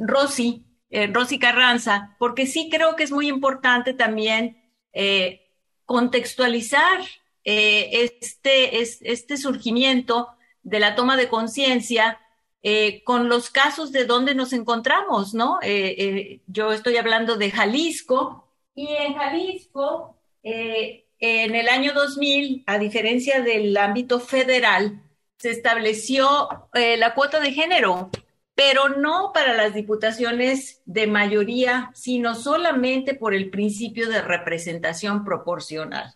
Rosy, 0.00 0.64
Rosy 1.12 1.38
Carranza, 1.38 2.16
porque 2.18 2.46
sí 2.46 2.68
creo 2.70 2.96
que 2.96 3.04
es 3.04 3.12
muy 3.12 3.28
importante 3.28 3.94
también 3.94 4.56
contextualizar 5.84 7.00
este, 7.44 8.80
este 8.80 9.36
surgimiento 9.36 10.28
de 10.62 10.80
la 10.80 10.94
toma 10.94 11.16
de 11.16 11.28
conciencia 11.28 12.18
eh, 12.64 13.02
con 13.02 13.28
los 13.28 13.50
casos 13.50 13.90
de 13.90 14.04
donde 14.04 14.36
nos 14.36 14.52
encontramos, 14.52 15.34
¿no? 15.34 15.58
Eh, 15.62 15.96
eh, 15.98 16.40
yo 16.46 16.72
estoy 16.72 16.96
hablando 16.96 17.34
de 17.34 17.50
Jalisco 17.50 18.48
y 18.76 18.86
en 18.86 19.14
Jalisco, 19.14 20.16
en 20.44 21.54
el 21.54 21.68
año 21.68 21.92
2000, 21.92 22.62
a 22.66 22.78
diferencia 22.78 23.42
del 23.42 23.76
ámbito 23.76 24.20
federal, 24.20 25.02
se 25.38 25.50
estableció 25.50 26.48
la 26.72 27.14
cuota 27.14 27.40
de 27.40 27.52
género, 27.52 28.10
pero 28.54 28.90
no 28.90 29.32
para 29.32 29.54
las 29.54 29.74
diputaciones 29.74 30.82
de 30.84 31.06
mayoría, 31.06 31.90
sino 31.94 32.34
solamente 32.34 33.14
por 33.14 33.34
el 33.34 33.50
principio 33.50 34.08
de 34.08 34.20
representación 34.20 35.24
proporcional. 35.24 36.14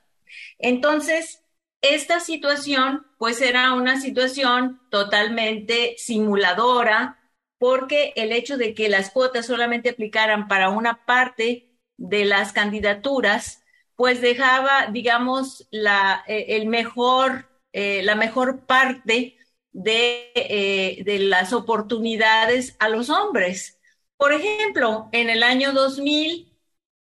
Entonces, 0.59 1.43
esta 1.81 2.21
situación, 2.21 3.07
pues 3.19 3.41
era 3.41 3.73
una 3.73 4.01
situación 4.01 4.81
totalmente 4.91 5.95
simuladora, 5.99 7.19
porque 7.59 8.13
el 8.17 8.33
hecho 8.33 8.59
de 8.59 8.75
que 8.75 8.89
las 8.89 9.11
cuotas 9.11 9.47
solamente 9.47 9.91
aplicaran 9.91 10.49
para 10.49 10.69
una 10.69 11.07
parte 11.07 11.71
de 11.97 12.25
las 12.27 12.53
candidaturas, 12.53 13.63
pues 13.95 14.21
dejaba, 14.21 14.89
digamos, 14.93 15.67
la, 15.71 16.23
eh, 16.27 16.47
el 16.51 16.67
mejor, 16.67 17.49
eh, 17.73 18.03
la 18.03 18.15
mejor 18.15 18.67
parte 18.67 19.36
de, 19.77 20.33
eh, 20.35 21.03
de, 21.05 21.19
las 21.21 21.53
oportunidades 21.53 22.77
a 22.79 22.89
los 22.89 23.11
hombres. 23.11 23.79
Por 24.17 24.33
ejemplo, 24.33 25.09
en 25.13 25.31
el 25.31 25.43
año 25.43 25.73
2000, 25.73 26.53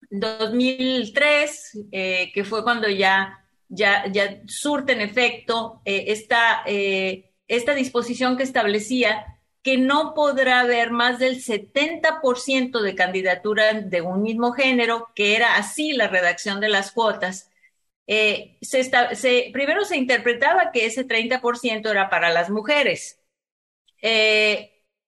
2003, 0.09 1.79
que 1.91 2.43
fue 2.45 2.63
cuando 2.63 2.89
ya 2.89 3.43
ya, 3.69 4.07
ya 4.11 4.41
surten 4.47 5.01
efecto 5.01 5.81
eh, 5.85 6.05
esta, 6.07 6.63
eh, 6.65 7.31
esta 7.47 7.73
disposición 7.73 8.37
que 8.37 8.43
establecía 8.43 9.39
que 9.61 9.77
no 9.77 10.13
podrá 10.13 10.61
haber 10.61 10.91
más 10.91 11.19
del 11.19 11.43
70% 11.43 12.81
de 12.81 12.95
candidatura 12.95 13.73
de 13.73 14.01
un 14.01 14.21
mismo 14.21 14.53
género, 14.53 15.09
que 15.13 15.35
era 15.35 15.57
así 15.57 15.91
la 15.91 16.07
redacción 16.07 16.61
de 16.61 16.69
las 16.69 16.91
cuotas. 16.91 17.49
Eh, 18.07 18.57
primero 19.53 19.85
se 19.85 19.97
interpretaba 19.97 20.71
que 20.71 20.85
ese 20.85 21.05
30% 21.05 21.91
era 21.91 22.09
para 22.09 22.29
las 22.29 22.49
mujeres. 22.49 23.21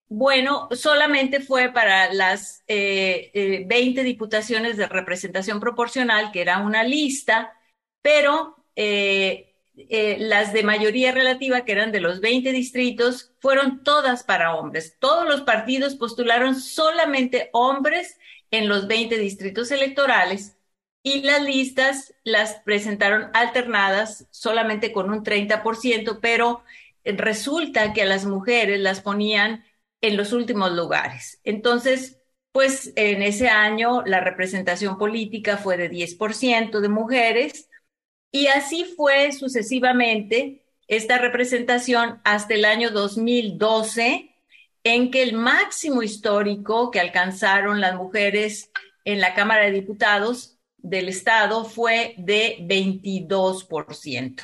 bueno, 0.07 0.67
solamente 0.71 1.39
fue 1.39 1.71
para 1.71 2.11
las 2.13 2.63
20 2.67 4.03
diputaciones 4.03 4.77
de 4.77 4.87
representación 4.87 5.59
proporcional, 5.59 6.31
que 6.31 6.41
era 6.41 6.59
una 6.59 6.83
lista, 6.83 7.53
pero 8.01 8.59
eh, 8.81 9.55
eh, 9.75 10.17
las 10.19 10.53
de 10.53 10.63
mayoría 10.63 11.11
relativa, 11.11 11.65
que 11.65 11.73
eran 11.73 11.91
de 11.91 11.99
los 11.99 12.21
20 12.21 12.51
distritos, 12.53 13.33
fueron 13.39 13.83
todas 13.83 14.23
para 14.23 14.55
hombres. 14.55 14.97
Todos 14.99 15.27
los 15.27 15.41
partidos 15.41 15.95
postularon 15.95 16.55
solamente 16.55 17.49
hombres 17.51 18.17
en 18.51 18.69
los 18.69 18.87
20 18.87 19.17
distritos 19.17 19.71
electorales 19.71 20.57
y 21.03 21.21
las 21.21 21.41
listas 21.41 22.13
las 22.23 22.55
presentaron 22.65 23.29
alternadas 23.33 24.27
solamente 24.31 24.91
con 24.91 25.09
un 25.09 25.23
30%, 25.23 26.19
pero 26.21 26.63
resulta 27.03 27.93
que 27.93 28.01
a 28.01 28.05
las 28.05 28.25
mujeres 28.25 28.79
las 28.79 29.01
ponían 29.01 29.63
en 30.01 30.17
los 30.17 30.33
últimos 30.33 30.71
lugares. 30.71 31.39
Entonces, 31.43 32.19
pues 32.51 32.93
en 32.95 33.21
ese 33.21 33.49
año 33.49 34.03
la 34.05 34.19
representación 34.19 34.97
política 34.97 35.57
fue 35.57 35.77
de 35.77 35.89
10% 35.89 36.79
de 36.79 36.89
mujeres 36.89 37.69
y 38.31 38.47
así 38.47 38.85
fue 38.85 39.31
sucesivamente 39.31 40.63
esta 40.87 41.17
representación 41.19 42.19
hasta 42.23 42.55
el 42.55 42.65
año 42.65 42.89
2012, 42.89 44.35
en 44.83 45.11
que 45.11 45.23
el 45.23 45.33
máximo 45.33 46.01
histórico 46.01 46.89
que 46.89 46.99
alcanzaron 46.99 47.79
las 47.79 47.95
mujeres 47.95 48.71
en 49.05 49.19
la 49.19 49.33
Cámara 49.35 49.65
de 49.65 49.71
Diputados 49.71 50.58
del 50.81 51.09
Estado 51.09 51.65
fue 51.65 52.15
de 52.17 52.57
22%. 52.61 54.43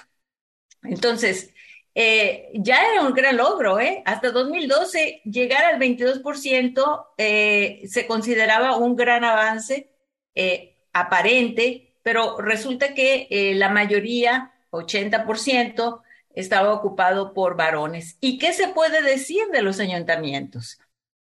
Entonces, 0.83 1.53
eh, 1.93 2.49
ya 2.53 2.91
era 2.91 3.01
un 3.01 3.13
gran 3.13 3.37
logro, 3.37 3.79
¿eh? 3.79 4.03
Hasta 4.05 4.31
2012 4.31 5.21
llegar 5.25 5.65
al 5.65 5.79
22% 5.79 7.07
eh, 7.17 7.81
se 7.87 8.05
consideraba 8.07 8.77
un 8.77 8.95
gran 8.95 9.23
avance 9.23 9.89
eh, 10.35 10.75
aparente 10.93 11.85
pero 12.05 12.37
resulta 12.37 12.93
que 12.93 13.27
eh, 13.31 13.55
la 13.55 13.69
mayoría, 13.69 14.51
80%, 14.69 16.03
estaba 16.35 16.71
ocupado 16.71 17.33
por 17.33 17.57
varones. 17.57 18.17
¿Y 18.21 18.37
qué 18.37 18.53
se 18.53 18.67
puede 18.67 19.01
decir 19.01 19.41
de 19.51 19.63
los 19.63 19.79
ayuntamientos? 19.79 20.77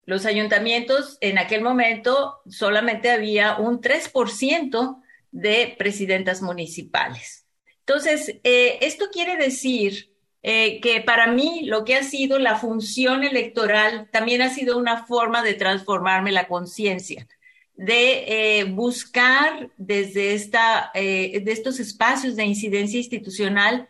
Los 0.08 0.26
ayuntamientos 0.26 1.18
en 1.20 1.38
aquel 1.38 1.62
momento 1.62 2.39
solamente 2.49 3.12
había 3.12 3.58
un 3.58 3.82
3% 3.82 5.03
de 5.32 5.76
presidentas 5.78 6.41
municipales. 6.41 7.45
Entonces, 7.80 8.39
eh, 8.45 8.78
esto 8.80 9.10
quiere 9.12 9.36
decir 9.36 10.14
eh, 10.43 10.80
que 10.80 11.01
para 11.01 11.28
mí 11.28 11.64
lo 11.66 11.84
que 11.84 11.95
ha 11.95 12.03
sido 12.03 12.39
la 12.39 12.55
función 12.55 13.26
electoral 13.26 14.10
también 14.10 14.41
ha 14.41 14.49
sido 14.49 14.78
una 14.78 15.05
forma 15.05 15.43
de 15.43 15.55
transformarme 15.55 16.32
la 16.32 16.47
conciencia 16.47 17.28
de 17.76 18.60
eh, 18.60 18.64
buscar 18.64 19.72
desde 19.76 20.34
esta, 20.34 20.89
de 20.95 21.43
estos 21.45 21.82
espacios 21.82 22.38
de 22.38 22.45
incidencia 22.45 22.97
institucional 22.97 23.89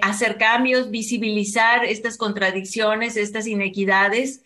hacer 0.00 0.38
cambios, 0.38 0.90
visibilizar 0.90 1.84
estas 1.84 2.16
contradicciones, 2.16 3.16
estas 3.16 3.46
inequidades. 3.46 4.42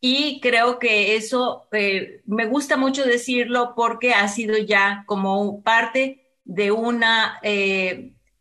Y 0.00 0.40
creo 0.40 0.78
que 0.78 1.16
eso 1.16 1.68
me 1.70 2.46
gusta 2.46 2.76
mucho 2.76 3.04
decirlo 3.04 3.74
porque 3.76 4.12
ha 4.12 4.28
sido 4.28 4.56
ya 4.58 5.04
como 5.06 5.62
parte 5.62 6.26
de 6.44 6.72
una 6.72 7.38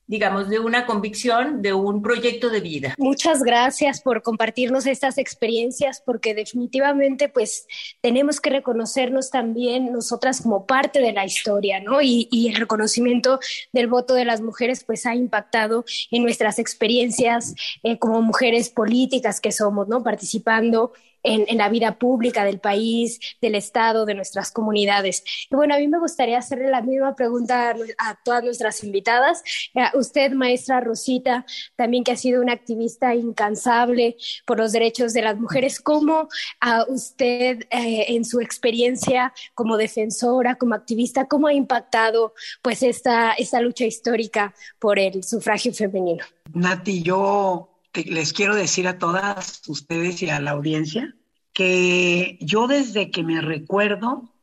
digamos, 0.09 0.49
de 0.49 0.57
una 0.57 0.87
convicción, 0.87 1.61
de 1.61 1.71
un 1.71 2.01
proyecto 2.01 2.49
de 2.49 2.61
vida. 2.61 2.95
Muchas 2.97 3.43
gracias 3.43 4.01
por 4.01 4.23
compartirnos 4.23 4.87
estas 4.87 5.19
experiencias, 5.19 6.01
porque 6.03 6.33
definitivamente, 6.33 7.29
pues, 7.29 7.67
tenemos 8.01 8.41
que 8.41 8.49
reconocernos 8.49 9.29
también 9.29 9.91
nosotras 9.91 10.41
como 10.41 10.65
parte 10.65 10.99
de 10.99 11.13
la 11.13 11.25
historia, 11.25 11.79
¿no? 11.79 12.01
Y, 12.01 12.27
el 12.49 12.55
reconocimiento 12.55 13.39
del 13.71 13.85
voto 13.85 14.15
de 14.15 14.25
las 14.25 14.41
mujeres, 14.41 14.83
pues, 14.83 15.05
ha 15.05 15.13
impactado 15.13 15.85
en 16.09 16.23
nuestras 16.23 16.57
experiencias 16.57 17.53
eh, 17.83 17.99
como 17.99 18.23
mujeres 18.23 18.71
políticas 18.71 19.39
que 19.39 19.51
somos, 19.51 19.87
¿no? 19.89 20.01
Participando 20.01 20.91
en, 21.23 21.57
la 21.57 21.69
vida 21.69 21.97
pública 21.97 22.43
del 22.43 22.59
país, 22.59 23.19
del 23.41 23.55
Estado, 23.55 24.05
de 24.05 24.15
nuestras 24.15 24.51
comunidades. 24.51 25.23
Y 25.49 25.55
bueno, 25.55 25.75
a 25.75 25.77
mí 25.77 25.87
me 25.87 25.99
gustaría 25.99 26.37
hacerle 26.37 26.69
la 26.69 26.81
misma 26.81 27.15
pregunta 27.15 27.75
a, 27.97 28.15
todas 28.23 28.43
nuestras 28.43 28.83
invitadas. 28.83 29.43
Eh, 29.73 29.83
usted, 29.93 30.31
maestra 30.31 30.79
Rosita, 30.79 31.45
también 31.75 32.03
que 32.03 32.11
ha 32.11 32.17
sido 32.17 32.41
una 32.41 32.53
activista 32.53 33.15
incansable 33.15 34.17
por 34.45 34.57
los 34.57 34.71
derechos 34.71 35.13
de 35.13 35.21
las 35.21 35.37
mujeres, 35.37 35.79
¿cómo 35.79 36.29
a 36.59 36.85
usted 36.87 37.61
eh, 37.69 38.05
en 38.09 38.25
su 38.25 38.39
experiencia 38.39 39.33
como 39.53 39.77
defensora, 39.77 40.55
como 40.55 40.75
activista, 40.75 41.25
cómo 41.25 41.47
ha 41.47 41.53
impactado 41.53 42.33
pues 42.61 42.83
esta, 42.83 43.33
esta 43.33 43.61
lucha 43.61 43.85
histórica 43.85 44.53
por 44.79 44.99
el 44.99 45.23
sufragio 45.23 45.73
femenino? 45.73 46.23
Nati, 46.53 47.03
yo 47.03 47.69
les 48.03 48.33
quiero 48.33 48.55
decir 48.55 48.87
a 48.87 48.97
todas 48.97 49.61
ustedes 49.67 50.21
y 50.21 50.29
a 50.29 50.39
la 50.39 50.51
audiencia 50.51 51.15
que 51.53 52.37
yo 52.41 52.67
desde 52.67 53.11
que 53.11 53.23
me 53.23 53.41
recuerdo, 53.41 54.33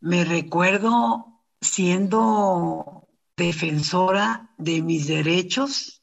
me 0.00 0.24
recuerdo 0.24 1.42
siendo 1.60 3.08
defensora 3.36 4.50
de 4.58 4.82
mis 4.82 5.06
derechos 5.06 6.02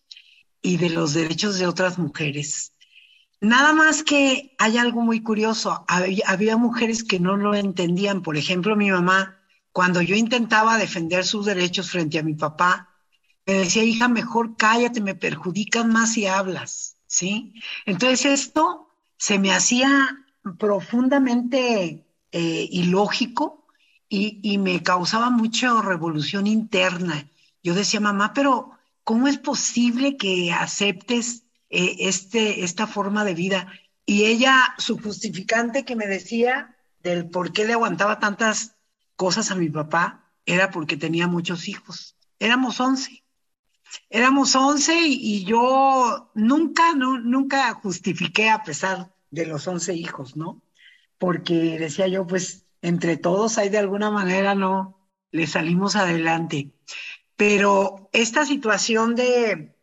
y 0.62 0.78
de 0.78 0.90
los 0.90 1.14
derechos 1.14 1.60
de 1.60 1.68
otras 1.68 1.98
mujeres. 1.98 2.74
Nada 3.42 3.72
más 3.74 4.04
que 4.04 4.56
hay 4.58 4.78
algo 4.78 5.02
muy 5.02 5.24
curioso, 5.24 5.86
había, 5.88 6.26
había, 6.28 6.58
mujeres 6.58 7.04
que 7.04 7.20
no 7.20 7.38
lo 7.38 7.56
entendían. 7.56 8.22
Por 8.22 8.36
ejemplo, 8.36 8.76
mi 8.76 8.92
mamá, 8.92 9.40
cuando 9.72 10.02
yo 10.02 10.16
intentaba 10.16 10.78
defender 10.78 11.24
sus 11.24 11.46
derechos 11.46 11.90
frente 11.90 12.20
a 12.20 12.24
mi 12.24 12.34
papá, 12.34 12.89
me 13.50 13.56
decía, 13.56 13.84
hija, 13.84 14.08
mejor 14.08 14.56
cállate, 14.58 15.02
me 15.02 15.16
perjudican 15.16 15.92
más 15.92 16.14
si 16.14 16.28
hablas, 16.28 16.98
¿sí? 17.08 17.56
Entonces 17.88 18.26
esto 18.26 18.94
se 19.18 19.40
me 19.40 19.52
hacía 19.52 20.24
profundamente 20.60 22.06
eh, 22.32 22.68
ilógico 22.70 23.66
y, 24.08 24.58
me 24.60 24.84
causaba 24.84 25.32
mucha 25.32 25.82
revolución 25.82 26.46
interna. 26.46 27.28
Yo 27.64 27.74
decía, 27.74 28.00
mamá, 28.00 28.34
pero 28.36 28.72
¿cómo 29.04 29.28
es 29.28 29.40
posible 29.40 30.16
que 30.16 30.52
aceptes 30.52 31.44
eh, 31.72 31.96
este, 32.02 32.64
esta 32.64 32.86
forma 32.86 33.26
de 33.26 33.34
vida? 33.34 33.74
Y 34.06 34.26
ella, 34.26 34.76
su 34.78 35.00
justificante 35.00 35.86
que 35.86 35.96
me 35.96 36.06
decía 36.06 36.76
del 37.02 37.28
por 37.28 37.52
qué 37.52 37.66
le 37.66 37.74
aguantaba 37.74 38.20
tantas 38.20 38.76
cosas 39.16 39.50
a 39.50 39.56
mi 39.56 39.70
papá, 39.70 40.32
era 40.46 40.70
porque 40.70 40.98
tenía 40.98 41.28
muchos 41.28 41.68
hijos. 41.68 42.16
Éramos 42.38 42.80
once 42.80 43.19
éramos 44.10 44.56
11 44.56 44.94
y, 45.06 45.46
yo 45.46 46.32
nunca, 46.34 46.94
no, 46.96 47.20
nunca 47.20 47.74
justifiqué 47.74 48.50
a 48.50 48.64
pesar 48.64 49.14
de 49.32 49.46
los 49.46 49.68
11 49.68 49.94
hijos, 49.94 50.36
¿no? 50.36 50.62
Porque 51.18 51.78
decía 51.80 52.08
yo, 52.08 52.26
pues 52.26 52.66
entre 52.82 53.18
todos 53.18 53.58
hay 53.58 53.70
de 53.70 53.78
alguna 53.78 54.10
manera, 54.10 54.56
¿no? 54.56 55.08
Le 55.32 55.48
salimos 55.48 55.96
adelante. 55.96 56.72
Pero 57.36 58.10
esta 58.14 58.46
situación 58.46 59.16
de, 59.16 59.76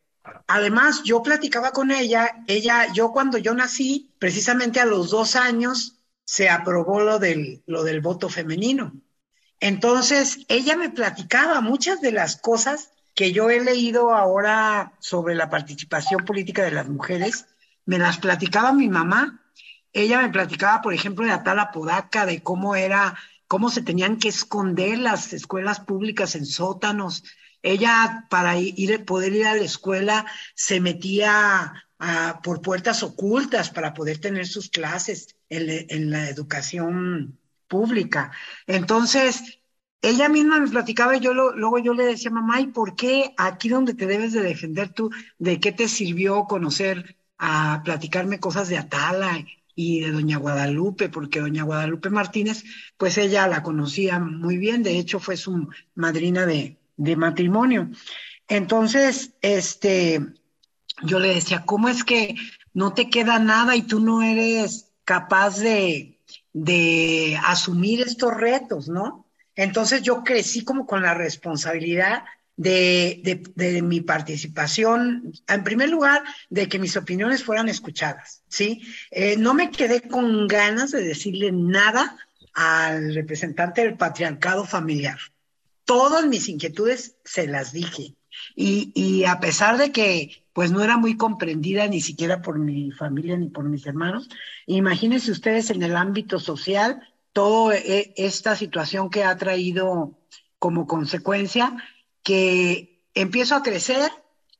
además, 0.47 1.03
yo 1.05 1.23
platicaba 1.23 1.73
con 1.73 1.91
ella, 1.91 2.45
ella, 2.47 2.93
yo 2.93 3.13
cuando 3.13 3.39
yo 3.39 3.55
nací, 3.55 4.15
precisamente 4.19 4.81
a 4.81 4.87
los 4.87 5.11
dos 5.11 5.37
años, 5.37 5.97
se 6.25 6.49
aprobó 6.49 7.01
lo 7.01 7.19
del, 7.19 7.63
lo 7.67 7.85
del 7.85 8.01
voto 8.01 8.29
femenino. 8.29 8.93
Entonces, 9.61 10.41
ella 10.49 10.77
me 10.77 10.91
platicaba 10.91 11.61
muchas 11.61 12.01
de 12.01 12.13
las 12.13 12.37
cosas 12.37 12.93
que 13.17 13.33
yo 13.33 13.49
he 13.49 13.65
leído 13.65 14.15
ahora 14.15 14.93
sobre 15.01 15.35
la 15.35 15.49
participación 15.49 16.25
política 16.27 16.63
de 16.63 16.71
las 16.71 16.87
mujeres, 16.87 17.47
me 17.87 17.99
las 17.99 18.19
platicaba 18.19 18.75
mi 18.75 18.91
mamá. 18.91 19.43
Ella 19.95 20.21
me 20.21 20.29
platicaba, 20.29 20.83
por 20.83 20.93
ejemplo, 20.93 21.25
de 21.25 21.33
Atala 21.33 21.73
Podaca, 21.73 22.27
de 22.27 22.43
cómo 22.43 22.77
era, 22.77 23.17
cómo 23.49 23.71
se 23.71 23.81
tenían 23.81 24.19
que 24.19 24.29
esconder 24.29 24.99
las 24.99 25.33
escuelas 25.33 25.81
públicas 25.81 26.35
en 26.37 26.45
sótanos. 26.45 27.25
Ella, 27.63 28.27
para 28.29 28.59
ir, 28.59 29.07
poder 29.07 29.33
ir 29.33 29.47
a 29.47 29.55
la 29.55 29.65
escuela, 29.65 30.27
se 30.55 30.79
metía 30.81 31.73
por 32.43 32.61
puertas 32.61 33.03
ocultas 33.03 33.71
para 33.71 33.95
poder 33.95 34.19
tener 34.19 34.47
sus 34.47 34.69
clases 34.69 35.37
en, 35.49 35.87
en 35.89 36.11
la 36.11 36.29
educación 36.29 37.39
pública. 37.67 38.31
Entonces, 38.67 39.59
ella 40.03 40.29
misma 40.29 40.61
me 40.61 40.69
platicaba 40.69 41.17
y 41.17 41.21
yo 41.21 41.35
luego 41.35 41.79
yo 41.79 41.95
le 41.95 42.05
decía, 42.05 42.31
mamá, 42.31 42.61
¿y 42.61 42.69
por 42.69 42.95
qué 42.95 43.35
aquí 43.37 43.69
donde 43.69 43.95
te 43.95 44.07
debes 44.07 44.33
de 44.33 44.43
defender 44.43 44.91
tú, 44.91 45.11
de 45.39 45.59
qué 45.61 45.73
te 45.73 45.89
sirvió 45.89 46.45
conocer, 46.45 47.17
a 47.39 47.83
platicarme 47.85 48.41
cosas 48.41 48.69
de 48.69 48.79
Atala 48.79 49.45
y 49.75 50.01
de 50.01 50.13
Doña 50.13 50.39
Guadalupe? 50.39 51.09
Porque 51.09 51.41
Doña 51.41 51.65
Guadalupe 51.65 52.11
Martínez, 52.11 52.65
pues 52.97 53.19
ella 53.19 53.49
la 53.49 53.63
conocía 53.63 54.19
muy 54.19 54.59
bien, 54.59 54.83
de 54.83 54.99
hecho 54.99 55.19
fue 55.19 55.37
su 55.37 55.69
madrina 55.95 56.47
de, 56.47 56.79
de 56.97 57.17
matrimonio. 57.17 57.91
Entonces, 58.49 59.35
este, 59.43 60.25
yo 61.03 61.19
le 61.19 61.35
decía, 61.35 61.65
¿cómo 61.65 61.89
es 61.89 62.05
que 62.05 62.37
no 62.73 62.93
te 62.95 63.11
queda 63.11 63.39
nada 63.39 63.75
y 63.77 63.83
tú 63.83 64.01
no 64.01 64.23
eres 64.23 64.93
capaz 65.05 65.59
de, 65.59 66.21
de 66.53 67.39
asumir 67.45 68.03
estos 68.03 68.35
retos, 68.35 68.89
¿no? 68.89 69.26
Entonces 69.57 70.03
yo 70.03 70.23
crecí 70.23 70.63
como 70.63 70.87
con 70.87 71.03
la 71.03 71.15
responsabilidad 71.15 72.25
de, 72.57 73.83
mi 73.83 74.01
participación, 74.01 75.33
en 75.49 75.65
primer 75.65 75.91
lugar, 75.91 76.23
de 76.49 76.69
que 76.69 76.79
mis 76.79 76.97
opiniones 76.97 77.43
fueran 77.43 77.69
escuchadas, 77.69 78.43
¿sí? 78.49 78.83
Eh, 79.11 79.37
no 79.37 79.55
me 79.55 79.71
quedé 79.71 80.03
con 80.03 80.47
ganas 80.47 80.91
de 80.91 81.03
decirle 81.03 81.53
nada 81.53 82.17
al 82.55 83.15
representante 83.15 83.83
del 83.83 83.97
patriarcado 83.97 84.65
familiar. 84.65 85.19
Todas 85.85 86.27
mis 86.27 86.49
inquietudes 86.49 87.17
se 87.25 87.47
las 87.47 87.73
dije. 87.73 88.15
Y, 88.55 88.93
y 88.95 89.25
a 89.25 89.41
pesar 89.41 89.79
de 89.79 89.93
que 89.93 90.45
pues 90.53 90.71
no 90.71 90.83
era 90.83 90.97
muy 90.97 91.19
comprendida 91.19 91.87
ni 91.87 92.01
siquiera 92.01 92.41
por 92.41 92.59
mi 92.59 92.91
familia 92.91 93.37
ni 93.37 93.49
por 93.49 93.65
mis 93.65 93.87
hermanos, 93.87 94.29
imagínense 94.67 95.31
ustedes 95.31 95.69
en 95.69 95.83
el 95.83 95.95
ámbito 95.97 96.39
social, 96.39 97.01
toda 97.37 97.77
e, 97.77 98.15
esta 98.17 98.57
situación 98.57 99.11
que 99.11 99.23
ha 99.23 99.37
traído 99.37 100.17
como 100.59 100.87
consecuencia 100.87 101.77
que 102.23 103.05
empiezo 103.13 103.55
a 103.55 103.63
crecer 103.63 104.11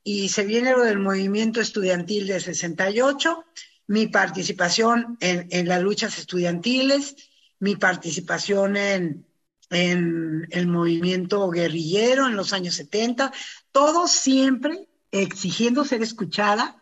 y 0.05 0.29
se 0.29 0.45
viene 0.45 0.73
lo 0.73 0.83
del 0.85 0.99
movimiento 0.99 1.63
estudiantil 1.63 2.27
de 2.27 2.39
68, 2.39 3.47
mi 3.87 4.09
participación 4.09 5.17
en, 5.21 5.67
las 5.67 5.81
luchas 5.81 6.19
estudiantiles, 6.19 7.17
mi 7.61 7.77
participación 7.77 8.77
en, 8.77 9.27
en 9.71 10.47
el 10.51 10.67
movimiento 10.67 11.49
guerrillero 11.49 12.27
en 12.27 12.37
los 12.37 12.53
años 12.53 12.75
70, 12.75 13.33
todo 13.73 14.07
siempre 14.07 14.87
exigiendo 15.11 15.87
ser 15.87 16.03
escuchada 16.03 16.77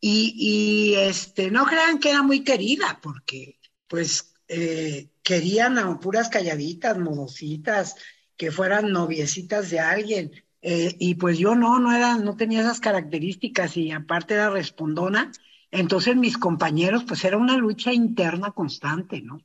y, 0.00 0.32
y, 0.38 0.94
este, 0.94 1.50
no 1.50 1.66
crean 1.66 1.98
que 1.98 2.08
era 2.08 2.22
muy 2.22 2.42
querida, 2.44 2.98
porque 3.02 3.58
pues 3.86 4.32
eh, 4.48 5.10
querían 5.24 5.78
a 5.78 5.98
puras 5.98 6.28
calladitas, 6.28 6.96
modositas, 6.98 7.96
que 8.36 8.52
fueran 8.52 8.92
noviecitas 8.92 9.70
de 9.70 9.80
alguien. 9.80 10.30
Eh, 10.62 10.94
y 11.00 11.16
pues 11.16 11.38
yo 11.38 11.56
no, 11.56 11.80
no 11.80 11.92
era, 11.92 12.16
no 12.18 12.36
tenía 12.36 12.60
esas 12.60 12.78
características 12.78 13.76
y 13.76 13.90
aparte 13.90 14.34
era 14.34 14.50
respondona. 14.50 15.32
Entonces 15.72 16.14
mis 16.14 16.38
compañeros, 16.38 17.04
pues 17.04 17.24
era 17.24 17.36
una 17.36 17.56
lucha 17.56 17.92
interna 17.92 18.52
constante, 18.52 19.20
¿no? 19.20 19.40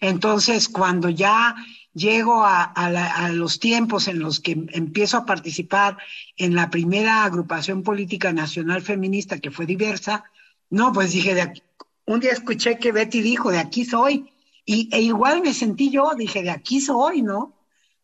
Entonces, 0.00 0.66
cuando 0.68 1.10
ya 1.10 1.54
llego 1.92 2.42
a, 2.42 2.64
a, 2.64 3.28
los 3.28 3.60
tiempos 3.60 4.08
en 4.08 4.18
los 4.18 4.40
que 4.40 4.52
empiezo 4.70 5.18
a 5.18 5.26
participar 5.26 5.98
en 6.36 6.54
la 6.54 6.70
primera 6.70 7.24
agrupación 7.24 7.82
política 7.82 8.32
nacional 8.32 8.80
feminista 8.80 9.38
que 9.38 9.50
fue 9.50 9.66
diversa, 9.66 10.24
no, 10.70 10.92
pues 10.92 11.12
dije, 11.12 11.34
de 11.34 11.62
un 12.06 12.20
día 12.20 12.32
escuché 12.32 12.78
que 12.78 12.92
Betty 12.92 13.20
dijo, 13.20 13.50
de 13.50 13.58
aquí 13.58 13.84
soy, 13.84 14.32
Y, 14.70 14.90
e 14.92 15.00
igual 15.00 15.40
me 15.40 15.54
sentí 15.54 15.88
yo, 15.88 16.10
dije, 16.14 16.42
de 16.42 16.50
aquí 16.50 16.78
soy, 16.82 17.22
¿no? 17.22 17.56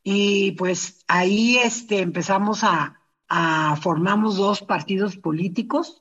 Y 0.03 0.53
pues 0.53 1.05
ahí 1.07 1.59
este, 1.59 1.99
empezamos 1.99 2.65
a, 2.65 3.03
a 3.29 3.77
formamos 3.77 4.39
dos 4.39 4.63
partidos 4.63 5.19
políticos 5.19 6.01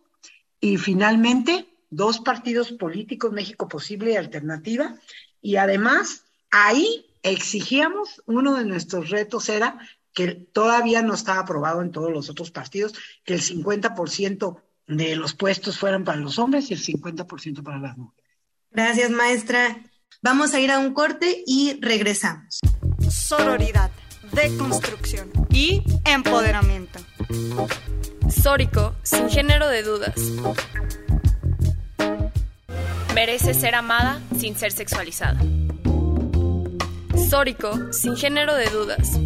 y 0.61 0.77
finalmente 0.77 1.67
dos 1.89 2.19
partidos 2.19 2.71
políticos, 2.71 3.33
México 3.33 3.67
Posible 3.67 4.13
y 4.13 4.15
Alternativa. 4.15 4.95
Y 5.41 5.57
además, 5.57 6.23
ahí 6.49 7.07
exigíamos, 7.23 8.23
uno 8.25 8.55
de 8.55 8.63
nuestros 8.63 9.09
retos 9.09 9.49
era 9.49 9.77
que 10.13 10.27
todavía 10.31 11.01
no 11.01 11.13
estaba 11.13 11.41
aprobado 11.41 11.81
en 11.81 11.91
todos 11.91 12.09
los 12.09 12.29
otros 12.29 12.51
partidos, 12.51 12.93
que 13.25 13.33
el 13.33 13.41
50% 13.41 14.61
de 14.87 15.17
los 15.17 15.33
puestos 15.33 15.77
fueran 15.77 16.05
para 16.05 16.19
los 16.19 16.39
hombres 16.39 16.71
y 16.71 16.73
el 16.73 16.81
50% 16.81 17.63
para 17.63 17.79
las 17.79 17.97
mujeres. 17.97 18.31
Gracias, 18.71 19.11
maestra. 19.11 19.89
Vamos 20.23 20.53
a 20.53 20.59
ir 20.61 20.71
a 20.71 20.79
un 20.79 20.93
corte 20.93 21.43
y 21.45 21.77
regresamos. 21.81 22.61
Sororidad, 23.09 23.91
deconstrucción 24.31 25.29
y 25.49 25.83
empoderamiento. 26.05 26.99
Sórico, 28.29 28.95
sin 29.03 29.29
género 29.29 29.67
de 29.67 29.83
dudas. 29.83 30.15
Merece 33.13 33.53
ser 33.53 33.75
amada 33.75 34.21
sin 34.39 34.55
ser 34.55 34.71
sexualizada. 34.71 35.41
Sórico, 37.29 37.91
sin 37.91 38.15
género 38.15 38.55
de 38.55 38.69
dudas. 38.69 39.19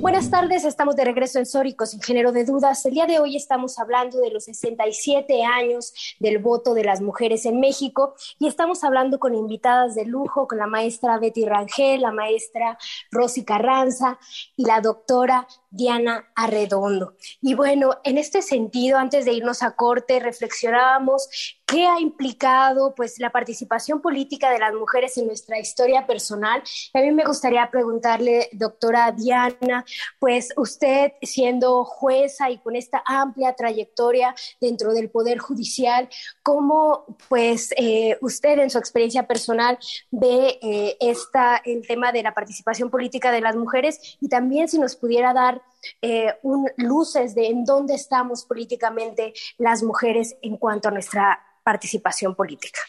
Buenas 0.00 0.30
tardes, 0.30 0.64
estamos 0.64 0.94
de 0.94 1.04
regreso 1.04 1.40
en 1.40 1.46
Sórico, 1.46 1.84
sin 1.84 2.00
género 2.00 2.30
de 2.30 2.44
dudas. 2.44 2.86
El 2.86 2.94
día 2.94 3.06
de 3.06 3.18
hoy 3.18 3.34
estamos 3.34 3.80
hablando 3.80 4.20
de 4.20 4.30
los 4.30 4.44
67 4.44 5.42
años 5.42 5.92
del 6.20 6.38
voto 6.38 6.72
de 6.72 6.84
las 6.84 7.00
mujeres 7.00 7.44
en 7.46 7.58
México 7.58 8.14
y 8.38 8.46
estamos 8.46 8.84
hablando 8.84 9.18
con 9.18 9.34
invitadas 9.34 9.96
de 9.96 10.04
lujo, 10.04 10.46
con 10.46 10.58
la 10.58 10.68
maestra 10.68 11.18
Betty 11.18 11.44
Rangel, 11.44 12.02
la 12.02 12.12
maestra 12.12 12.78
Rosy 13.10 13.44
Carranza 13.44 14.20
y 14.56 14.66
la 14.66 14.80
doctora 14.80 15.48
Diana 15.68 16.28
Arredondo. 16.36 17.16
Y 17.42 17.54
bueno, 17.54 17.98
en 18.04 18.18
este 18.18 18.40
sentido, 18.40 18.98
antes 18.98 19.24
de 19.24 19.32
irnos 19.32 19.64
a 19.64 19.74
corte, 19.74 20.20
reflexionábamos 20.20 21.57
qué 21.68 21.86
ha 21.86 22.00
implicado 22.00 22.94
pues 22.94 23.18
la 23.18 23.30
participación 23.30 24.00
política 24.00 24.50
de 24.50 24.58
las 24.58 24.72
mujeres 24.72 25.18
en 25.18 25.26
nuestra 25.26 25.58
historia 25.58 26.06
personal. 26.06 26.62
a 26.94 27.00
mí 27.00 27.12
me 27.12 27.24
gustaría 27.24 27.70
preguntarle, 27.70 28.48
doctora 28.52 29.12
Diana, 29.12 29.84
pues 30.18 30.48
usted 30.56 31.12
siendo 31.20 31.84
jueza 31.84 32.50
y 32.50 32.58
con 32.58 32.74
esta 32.74 33.02
amplia 33.04 33.52
trayectoria 33.52 34.34
dentro 34.60 34.94
del 34.94 35.10
Poder 35.10 35.38
Judicial, 35.38 36.08
¿cómo 36.42 37.04
pues 37.28 37.70
eh, 37.76 38.16
usted 38.22 38.58
en 38.60 38.70
su 38.70 38.78
experiencia 38.78 39.26
personal 39.26 39.78
ve 40.10 40.58
eh, 40.62 40.96
esta, 41.00 41.60
el 41.64 41.86
tema 41.86 42.12
de 42.12 42.22
la 42.22 42.32
participación 42.32 42.88
política 42.88 43.30
de 43.30 43.42
las 43.42 43.56
mujeres 43.56 44.16
y 44.20 44.28
también 44.28 44.68
si 44.68 44.78
nos 44.78 44.96
pudiera 44.96 45.34
dar 45.34 45.60
eh, 46.02 46.34
un, 46.42 46.68
luces 46.76 47.34
de 47.34 47.48
en 47.48 47.64
dónde 47.64 47.94
estamos 47.94 48.44
políticamente 48.44 49.32
las 49.58 49.82
mujeres 49.82 50.36
en 50.42 50.56
cuanto 50.56 50.88
a 50.88 50.92
nuestra 50.92 51.38
participación 51.64 52.34
política. 52.34 52.80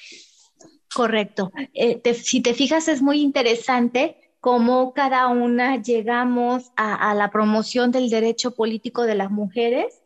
Correcto. 0.94 1.52
Eh, 1.74 2.02
si 2.14 2.42
te 2.42 2.54
fijas, 2.54 2.88
es 2.88 3.02
muy 3.02 3.22
interesante 3.22 4.18
cómo 4.40 4.94
cada 4.94 5.28
una 5.28 5.82
llegamos 5.82 6.72
a, 6.76 7.14
la 7.14 7.30
promoción 7.30 7.92
del 7.92 8.10
derecho 8.10 8.56
político 8.56 9.04
de 9.04 9.16
las 9.16 9.30
mujeres 9.30 9.99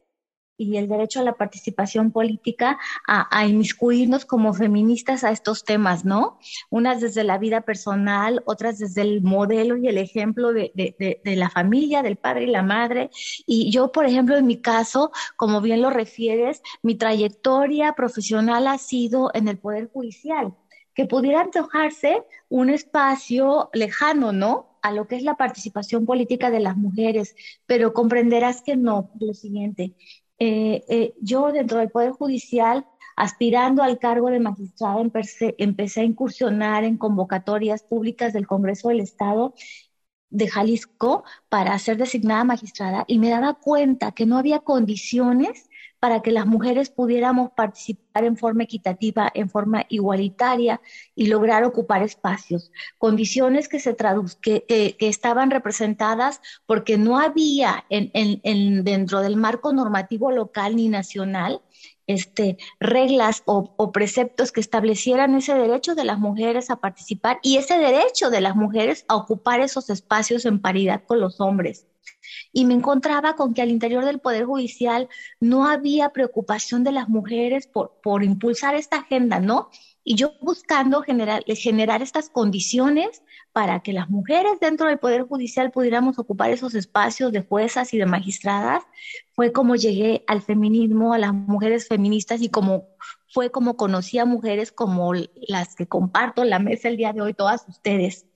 y 0.64 0.78
el 0.78 0.88
derecho 0.88 1.20
a 1.20 1.24
la 1.24 1.34
participación 1.34 2.12
política 2.12 2.80
a, 3.08 3.46
inmiscuirnos 3.46 4.26
como 4.26 4.54
feministas 4.54 5.24
a 5.24 5.32
estos 5.32 5.64
temas, 5.64 6.06
¿no? 6.06 6.40
Unas 6.70 7.02
desde 7.02 7.24
la 7.24 7.38
vida 7.38 7.62
personal, 7.62 8.42
otras 8.46 8.80
desde 8.80 9.02
el 9.02 9.22
modelo 9.22 9.78
y 9.78 9.88
el 9.88 9.98
ejemplo 9.98 10.54
de, 10.54 10.72
de, 10.76 11.36
la 11.36 11.50
familia, 11.50 12.02
del 12.02 12.16
padre 12.16 12.46
y 12.46 12.48
la 12.48 12.64
madre. 12.64 13.10
Y 13.46 13.72
yo, 13.72 13.92
por 13.92 14.06
ejemplo, 14.06 14.38
en 14.38 14.48
mi 14.48 14.62
caso, 14.62 15.12
como 15.36 15.62
bien 15.62 15.82
lo 15.82 15.90
refieres, 15.90 16.62
mi 16.82 16.96
trayectoria 16.96 17.94
profesional 17.94 18.68
ha 18.68 18.78
sido 18.78 19.32
en 19.34 19.48
el 19.48 19.58
Poder 19.58 19.90
Judicial 19.92 20.54
que 20.94 21.06
pudiera 21.06 21.42
antojarse 21.42 22.24
un 22.50 22.70
espacio 22.70 23.70
lejano, 23.74 24.32
¿no? 24.32 24.78
A 24.82 24.92
lo 24.92 25.08
que 25.08 25.16
es 25.16 25.24
la 25.24 25.38
participación 25.38 26.06
política 26.06 26.52
de 26.52 26.60
las 26.60 26.78
mujeres, 26.78 27.36
pero 27.66 27.94
comprenderás 27.94 28.62
que 28.62 28.76
no, 28.76 29.10
lo 29.20 29.34
siguiente, 29.34 29.96
eh, 30.40 30.84
eh, 30.90 31.14
yo 31.22 31.52
dentro 31.52 31.80
del 31.80 31.90
Poder 31.92 32.12
Judicial, 32.12 32.86
aspirando 33.16 33.84
al 33.84 34.00
cargo 34.00 34.30
de 34.30 34.40
magistrada, 34.40 35.02
empecé, 35.02 35.56
empecé 35.58 36.02
a 36.02 36.06
incursionar 36.06 36.84
en 36.84 36.98
convocatorias 36.98 37.84
públicas 37.84 38.34
del 38.34 38.48
Congreso 38.48 38.90
del 38.90 39.02
Estado 39.02 39.54
de 40.30 40.48
Jalisco 40.48 41.24
para 41.50 41.78
ser 41.80 41.98
designada 41.98 42.44
magistrada 42.44 43.06
y 43.08 43.20
me 43.20 43.30
daba 43.30 43.54
cuenta 43.56 44.14
que 44.14 44.26
no 44.26 44.38
había 44.38 44.60
condiciones 44.60 45.70
para 46.04 46.22
que 46.22 46.32
las 46.32 46.46
mujeres 46.46 46.90
pudiéramos 46.90 47.52
participar 47.52 48.26
en 48.26 48.36
forma 48.36 48.64
equitativa, 48.64 49.32
en 49.34 49.50
forma 49.50 49.86
igualitaria 49.88 50.82
y 51.16 51.28
lograr 51.28 51.64
ocupar 51.64 52.04
espacios. 52.04 52.74
Condiciones 52.98 53.70
que, 53.70 53.80
se 53.80 53.96
que, 54.42 54.66
que, 55.00 55.08
estaban 55.08 55.50
representadas 55.50 56.42
porque 56.66 56.98
no 56.98 57.20
había 57.20 57.86
en, 57.90 58.12
en, 58.14 58.84
dentro 58.84 59.22
del 59.22 59.38
marco 59.38 59.72
normativo 59.72 60.30
local 60.34 60.76
ni 60.76 60.90
nacional 60.90 61.62
este, 62.06 62.58
reglas 62.82 63.42
o, 63.46 63.74
o, 63.78 63.94
preceptos 63.94 64.52
que 64.52 64.60
establecieran 64.60 65.34
ese 65.36 65.54
derecho 65.54 65.96
de 65.96 66.04
las 66.04 66.20
mujeres 66.20 66.70
a 66.70 66.82
participar 66.82 67.40
y 67.44 67.56
ese 67.56 67.78
derecho 67.78 68.30
de 68.30 68.42
las 68.42 68.58
mujeres 68.58 69.06
a 69.08 69.16
ocupar 69.16 69.62
esos 69.62 69.90
espacios 69.90 70.44
en 70.44 70.60
paridad 70.60 71.04
con 71.06 71.22
los 71.22 71.40
hombres 71.40 71.88
y 72.54 72.66
me 72.66 72.76
encontraba 72.76 73.36
con 73.36 73.54
que 73.54 73.64
al 73.64 73.72
interior 73.72 74.06
del 74.06 74.20
Poder 74.20 74.46
Judicial 74.46 75.10
no 75.40 75.68
había 75.68 76.10
preocupación 76.10 76.84
de 76.84 76.92
las 76.92 77.10
mujeres 77.10 77.66
por, 77.66 78.00
por 78.02 78.24
impulsar 78.24 78.76
esta 78.76 78.98
agenda, 78.98 79.40
¿no? 79.40 79.70
Y 80.04 80.16
yo 80.16 80.34
buscando 80.40 81.02
generar, 81.02 81.44
generar 81.48 82.02
estas 82.02 82.30
condiciones 82.30 83.24
para 83.54 83.80
que 83.82 83.92
las 83.92 84.10
mujeres 84.10 84.60
dentro 84.62 84.88
del 84.88 85.00
Poder 85.00 85.24
Judicial 85.24 85.72
pudiéramos 85.72 86.20
ocupar 86.20 86.52
esos 86.52 86.76
espacios 86.76 87.32
de 87.32 87.42
juezas 87.42 87.94
y 87.94 87.98
de 87.98 88.06
magistradas, 88.06 88.84
fue 89.34 89.52
como 89.52 89.76
llegué 89.76 90.24
al 90.28 90.42
feminismo, 90.42 91.14
a 91.14 91.18
las 91.18 91.34
mujeres 91.34 91.88
feministas 91.88 92.42
y 92.42 92.50
como 92.50 92.88
fue 93.34 93.50
como 93.50 93.78
conocí 93.78 94.20
a 94.20 94.26
mujeres 94.26 94.72
como 94.72 95.14
las 95.48 95.76
que 95.76 95.88
comparto 95.88 96.44
la 96.44 96.60
mesa 96.60 96.88
el 96.88 96.98
día 96.98 97.14
de 97.14 97.22
hoy, 97.22 97.34
todas 97.34 97.68
ustedes 97.68 98.28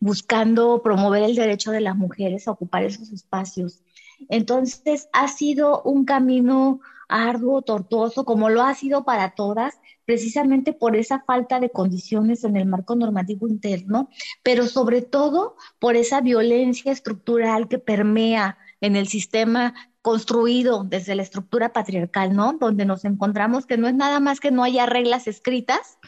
buscando 0.00 0.82
promover 0.82 1.22
el 1.22 1.34
derecho 1.34 1.70
de 1.70 1.80
las 1.80 1.96
mujeres 1.96 2.46
a 2.46 2.52
ocupar 2.52 2.84
esos 2.84 3.10
espacios. 3.12 3.82
Entonces, 4.28 5.08
ha 5.12 5.28
sido 5.28 5.82
un 5.82 6.04
camino 6.04 6.80
arduo, 7.08 7.62
tortuoso, 7.62 8.24
como 8.24 8.48
lo 8.48 8.62
ha 8.62 8.74
sido 8.74 9.04
para 9.04 9.34
todas, 9.34 9.80
precisamente 10.04 10.72
por 10.72 10.96
esa 10.96 11.22
falta 11.26 11.60
de 11.60 11.70
condiciones 11.70 12.44
en 12.44 12.56
el 12.56 12.66
marco 12.66 12.96
normativo 12.96 13.48
interno, 13.48 14.08
pero 14.42 14.66
sobre 14.66 15.02
todo 15.02 15.56
por 15.78 15.96
esa 15.96 16.20
violencia 16.20 16.90
estructural 16.90 17.68
que 17.68 17.78
permea 17.78 18.58
en 18.80 18.96
el 18.96 19.08
sistema 19.08 19.74
construido 20.00 20.84
desde 20.84 21.14
la 21.14 21.22
estructura 21.22 21.72
patriarcal, 21.72 22.34
¿no? 22.34 22.54
Donde 22.54 22.84
nos 22.84 23.04
encontramos 23.04 23.66
que 23.66 23.76
no 23.76 23.86
es 23.86 23.94
nada 23.94 24.18
más 24.18 24.40
que 24.40 24.50
no 24.50 24.64
haya 24.64 24.86
reglas 24.86 25.28
escritas, 25.28 25.98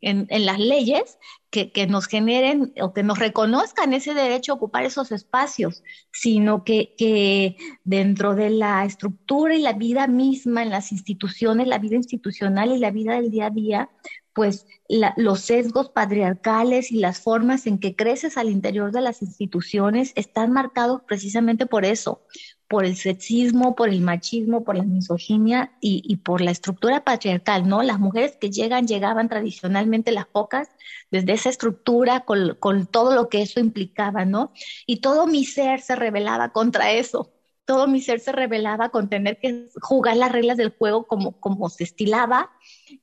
en, 0.00 0.26
las 0.46 0.58
leyes 0.58 1.18
que, 1.50 1.86
nos 1.88 2.06
generen 2.06 2.72
o 2.80 2.92
que 2.92 3.02
nos 3.02 3.18
reconozcan 3.18 3.92
ese 3.92 4.14
derecho 4.14 4.52
a 4.52 4.54
ocupar 4.56 4.84
esos 4.84 5.12
espacios, 5.12 5.82
sino 6.12 6.64
que, 6.64 6.94
que 6.96 7.56
dentro 7.84 8.34
de 8.34 8.50
la 8.50 8.84
estructura 8.84 9.54
y 9.54 9.62
la 9.62 9.72
vida 9.72 10.06
misma, 10.06 10.62
en 10.62 10.70
las 10.70 10.92
instituciones, 10.92 11.66
la 11.66 11.78
vida 11.78 11.96
institucional 11.96 12.72
y 12.72 12.78
la 12.78 12.90
vida 12.90 13.14
del 13.14 13.30
día 13.30 13.46
a 13.46 13.50
día, 13.50 13.90
pues 14.32 14.66
los 14.88 15.40
sesgos 15.40 15.90
patriarcales 15.90 16.92
y 16.92 16.96
las 16.96 17.20
formas 17.20 17.66
en 17.66 17.78
que 17.78 17.96
creces 17.96 18.36
al 18.36 18.48
interior 18.48 18.92
de 18.92 19.00
las 19.00 19.22
instituciones 19.22 20.12
están 20.14 20.52
marcados 20.52 21.02
precisamente 21.06 21.66
por 21.66 21.84
eso, 21.84 22.22
por 22.70 22.84
el 22.84 22.94
sexismo, 22.94 23.74
por 23.74 23.88
el 23.88 24.00
machismo, 24.00 24.62
por 24.62 24.76
la 24.76 24.84
misoginia 24.84 25.72
y, 25.80 26.16
por 26.18 26.40
la 26.40 26.52
estructura 26.52 27.02
patriarcal, 27.02 27.66
¿no? 27.66 27.82
Las 27.82 27.98
mujeres 27.98 28.36
que 28.40 28.48
llegan, 28.48 28.86
llegaban 28.86 29.28
tradicionalmente 29.28 30.12
las 30.12 30.26
pocas, 30.26 30.68
desde 31.10 31.32
esa 31.32 31.50
estructura, 31.50 32.20
con, 32.20 32.54
con 32.60 32.86
todo 32.86 33.16
lo 33.16 33.28
que 33.28 33.42
eso 33.42 33.58
implicaba, 33.58 34.24
¿no? 34.24 34.52
Y 34.86 35.00
todo 35.00 35.26
mi 35.26 35.44
ser 35.44 35.80
se 35.80 35.96
rebelaba 35.96 36.52
contra 36.52 36.92
eso 36.92 37.32
todo 37.64 37.86
mi 37.86 38.00
ser 38.00 38.18
se 38.18 38.32
rebelaba 38.32 38.88
con 38.88 39.08
tener 39.08 39.38
que 39.38 39.68
jugar 39.80 40.16
las 40.16 40.32
reglas 40.32 40.56
del 40.56 40.74
juego 40.76 41.06
como, 41.06 41.38
como 41.38 41.68
se 41.68 41.84
estilaba 41.84 42.50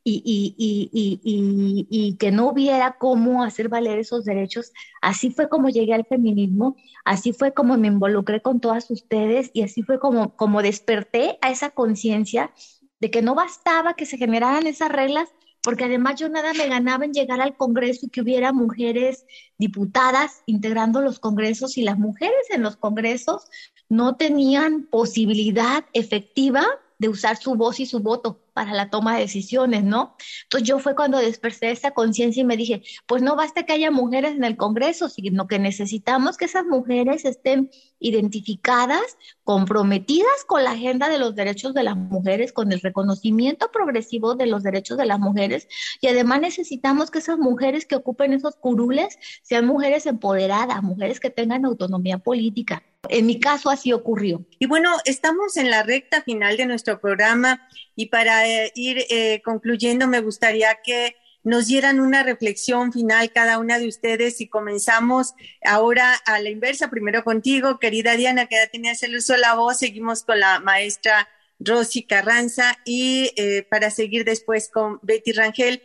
y, 0.10 0.54
y, 0.58 1.20
y, 1.22 1.88
y, 1.90 2.16
que 2.16 2.32
no 2.32 2.50
hubiera 2.50 2.98
cómo 2.98 3.44
hacer 3.44 3.68
valer 3.68 4.00
esos 4.00 4.24
derechos. 4.24 4.72
Así 5.02 5.32
fue 5.32 5.50
como 5.50 5.68
llegué 5.68 5.94
al 5.94 6.06
feminismo, 6.06 6.78
así 7.04 7.34
fue 7.34 7.54
como 7.54 7.78
me 7.78 7.88
involucré 7.88 8.42
con 8.42 8.62
todas 8.62 8.90
ustedes 8.90 9.52
y 9.54 9.64
así 9.64 9.84
fue 9.84 10.00
como, 10.00 10.36
como 10.38 10.62
desperté 10.62 11.38
a 11.42 11.52
esa 11.52 11.72
conciencia 11.72 12.54
de 13.02 13.12
que 13.12 13.22
no 13.22 13.36
bastaba 13.36 13.96
que 13.96 14.06
se 14.06 14.18
generaran 14.18 14.66
esas 14.66 14.92
reglas 14.92 15.30
porque 15.62 15.84
además 15.84 16.18
yo 16.18 16.30
nada 16.30 16.54
me 16.54 16.70
ganaba 16.70 17.04
en 17.04 17.12
llegar 17.12 17.42
al 17.42 17.58
Congreso 17.58 18.06
y 18.06 18.10
que 18.10 18.22
hubiera 18.22 18.54
mujeres 18.54 19.26
diputadas 19.58 20.44
integrando 20.46 21.02
los 21.02 21.20
congresos 21.20 21.78
y 21.78 21.82
las 21.82 22.00
mujeres 22.00 22.50
en 22.52 22.62
los 22.62 22.78
congresos 22.78 23.50
no 23.90 24.16
tenían 24.16 24.84
posibilidad 24.84 25.84
efectiva 25.92 26.66
de 27.00 27.10
usar 27.10 27.38
su 27.38 27.56
voz 27.56 27.80
y 27.80 27.86
su 27.86 28.00
voto 28.00 28.42
para 28.54 28.74
la 28.74 28.90
toma 28.90 29.16
de 29.16 29.22
decisiones, 29.22 29.84
¿no? 29.84 30.16
Entonces 30.44 30.68
yo 30.68 30.80
fue 30.80 30.96
cuando 30.96 31.20
desperté 31.20 31.70
esa 31.70 31.92
conciencia 31.92 32.42
y 32.42 32.44
me 32.44 32.58
dije, 32.58 32.82
pues 33.06 33.22
no 33.22 33.36
basta 33.36 33.64
que 33.64 33.74
haya 33.74 33.92
mujeres 33.92 34.32
en 34.32 34.44
el 34.44 34.58
Congreso, 34.58 35.10
sino 35.10 35.48
que 35.48 35.60
necesitamos 35.60 36.38
que 36.38 36.46
esas 36.46 36.66
mujeres 36.66 37.24
estén 37.26 37.70
identificadas, 38.00 39.18
comprometidas 39.44 40.44
con 40.48 40.64
la 40.64 40.72
agenda 40.72 41.08
de 41.10 41.20
los 41.20 41.36
derechos 41.36 41.74
de 41.74 41.84
las 41.84 41.96
mujeres, 41.96 42.52
con 42.52 42.72
el 42.72 42.82
reconocimiento 42.82 43.72
progresivo 43.72 44.36
de 44.36 44.48
los 44.48 44.64
derechos 44.64 44.98
de 44.98 45.06
las 45.06 45.20
mujeres 45.20 45.68
y 46.02 46.08
además 46.08 46.42
necesitamos 46.42 47.12
que 47.12 47.20
esas 47.20 47.38
mujeres 47.38 47.86
que 47.86 47.96
ocupen 47.96 48.34
esos 48.34 48.56
curules 48.56 49.18
sean 49.44 49.66
mujeres 49.68 50.06
empoderadas, 50.06 50.82
mujeres 50.84 51.20
que 51.20 51.30
tengan 51.30 51.66
autonomía 51.66 52.18
política. 52.18 52.84
En 53.10 53.26
mi 53.26 53.40
caso 53.40 53.70
así 53.70 53.94
ocurrió. 53.94 54.46
Y 54.60 54.66
bueno, 54.66 54.92
estamos 55.06 55.58
en 55.58 55.70
la 55.70 55.84
recta 55.84 56.22
final 56.22 56.58
de 56.58 56.66
nuestro 56.66 57.00
programa 57.00 57.68
y 57.96 58.08
para 58.08 58.48
eh, 58.48 58.72
ir 58.76 59.06
eh, 59.10 59.42
concluyendo, 59.44 60.08
me 60.08 60.22
gustaría 60.22 60.80
que 60.84 61.16
nos 61.44 61.68
dieran 61.68 62.00
una 62.00 62.24
reflexión 62.24 62.92
final 62.92 63.32
cada 63.32 63.58
una 63.58 63.80
de 63.80 63.88
ustedes 63.88 64.42
y 64.42 64.48
comenzamos 64.48 65.34
ahora 65.64 66.14
a 66.26 66.40
la 66.40 66.50
inversa, 66.50 66.90
primero 66.90 67.24
contigo, 67.24 67.80
querida 67.80 68.18
Diana, 68.18 68.48
que 68.48 68.58
ya 68.58 68.68
tenías 68.68 69.02
el 69.04 69.16
uso 69.16 69.34
de 69.34 69.40
la 69.40 69.54
voz, 69.54 69.80
seguimos 69.80 70.24
con 70.24 70.40
la 70.40 70.60
maestra 70.60 71.30
Rosy 71.60 72.04
Carranza 72.04 72.78
y 72.86 73.32
eh, 73.38 73.64
para 73.64 73.92
seguir 73.92 74.26
después 74.26 74.70
con 74.70 75.00
Betty 75.04 75.32
Rangel 75.32 75.84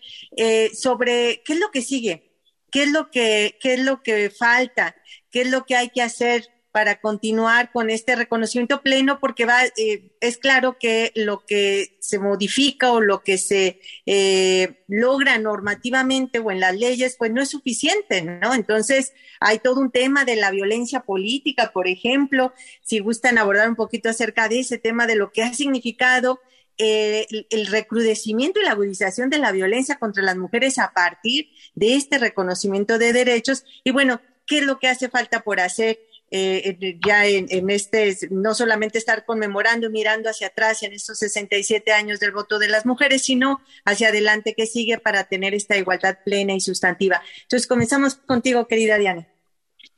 sobre 0.74 1.42
qué 1.44 1.52
es 1.52 1.60
lo 1.60 1.70
que 1.70 1.82
sigue, 1.82 2.32
qué 2.72 2.82
es 2.82 2.90
lo 2.90 3.10
que, 3.10 3.56
qué 3.60 3.74
es 3.74 3.80
lo 3.80 4.02
que 4.02 4.30
falta, 4.30 4.96
qué 5.30 5.42
es 5.42 5.50
lo 5.50 5.64
que 5.64 5.76
hay 5.76 5.90
que 5.90 6.02
hacer 6.02 6.48
para 6.72 7.00
continuar 7.00 7.70
con 7.70 7.90
este 7.90 8.16
reconocimiento 8.16 8.80
pleno, 8.80 9.20
porque 9.20 9.44
va, 9.44 9.62
eh, 9.76 10.10
es 10.20 10.38
claro 10.38 10.78
que 10.80 11.12
lo 11.14 11.44
que 11.44 11.98
se 12.00 12.18
modifica 12.18 12.92
o 12.92 13.02
lo 13.02 13.22
que 13.22 13.36
se 13.36 13.78
eh, 14.06 14.82
logra 14.88 15.38
normativamente 15.38 16.38
o 16.38 16.50
en 16.50 16.60
las 16.60 16.74
leyes, 16.74 17.16
pues 17.18 17.30
no 17.30 17.42
es 17.42 17.50
suficiente, 17.50 18.22
¿no? 18.22 18.54
Entonces, 18.54 19.12
hay 19.38 19.58
todo 19.58 19.80
un 19.80 19.90
tema 19.90 20.24
de 20.24 20.36
la 20.36 20.50
violencia 20.50 21.00
política, 21.00 21.72
por 21.74 21.88
ejemplo, 21.88 22.54
si 22.82 23.00
gustan 23.00 23.36
abordar 23.36 23.68
un 23.68 23.76
poquito 23.76 24.08
acerca 24.08 24.48
de 24.48 24.60
ese 24.60 24.78
tema 24.78 25.06
de 25.06 25.16
lo 25.16 25.30
que 25.30 25.42
ha 25.42 25.52
significado 25.52 26.40
eh, 26.78 27.26
el 27.50 27.66
recrudecimiento 27.66 28.58
y 28.60 28.64
la 28.64 28.70
agudización 28.70 29.28
de 29.28 29.38
la 29.38 29.52
violencia 29.52 29.98
contra 29.98 30.22
las 30.22 30.38
mujeres 30.38 30.78
a 30.78 30.92
partir 30.94 31.50
de 31.74 31.96
este 31.96 32.16
reconocimiento 32.18 32.98
de 32.98 33.12
derechos. 33.12 33.64
Y 33.84 33.90
bueno, 33.90 34.22
¿qué 34.46 34.58
es 34.58 34.64
lo 34.64 34.78
que 34.78 34.88
hace 34.88 35.10
falta 35.10 35.42
por 35.42 35.60
hacer? 35.60 35.98
Eh, 36.34 36.98
ya 37.04 37.26
en, 37.26 37.68
este, 37.68 38.16
no 38.30 38.54
solamente 38.54 38.96
estar 38.96 39.26
conmemorando 39.26 39.88
y 39.88 39.90
mirando 39.90 40.30
hacia 40.30 40.46
atrás 40.46 40.82
en 40.82 40.94
estos 40.94 41.18
67 41.18 41.92
años 41.92 42.20
del 42.20 42.32
voto 42.32 42.58
de 42.58 42.68
las 42.68 42.86
mujeres, 42.86 43.20
sino 43.20 43.60
hacia 43.84 44.08
adelante 44.08 44.54
que 44.54 44.64
sigue 44.64 44.96
para 44.96 45.24
tener 45.24 45.52
esta 45.52 45.76
igualdad 45.76 46.20
plena 46.24 46.54
y 46.54 46.60
sustantiva. 46.60 47.20
Entonces, 47.42 47.66
comenzamos 47.66 48.14
contigo, 48.14 48.66
querida 48.66 48.96
Diana. 48.96 49.28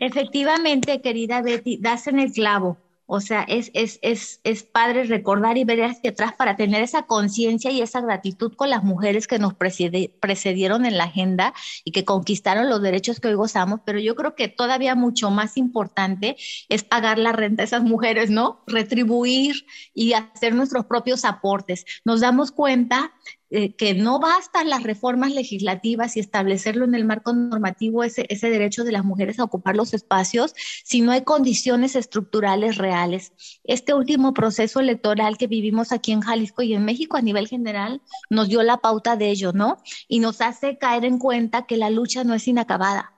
Efectivamente, 0.00 1.00
querida 1.00 1.40
Betty, 1.40 1.78
das 1.80 2.08
en 2.08 2.18
el 2.18 2.32
clavo. 2.32 2.78
O 3.06 3.20
sea, 3.20 3.42
es, 3.42 3.70
es, 3.74 3.98
es, 4.02 4.40
es 4.44 4.62
padre 4.62 5.04
recordar 5.04 5.58
y 5.58 5.64
ver 5.64 5.82
hacia 5.82 6.10
atrás 6.10 6.32
para 6.34 6.56
tener 6.56 6.82
esa 6.82 7.02
conciencia 7.02 7.70
y 7.70 7.82
esa 7.82 8.00
gratitud 8.00 8.54
con 8.54 8.70
las 8.70 8.82
mujeres 8.82 9.26
que 9.26 9.38
nos 9.38 9.54
precedieron 9.54 10.86
en 10.86 10.96
la 10.96 11.04
agenda 11.04 11.52
y 11.84 11.92
que 11.92 12.04
conquistaron 12.04 12.70
los 12.70 12.80
derechos 12.80 13.20
que 13.20 13.28
hoy 13.28 13.34
gozamos, 13.34 13.80
pero 13.84 13.98
yo 13.98 14.14
creo 14.14 14.34
que 14.34 14.48
todavía 14.48 14.94
mucho 14.94 15.30
más 15.30 15.56
importante 15.56 16.36
es 16.68 16.84
pagar 16.84 17.18
la 17.18 17.32
renta 17.32 17.62
a 17.62 17.66
esas 17.66 17.82
mujeres, 17.82 18.30
¿no? 18.30 18.62
Retribuir 18.66 19.66
y 19.92 20.14
hacer 20.14 20.54
nuestros 20.54 20.86
propios 20.86 21.24
aportes. 21.24 21.84
Nos 22.04 22.20
damos 22.20 22.52
cuenta 22.52 23.12
eh, 23.50 23.74
que 23.76 23.94
no 23.94 24.20
bastan 24.20 24.70
las 24.70 24.82
reformas 24.82 25.32
legislativas 25.32 26.16
y 26.16 26.20
establecerlo 26.20 26.84
en 26.84 26.94
el 26.94 27.04
marco 27.04 27.32
normativo 27.32 28.02
ese, 28.02 28.26
ese 28.30 28.48
derecho 28.48 28.84
de 28.84 28.92
las 28.92 29.04
mujeres 29.04 29.38
a 29.38 29.44
ocupar 29.44 29.76
los 29.76 29.92
espacios 29.92 30.54
si 30.82 31.02
no 31.02 31.12
hay 31.12 31.22
condiciones 31.22 31.94
estructurales 31.94 32.78
reales. 32.78 33.32
Este 33.62 33.92
último 33.94 34.32
proceso 34.32 34.80
electoral 34.80 35.36
que 35.36 35.46
vivimos 35.46 35.92
aquí 35.92 36.12
en 36.12 36.22
Jalisco 36.22 36.62
y 36.62 36.74
en 36.74 36.84
México 36.84 37.16
a 37.16 37.22
nivel 37.22 37.46
general 37.46 38.00
nos 38.30 38.48
dio 38.48 38.62
la 38.62 38.78
pauta 38.78 39.16
de 39.16 39.30
ello, 39.30 39.52
¿no? 39.52 39.76
Y 40.08 40.20
nos 40.20 40.40
hace 40.40 40.78
caer 40.78 41.04
en 41.04 41.18
cuenta 41.18 41.66
que 41.66 41.76
la 41.76 41.90
lucha 41.90 42.24
no 42.24 42.34
es 42.34 42.48
inacabada 42.48 43.10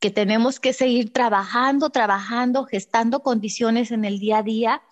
que 0.00 0.10
tenemos 0.10 0.60
que 0.60 0.72
seguir 0.72 1.12
trabajando, 1.12 1.90
trabajando, 1.90 2.64
gestando 2.64 3.20
condiciones 3.24 3.90
en 3.90 4.04
el 4.04 4.20
día 4.20 4.38
a 4.38 4.42
día, 4.44 4.82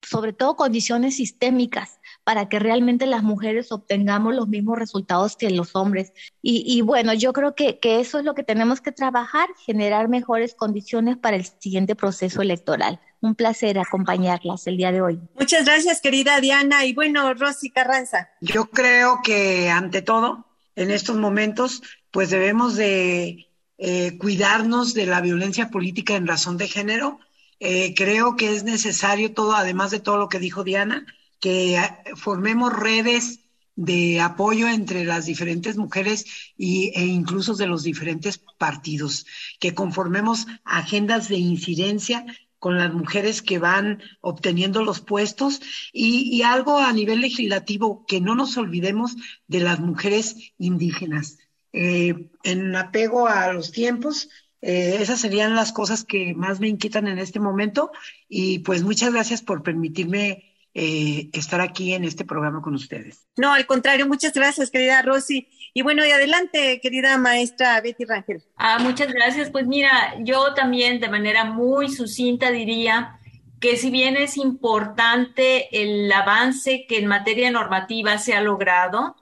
sobre 0.00 0.32
todo 0.32 0.56
condiciones 0.56 1.16
sistémicas 1.16 2.00
para 2.24 2.48
que 2.48 2.58
realmente 2.58 3.06
las 3.06 3.22
mujeres 3.22 3.70
obtengamos 3.70 4.34
los 4.34 4.48
mismos 4.48 4.78
resultados 4.78 5.36
que 5.36 5.50
los 5.50 5.76
hombres. 5.76 6.12
Y, 6.42 6.80
bueno, 6.80 7.12
yo 7.14 7.32
creo 7.32 7.54
que, 7.54 7.78
que, 7.78 8.00
eso 8.00 8.18
es 8.18 8.24
lo 8.24 8.34
que 8.34 8.42
tenemos 8.42 8.80
que 8.80 8.92
trabajar, 8.92 9.48
generar 9.64 10.08
mejores 10.08 10.54
condiciones 10.54 11.18
para 11.18 11.36
el 11.36 11.44
siguiente 11.44 11.94
proceso 11.94 12.42
electoral. 12.42 12.98
Un 13.20 13.34
placer 13.34 13.78
acompañarlas 13.78 14.66
el 14.66 14.76
día 14.76 14.90
de 14.90 15.02
hoy. 15.02 15.20
Muchas 15.38 15.64
gracias, 15.64 16.00
querida 16.00 16.40
Diana. 16.40 16.84
Y 16.84 16.94
bueno, 16.94 17.32
Rosy 17.34 17.70
Carranza. 17.70 18.30
Yo 18.40 18.66
creo 18.66 19.20
que 19.22 19.70
ante 19.70 20.02
todo, 20.02 20.46
en 20.76 20.90
estos 20.90 21.16
momentos, 21.16 21.82
pues 22.10 22.30
debemos 22.30 22.76
de 22.76 23.48
eh, 23.78 24.18
cuidarnos 24.18 24.94
de 24.94 25.06
la 25.06 25.20
violencia 25.20 25.68
política 25.70 26.16
en 26.16 26.26
razón 26.26 26.56
de 26.56 26.68
género. 26.68 27.18
Eh, 27.60 27.94
creo 27.94 28.36
que 28.36 28.54
es 28.54 28.64
necesario 28.64 29.32
todo, 29.32 29.54
además 29.54 29.90
de 29.90 30.00
todo 30.00 30.16
lo 30.16 30.28
que 30.28 30.38
dijo 30.38 30.64
Diana, 30.64 31.06
que 31.44 31.78
formemos 32.16 32.72
redes 32.72 33.40
de 33.76 34.18
apoyo 34.22 34.66
entre 34.66 35.04
las 35.04 35.26
diferentes 35.26 35.76
mujeres 35.76 36.24
y, 36.56 36.90
e 36.94 37.04
incluso 37.04 37.54
de 37.54 37.66
los 37.66 37.82
diferentes 37.82 38.38
partidos, 38.56 39.26
que 39.60 39.74
conformemos 39.74 40.46
agendas 40.64 41.28
de 41.28 41.36
incidencia 41.36 42.24
con 42.58 42.78
las 42.78 42.94
mujeres 42.94 43.42
que 43.42 43.58
van 43.58 44.00
obteniendo 44.22 44.82
los 44.82 45.02
puestos 45.02 45.60
y, 45.92 46.40
algo 46.40 46.78
a 46.78 46.90
nivel 46.94 47.20
legislativo, 47.20 48.06
que 48.06 48.22
no 48.22 48.34
nos 48.34 48.56
olvidemos 48.56 49.14
de 49.46 49.60
las 49.60 49.80
mujeres 49.80 50.54
indígenas. 50.56 51.36
Eh, 51.74 52.30
en 52.42 52.74
apego 52.74 53.28
a 53.28 53.52
los 53.52 53.70
tiempos, 53.70 54.30
eh, 54.62 54.96
esas 54.98 55.20
serían 55.20 55.54
las 55.54 55.72
cosas 55.72 56.04
que 56.04 56.32
más 56.32 56.58
me 56.58 56.68
inquietan 56.68 57.06
en 57.06 57.18
este 57.18 57.38
momento 57.38 57.90
y 58.30 58.60
pues 58.60 58.82
muchas 58.82 59.12
gracias 59.12 59.42
por 59.42 59.62
permitirme 59.62 60.53
eh, 60.76 61.30
estar 61.32 61.60
aquí 61.60 61.94
en 61.94 62.02
este 62.02 62.24
programa 62.24 62.60
con 62.60 62.74
ustedes. 62.74 63.28
No, 63.36 63.52
al 63.52 63.64
contrario, 63.64 64.08
muchas 64.08 64.32
gracias, 64.32 64.72
querida 64.72 65.02
Rosy. 65.02 65.48
Y 65.72 65.82
bueno, 65.82 66.04
y 66.04 66.10
adelante, 66.10 66.80
querida 66.82 67.16
maestra 67.16 67.80
Betty 67.80 68.04
Rangel. 68.04 68.42
Ah, 68.56 68.80
muchas 68.80 69.12
gracias. 69.12 69.50
Pues 69.50 69.68
mira, 69.68 70.16
yo 70.20 70.52
también 70.54 70.98
de 70.98 71.08
manera 71.08 71.44
muy 71.44 71.88
sucinta 71.90 72.50
diría 72.50 73.20
que 73.60 73.76
si 73.76 73.90
bien 73.90 74.16
es 74.16 74.36
importante 74.36 75.68
el 75.80 76.10
avance 76.10 76.86
que 76.88 76.98
en 76.98 77.06
materia 77.06 77.52
normativa 77.52 78.18
se 78.18 78.34
ha 78.34 78.40
logrado, 78.40 79.14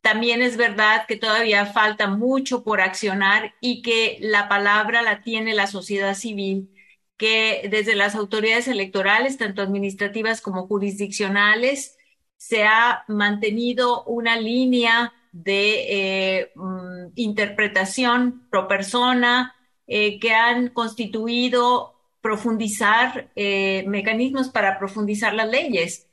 también 0.00 0.42
es 0.42 0.56
verdad 0.56 1.06
que 1.06 1.16
todavía 1.16 1.66
falta 1.66 2.08
mucho 2.08 2.64
por 2.64 2.80
accionar 2.80 3.54
y 3.60 3.82
que 3.82 4.18
la 4.20 4.48
palabra 4.48 5.02
la 5.02 5.22
tiene 5.22 5.54
la 5.54 5.68
sociedad 5.68 6.14
civil 6.14 6.68
que 7.20 7.68
desde 7.70 7.96
las 7.96 8.14
autoridades 8.14 8.66
electorales, 8.66 9.36
tanto 9.36 9.60
administrativas 9.60 10.40
como 10.40 10.66
jurisdiccionales, 10.66 11.98
se 12.38 12.64
ha 12.64 13.04
mantenido 13.08 14.04
una 14.04 14.40
línea 14.40 15.12
de 15.30 16.38
eh, 16.38 16.52
mm, 16.54 17.08
interpretación 17.16 18.48
pro 18.50 18.66
persona 18.66 19.54
eh, 19.86 20.18
que 20.18 20.32
han 20.32 20.70
constituido 20.70 21.94
profundizar 22.22 23.30
eh, 23.36 23.84
mecanismos 23.86 24.48
para 24.48 24.78
profundizar 24.78 25.34
las 25.34 25.50
leyes. 25.50 26.06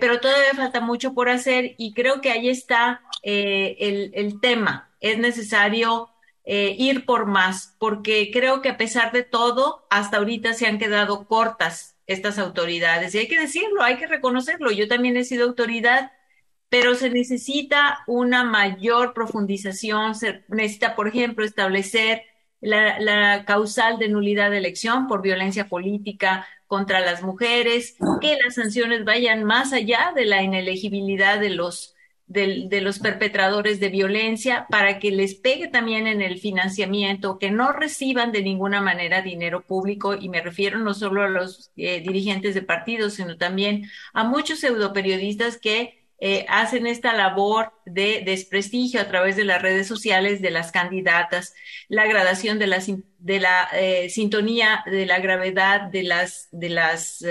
pero 0.00 0.20
todavía 0.20 0.54
falta 0.54 0.80
mucho 0.80 1.14
por 1.14 1.28
hacer 1.28 1.74
y 1.78 1.94
creo 1.94 2.20
que 2.20 2.30
ahí 2.30 2.48
está 2.48 3.00
el, 3.22 4.12
el 4.14 4.40
tema. 4.40 4.90
Es 5.00 5.18
necesario 5.18 6.11
eh, 6.44 6.74
ir 6.78 7.06
por 7.06 7.26
más, 7.26 7.76
porque 7.78 8.30
creo 8.32 8.62
que 8.62 8.70
a 8.70 8.76
pesar 8.76 9.12
de 9.12 9.22
todo, 9.22 9.86
hasta 9.90 10.16
ahorita 10.18 10.54
se 10.54 10.66
han 10.66 10.78
quedado 10.78 11.26
cortas 11.26 11.96
estas 12.06 12.38
autoridades. 12.38 13.14
Y 13.14 13.18
hay 13.18 13.28
que 13.28 13.40
decirlo, 13.40 13.82
hay 13.82 13.96
que 13.96 14.06
reconocerlo. 14.06 14.70
Yo 14.72 14.88
también 14.88 15.16
he 15.16 15.24
sido 15.24 15.44
autoridad, 15.46 16.12
pero 16.68 16.94
se 16.94 17.10
necesita 17.10 18.00
una 18.06 18.44
mayor 18.44 19.14
profundización. 19.14 20.14
Se 20.14 20.44
necesita, 20.48 20.96
por 20.96 21.08
ejemplo, 21.08 21.44
establecer 21.44 22.22
la, 22.60 22.98
la 23.00 23.44
causal 23.44 23.98
de 23.98 24.08
nulidad 24.08 24.50
de 24.50 24.58
elección 24.58 25.06
por 25.08 25.22
violencia 25.22 25.68
política 25.68 26.46
contra 26.66 27.00
las 27.00 27.22
mujeres, 27.22 27.96
que 28.20 28.38
las 28.42 28.54
sanciones 28.54 29.04
vayan 29.04 29.44
más 29.44 29.72
allá 29.74 30.12
de 30.16 30.24
la 30.24 30.42
inelegibilidad 30.42 31.38
de 31.38 31.50
los 31.50 31.91
de, 32.32 32.80
los 32.80 32.98
perpetradores 32.98 33.78
de 33.78 33.88
violencia 33.88 34.66
para 34.70 34.98
que 34.98 35.10
les 35.10 35.34
pegue 35.34 35.68
también 35.68 36.06
en 36.06 36.22
el 36.22 36.38
financiamiento, 36.38 37.38
que 37.38 37.50
no 37.50 37.72
reciban 37.72 38.32
de 38.32 38.42
ninguna 38.42 38.80
manera 38.80 39.22
dinero 39.22 39.62
público, 39.62 40.14
y 40.14 40.28
me 40.28 40.40
refiero 40.40 40.78
no 40.78 40.94
solo 40.94 41.22
a 41.22 41.28
los 41.28 41.70
eh, 41.76 42.00
dirigentes 42.00 42.54
de 42.54 42.62
partidos, 42.62 43.14
sino 43.14 43.36
también 43.36 43.90
a 44.12 44.24
muchos 44.24 44.60
pseudoperiodistas 44.60 45.58
que 45.58 46.02
eh, 46.24 46.46
hacen 46.48 46.86
esta 46.86 47.12
labor 47.12 47.72
de 47.84 48.22
desprestigio 48.24 49.00
a 49.00 49.08
través 49.08 49.34
de 49.36 49.44
las 49.44 49.60
redes 49.60 49.88
sociales 49.88 50.40
de 50.40 50.52
las 50.52 50.70
candidatas, 50.70 51.52
la 51.88 52.06
gradación 52.06 52.60
de 52.60 52.68
la, 52.68 52.80
de 53.18 53.40
la 53.40 53.68
eh, 53.74 54.08
sintonía, 54.08 54.84
de 54.86 55.04
la 55.04 55.18
gravedad 55.18 55.82
de 55.82 56.04
las, 56.04 56.48
de 56.52 56.68
las 56.68 57.24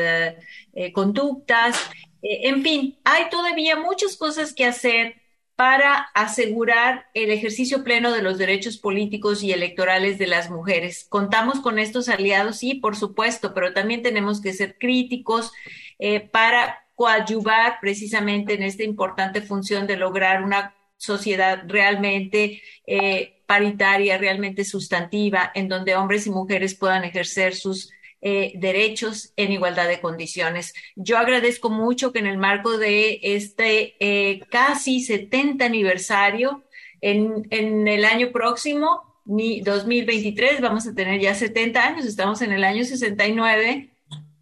conductas 0.93 1.89
eh, 2.21 2.49
en 2.49 2.63
fin, 2.63 2.97
hay 3.03 3.29
todavía 3.29 3.75
muchas 3.77 4.17
cosas 4.17 4.53
que 4.53 4.65
hacer 4.65 5.21
para 5.55 5.95
asegurar 6.15 7.05
el 7.13 7.29
ejercicio 7.29 7.83
pleno 7.83 8.11
de 8.11 8.23
los 8.23 8.39
derechos 8.39 8.77
políticos 8.77 9.43
y 9.43 9.51
electorales 9.51 10.17
de 10.17 10.25
las 10.25 10.49
mujeres. 10.49 11.05
Contamos 11.07 11.59
con 11.59 11.77
estos 11.77 12.09
aliados, 12.09 12.57
sí, 12.57 12.73
por 12.73 12.95
supuesto, 12.95 13.53
pero 13.53 13.71
también 13.71 14.01
tenemos 14.01 14.41
que 14.41 14.53
ser 14.53 14.77
críticos 14.79 15.51
eh, 15.99 16.19
para 16.19 16.79
coadyuvar 16.95 17.77
precisamente 17.79 18.55
en 18.55 18.63
esta 18.63 18.83
importante 18.83 19.41
función 19.41 19.85
de 19.85 19.97
lograr 19.97 20.43
una 20.43 20.75
sociedad 20.97 21.63
realmente 21.67 22.61
eh, 22.87 23.43
paritaria, 23.45 24.17
realmente 24.17 24.65
sustantiva, 24.65 25.51
en 25.53 25.67
donde 25.67 25.95
hombres 25.95 26.25
y 26.25 26.29
mujeres 26.29 26.73
puedan 26.73 27.03
ejercer 27.03 27.55
sus 27.55 27.91
eh, 28.23 28.51
derechos 28.53 29.33
en 29.35 29.51
igualdad 29.51 29.87
de 29.87 29.99
condiciones. 29.99 30.75
Yo 30.95 31.17
agradezco 31.17 31.71
mucho 31.71 32.13
que 32.13 32.19
en 32.19 32.27
el 32.27 32.37
marco 32.37 32.77
de 32.77 33.19
este 33.23 33.95
eh, 33.99 34.41
casi 34.51 35.01
70 35.01 35.65
aniversario, 35.65 36.63
en, 37.01 37.47
en 37.49 37.87
el 37.87 38.05
año 38.05 38.31
próximo, 38.31 39.01
mi 39.25 39.61
2023, 39.61 40.61
vamos 40.61 40.85
a 40.85 40.93
tener 40.93 41.19
ya 41.19 41.33
70 41.33 41.83
años, 41.83 42.05
estamos 42.05 42.43
en 42.43 42.51
el 42.51 42.63
año 42.63 42.85
69, 42.85 43.89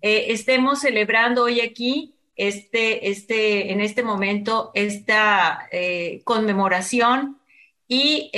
eh, 0.01 0.25
estemos 0.27 0.81
celebrando 0.81 1.43
hoy 1.43 1.61
aquí 1.61 2.15
este, 2.35 3.09
este, 3.09 3.71
en 3.71 3.79
este 3.79 4.03
momento 4.03 4.71
esta 4.73 5.69
conmemoración 6.25 7.39
y 7.87 8.29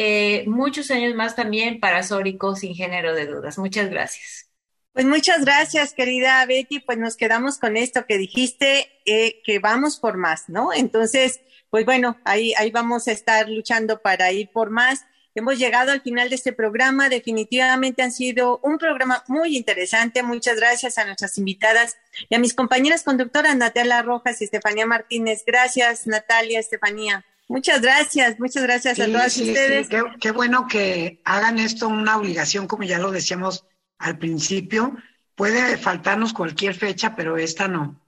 muchos 0.46 0.92
años 0.92 1.16
más 1.16 1.36
también 1.36 1.80
para 1.80 2.04
Sórico 2.04 2.56
sin 2.56 2.76
género 2.76 3.16
de 3.16 3.26
dudas. 3.26 3.58
Muchas 3.58 3.90
gracias. 3.90 4.51
Pues 4.94 5.06
muchas 5.06 5.46
gracias, 5.46 5.94
querida 5.94 6.46
Betty. 6.46 6.80
Pues 6.80 6.98
nos 6.98 7.16
quedamos 7.16 7.58
con 7.58 7.78
esto 7.78 8.06
que 8.06 8.18
dijiste, 8.18 8.90
eh, 9.06 9.42
que 9.46 9.60
vamos 9.60 9.98
por 9.98 10.18
más, 10.18 10.50
¿no? 10.50 10.74
Entonces, 10.74 11.40
pues 11.70 11.86
bueno, 11.86 12.18
ahí, 12.26 12.54
ahí 12.58 12.72
vamos 12.72 13.08
a 13.08 13.14
estar 13.14 13.48
luchando 13.50 14.02
para 14.02 14.32
ir 14.34 14.50
por 14.50 14.70
más. 14.70 15.06
Hemos 15.34 15.58
llegado 15.58 15.94
al 15.94 16.02
final 16.02 16.30
de 16.30 16.36
este 16.36 16.52
programa. 16.52 17.08
Definitivamente 17.08 18.02
han 18.02 18.12
sido 18.12 18.60
un 18.64 18.78
programa 18.78 19.24
muy 19.28 19.56
interesante. 19.56 20.24
Muchas 20.24 20.58
gracias 20.58 20.98
a 20.98 21.06
nuestras 21.06 21.38
invitadas 21.38 21.96
y 22.28 22.36
a 22.36 22.40
mis 22.40 22.54
compañeras 22.54 23.04
conductoras, 23.04 23.56
Natalia 23.56 24.02
Rojas 24.02 24.42
y 24.42 24.44
Estefanía 24.44 24.86
Martínez. 24.86 25.44
Gracias, 25.48 26.06
Natalia, 26.06 26.60
Estefanía. 26.60 27.26
Muchas 27.48 27.82
gracias, 27.82 28.40
muchas 28.40 28.64
gracias 28.64 29.00
a 29.00 29.06
todas 29.06 29.38
ustedes. 29.38 29.88
qué, 29.88 30.02
qué, 30.20 30.32
bueno 30.32 30.68
que 30.70 31.22
hagan 31.26 31.60
esto 31.60 31.88
una 31.88 32.18
obligación, 32.18 32.68
como 32.68 32.84
ya 32.84 32.98
lo 32.98 33.12
decíamos 33.12 33.66
al 34.02 34.18
principio. 34.18 34.96
Puede 35.36 35.78
faltarnos 35.78 36.34
cualquier 36.34 36.76
fecha, 36.76 37.16
pero 37.16 37.38
esta 37.38 37.68
no. 37.68 38.00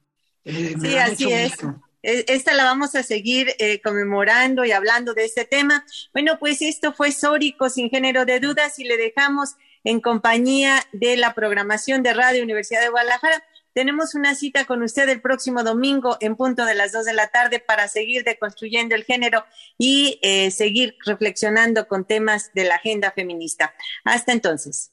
Eh, 0.45 0.75
sí, 0.79 0.97
así 0.97 1.31
es. 1.31 1.53
E, 2.03 2.25
esta 2.27 2.53
la 2.53 2.65
vamos 2.65 2.95
a 2.95 3.03
seguir 3.03 3.55
eh, 3.59 3.81
conmemorando 3.81 4.65
y 4.65 4.71
hablando 4.71 5.13
de 5.13 5.25
este 5.25 5.45
tema. 5.45 5.85
Bueno, 6.11 6.37
pues 6.39 6.61
esto 6.61 6.93
fue 6.93 7.11
Sórico 7.11 7.69
sin 7.69 7.89
género 7.89 8.25
de 8.25 8.39
dudas 8.39 8.77
y 8.77 8.83
le 8.83 8.97
dejamos 8.97 9.55
en 9.83 10.01
compañía 10.01 10.83
de 10.91 11.17
la 11.17 11.33
programación 11.33 12.03
de 12.03 12.13
Radio 12.13 12.43
Universidad 12.43 12.81
de 12.81 12.89
Guadalajara. 12.89 13.43
Tenemos 13.73 14.13
una 14.13 14.35
cita 14.35 14.65
con 14.65 14.83
usted 14.83 15.09
el 15.09 15.21
próximo 15.21 15.63
domingo 15.63 16.17
en 16.19 16.35
punto 16.35 16.65
de 16.65 16.75
las 16.75 16.91
dos 16.91 17.05
de 17.05 17.13
la 17.13 17.29
tarde 17.29 17.59
para 17.59 17.87
seguir 17.87 18.23
deconstruyendo 18.23 18.93
el 18.93 19.03
género 19.03 19.45
y 19.79 20.19
eh, 20.21 20.51
seguir 20.51 20.95
reflexionando 21.05 21.87
con 21.87 22.05
temas 22.05 22.51
de 22.53 22.65
la 22.65 22.75
agenda 22.75 23.11
feminista. 23.11 23.73
Hasta 24.03 24.31
entonces. 24.31 24.92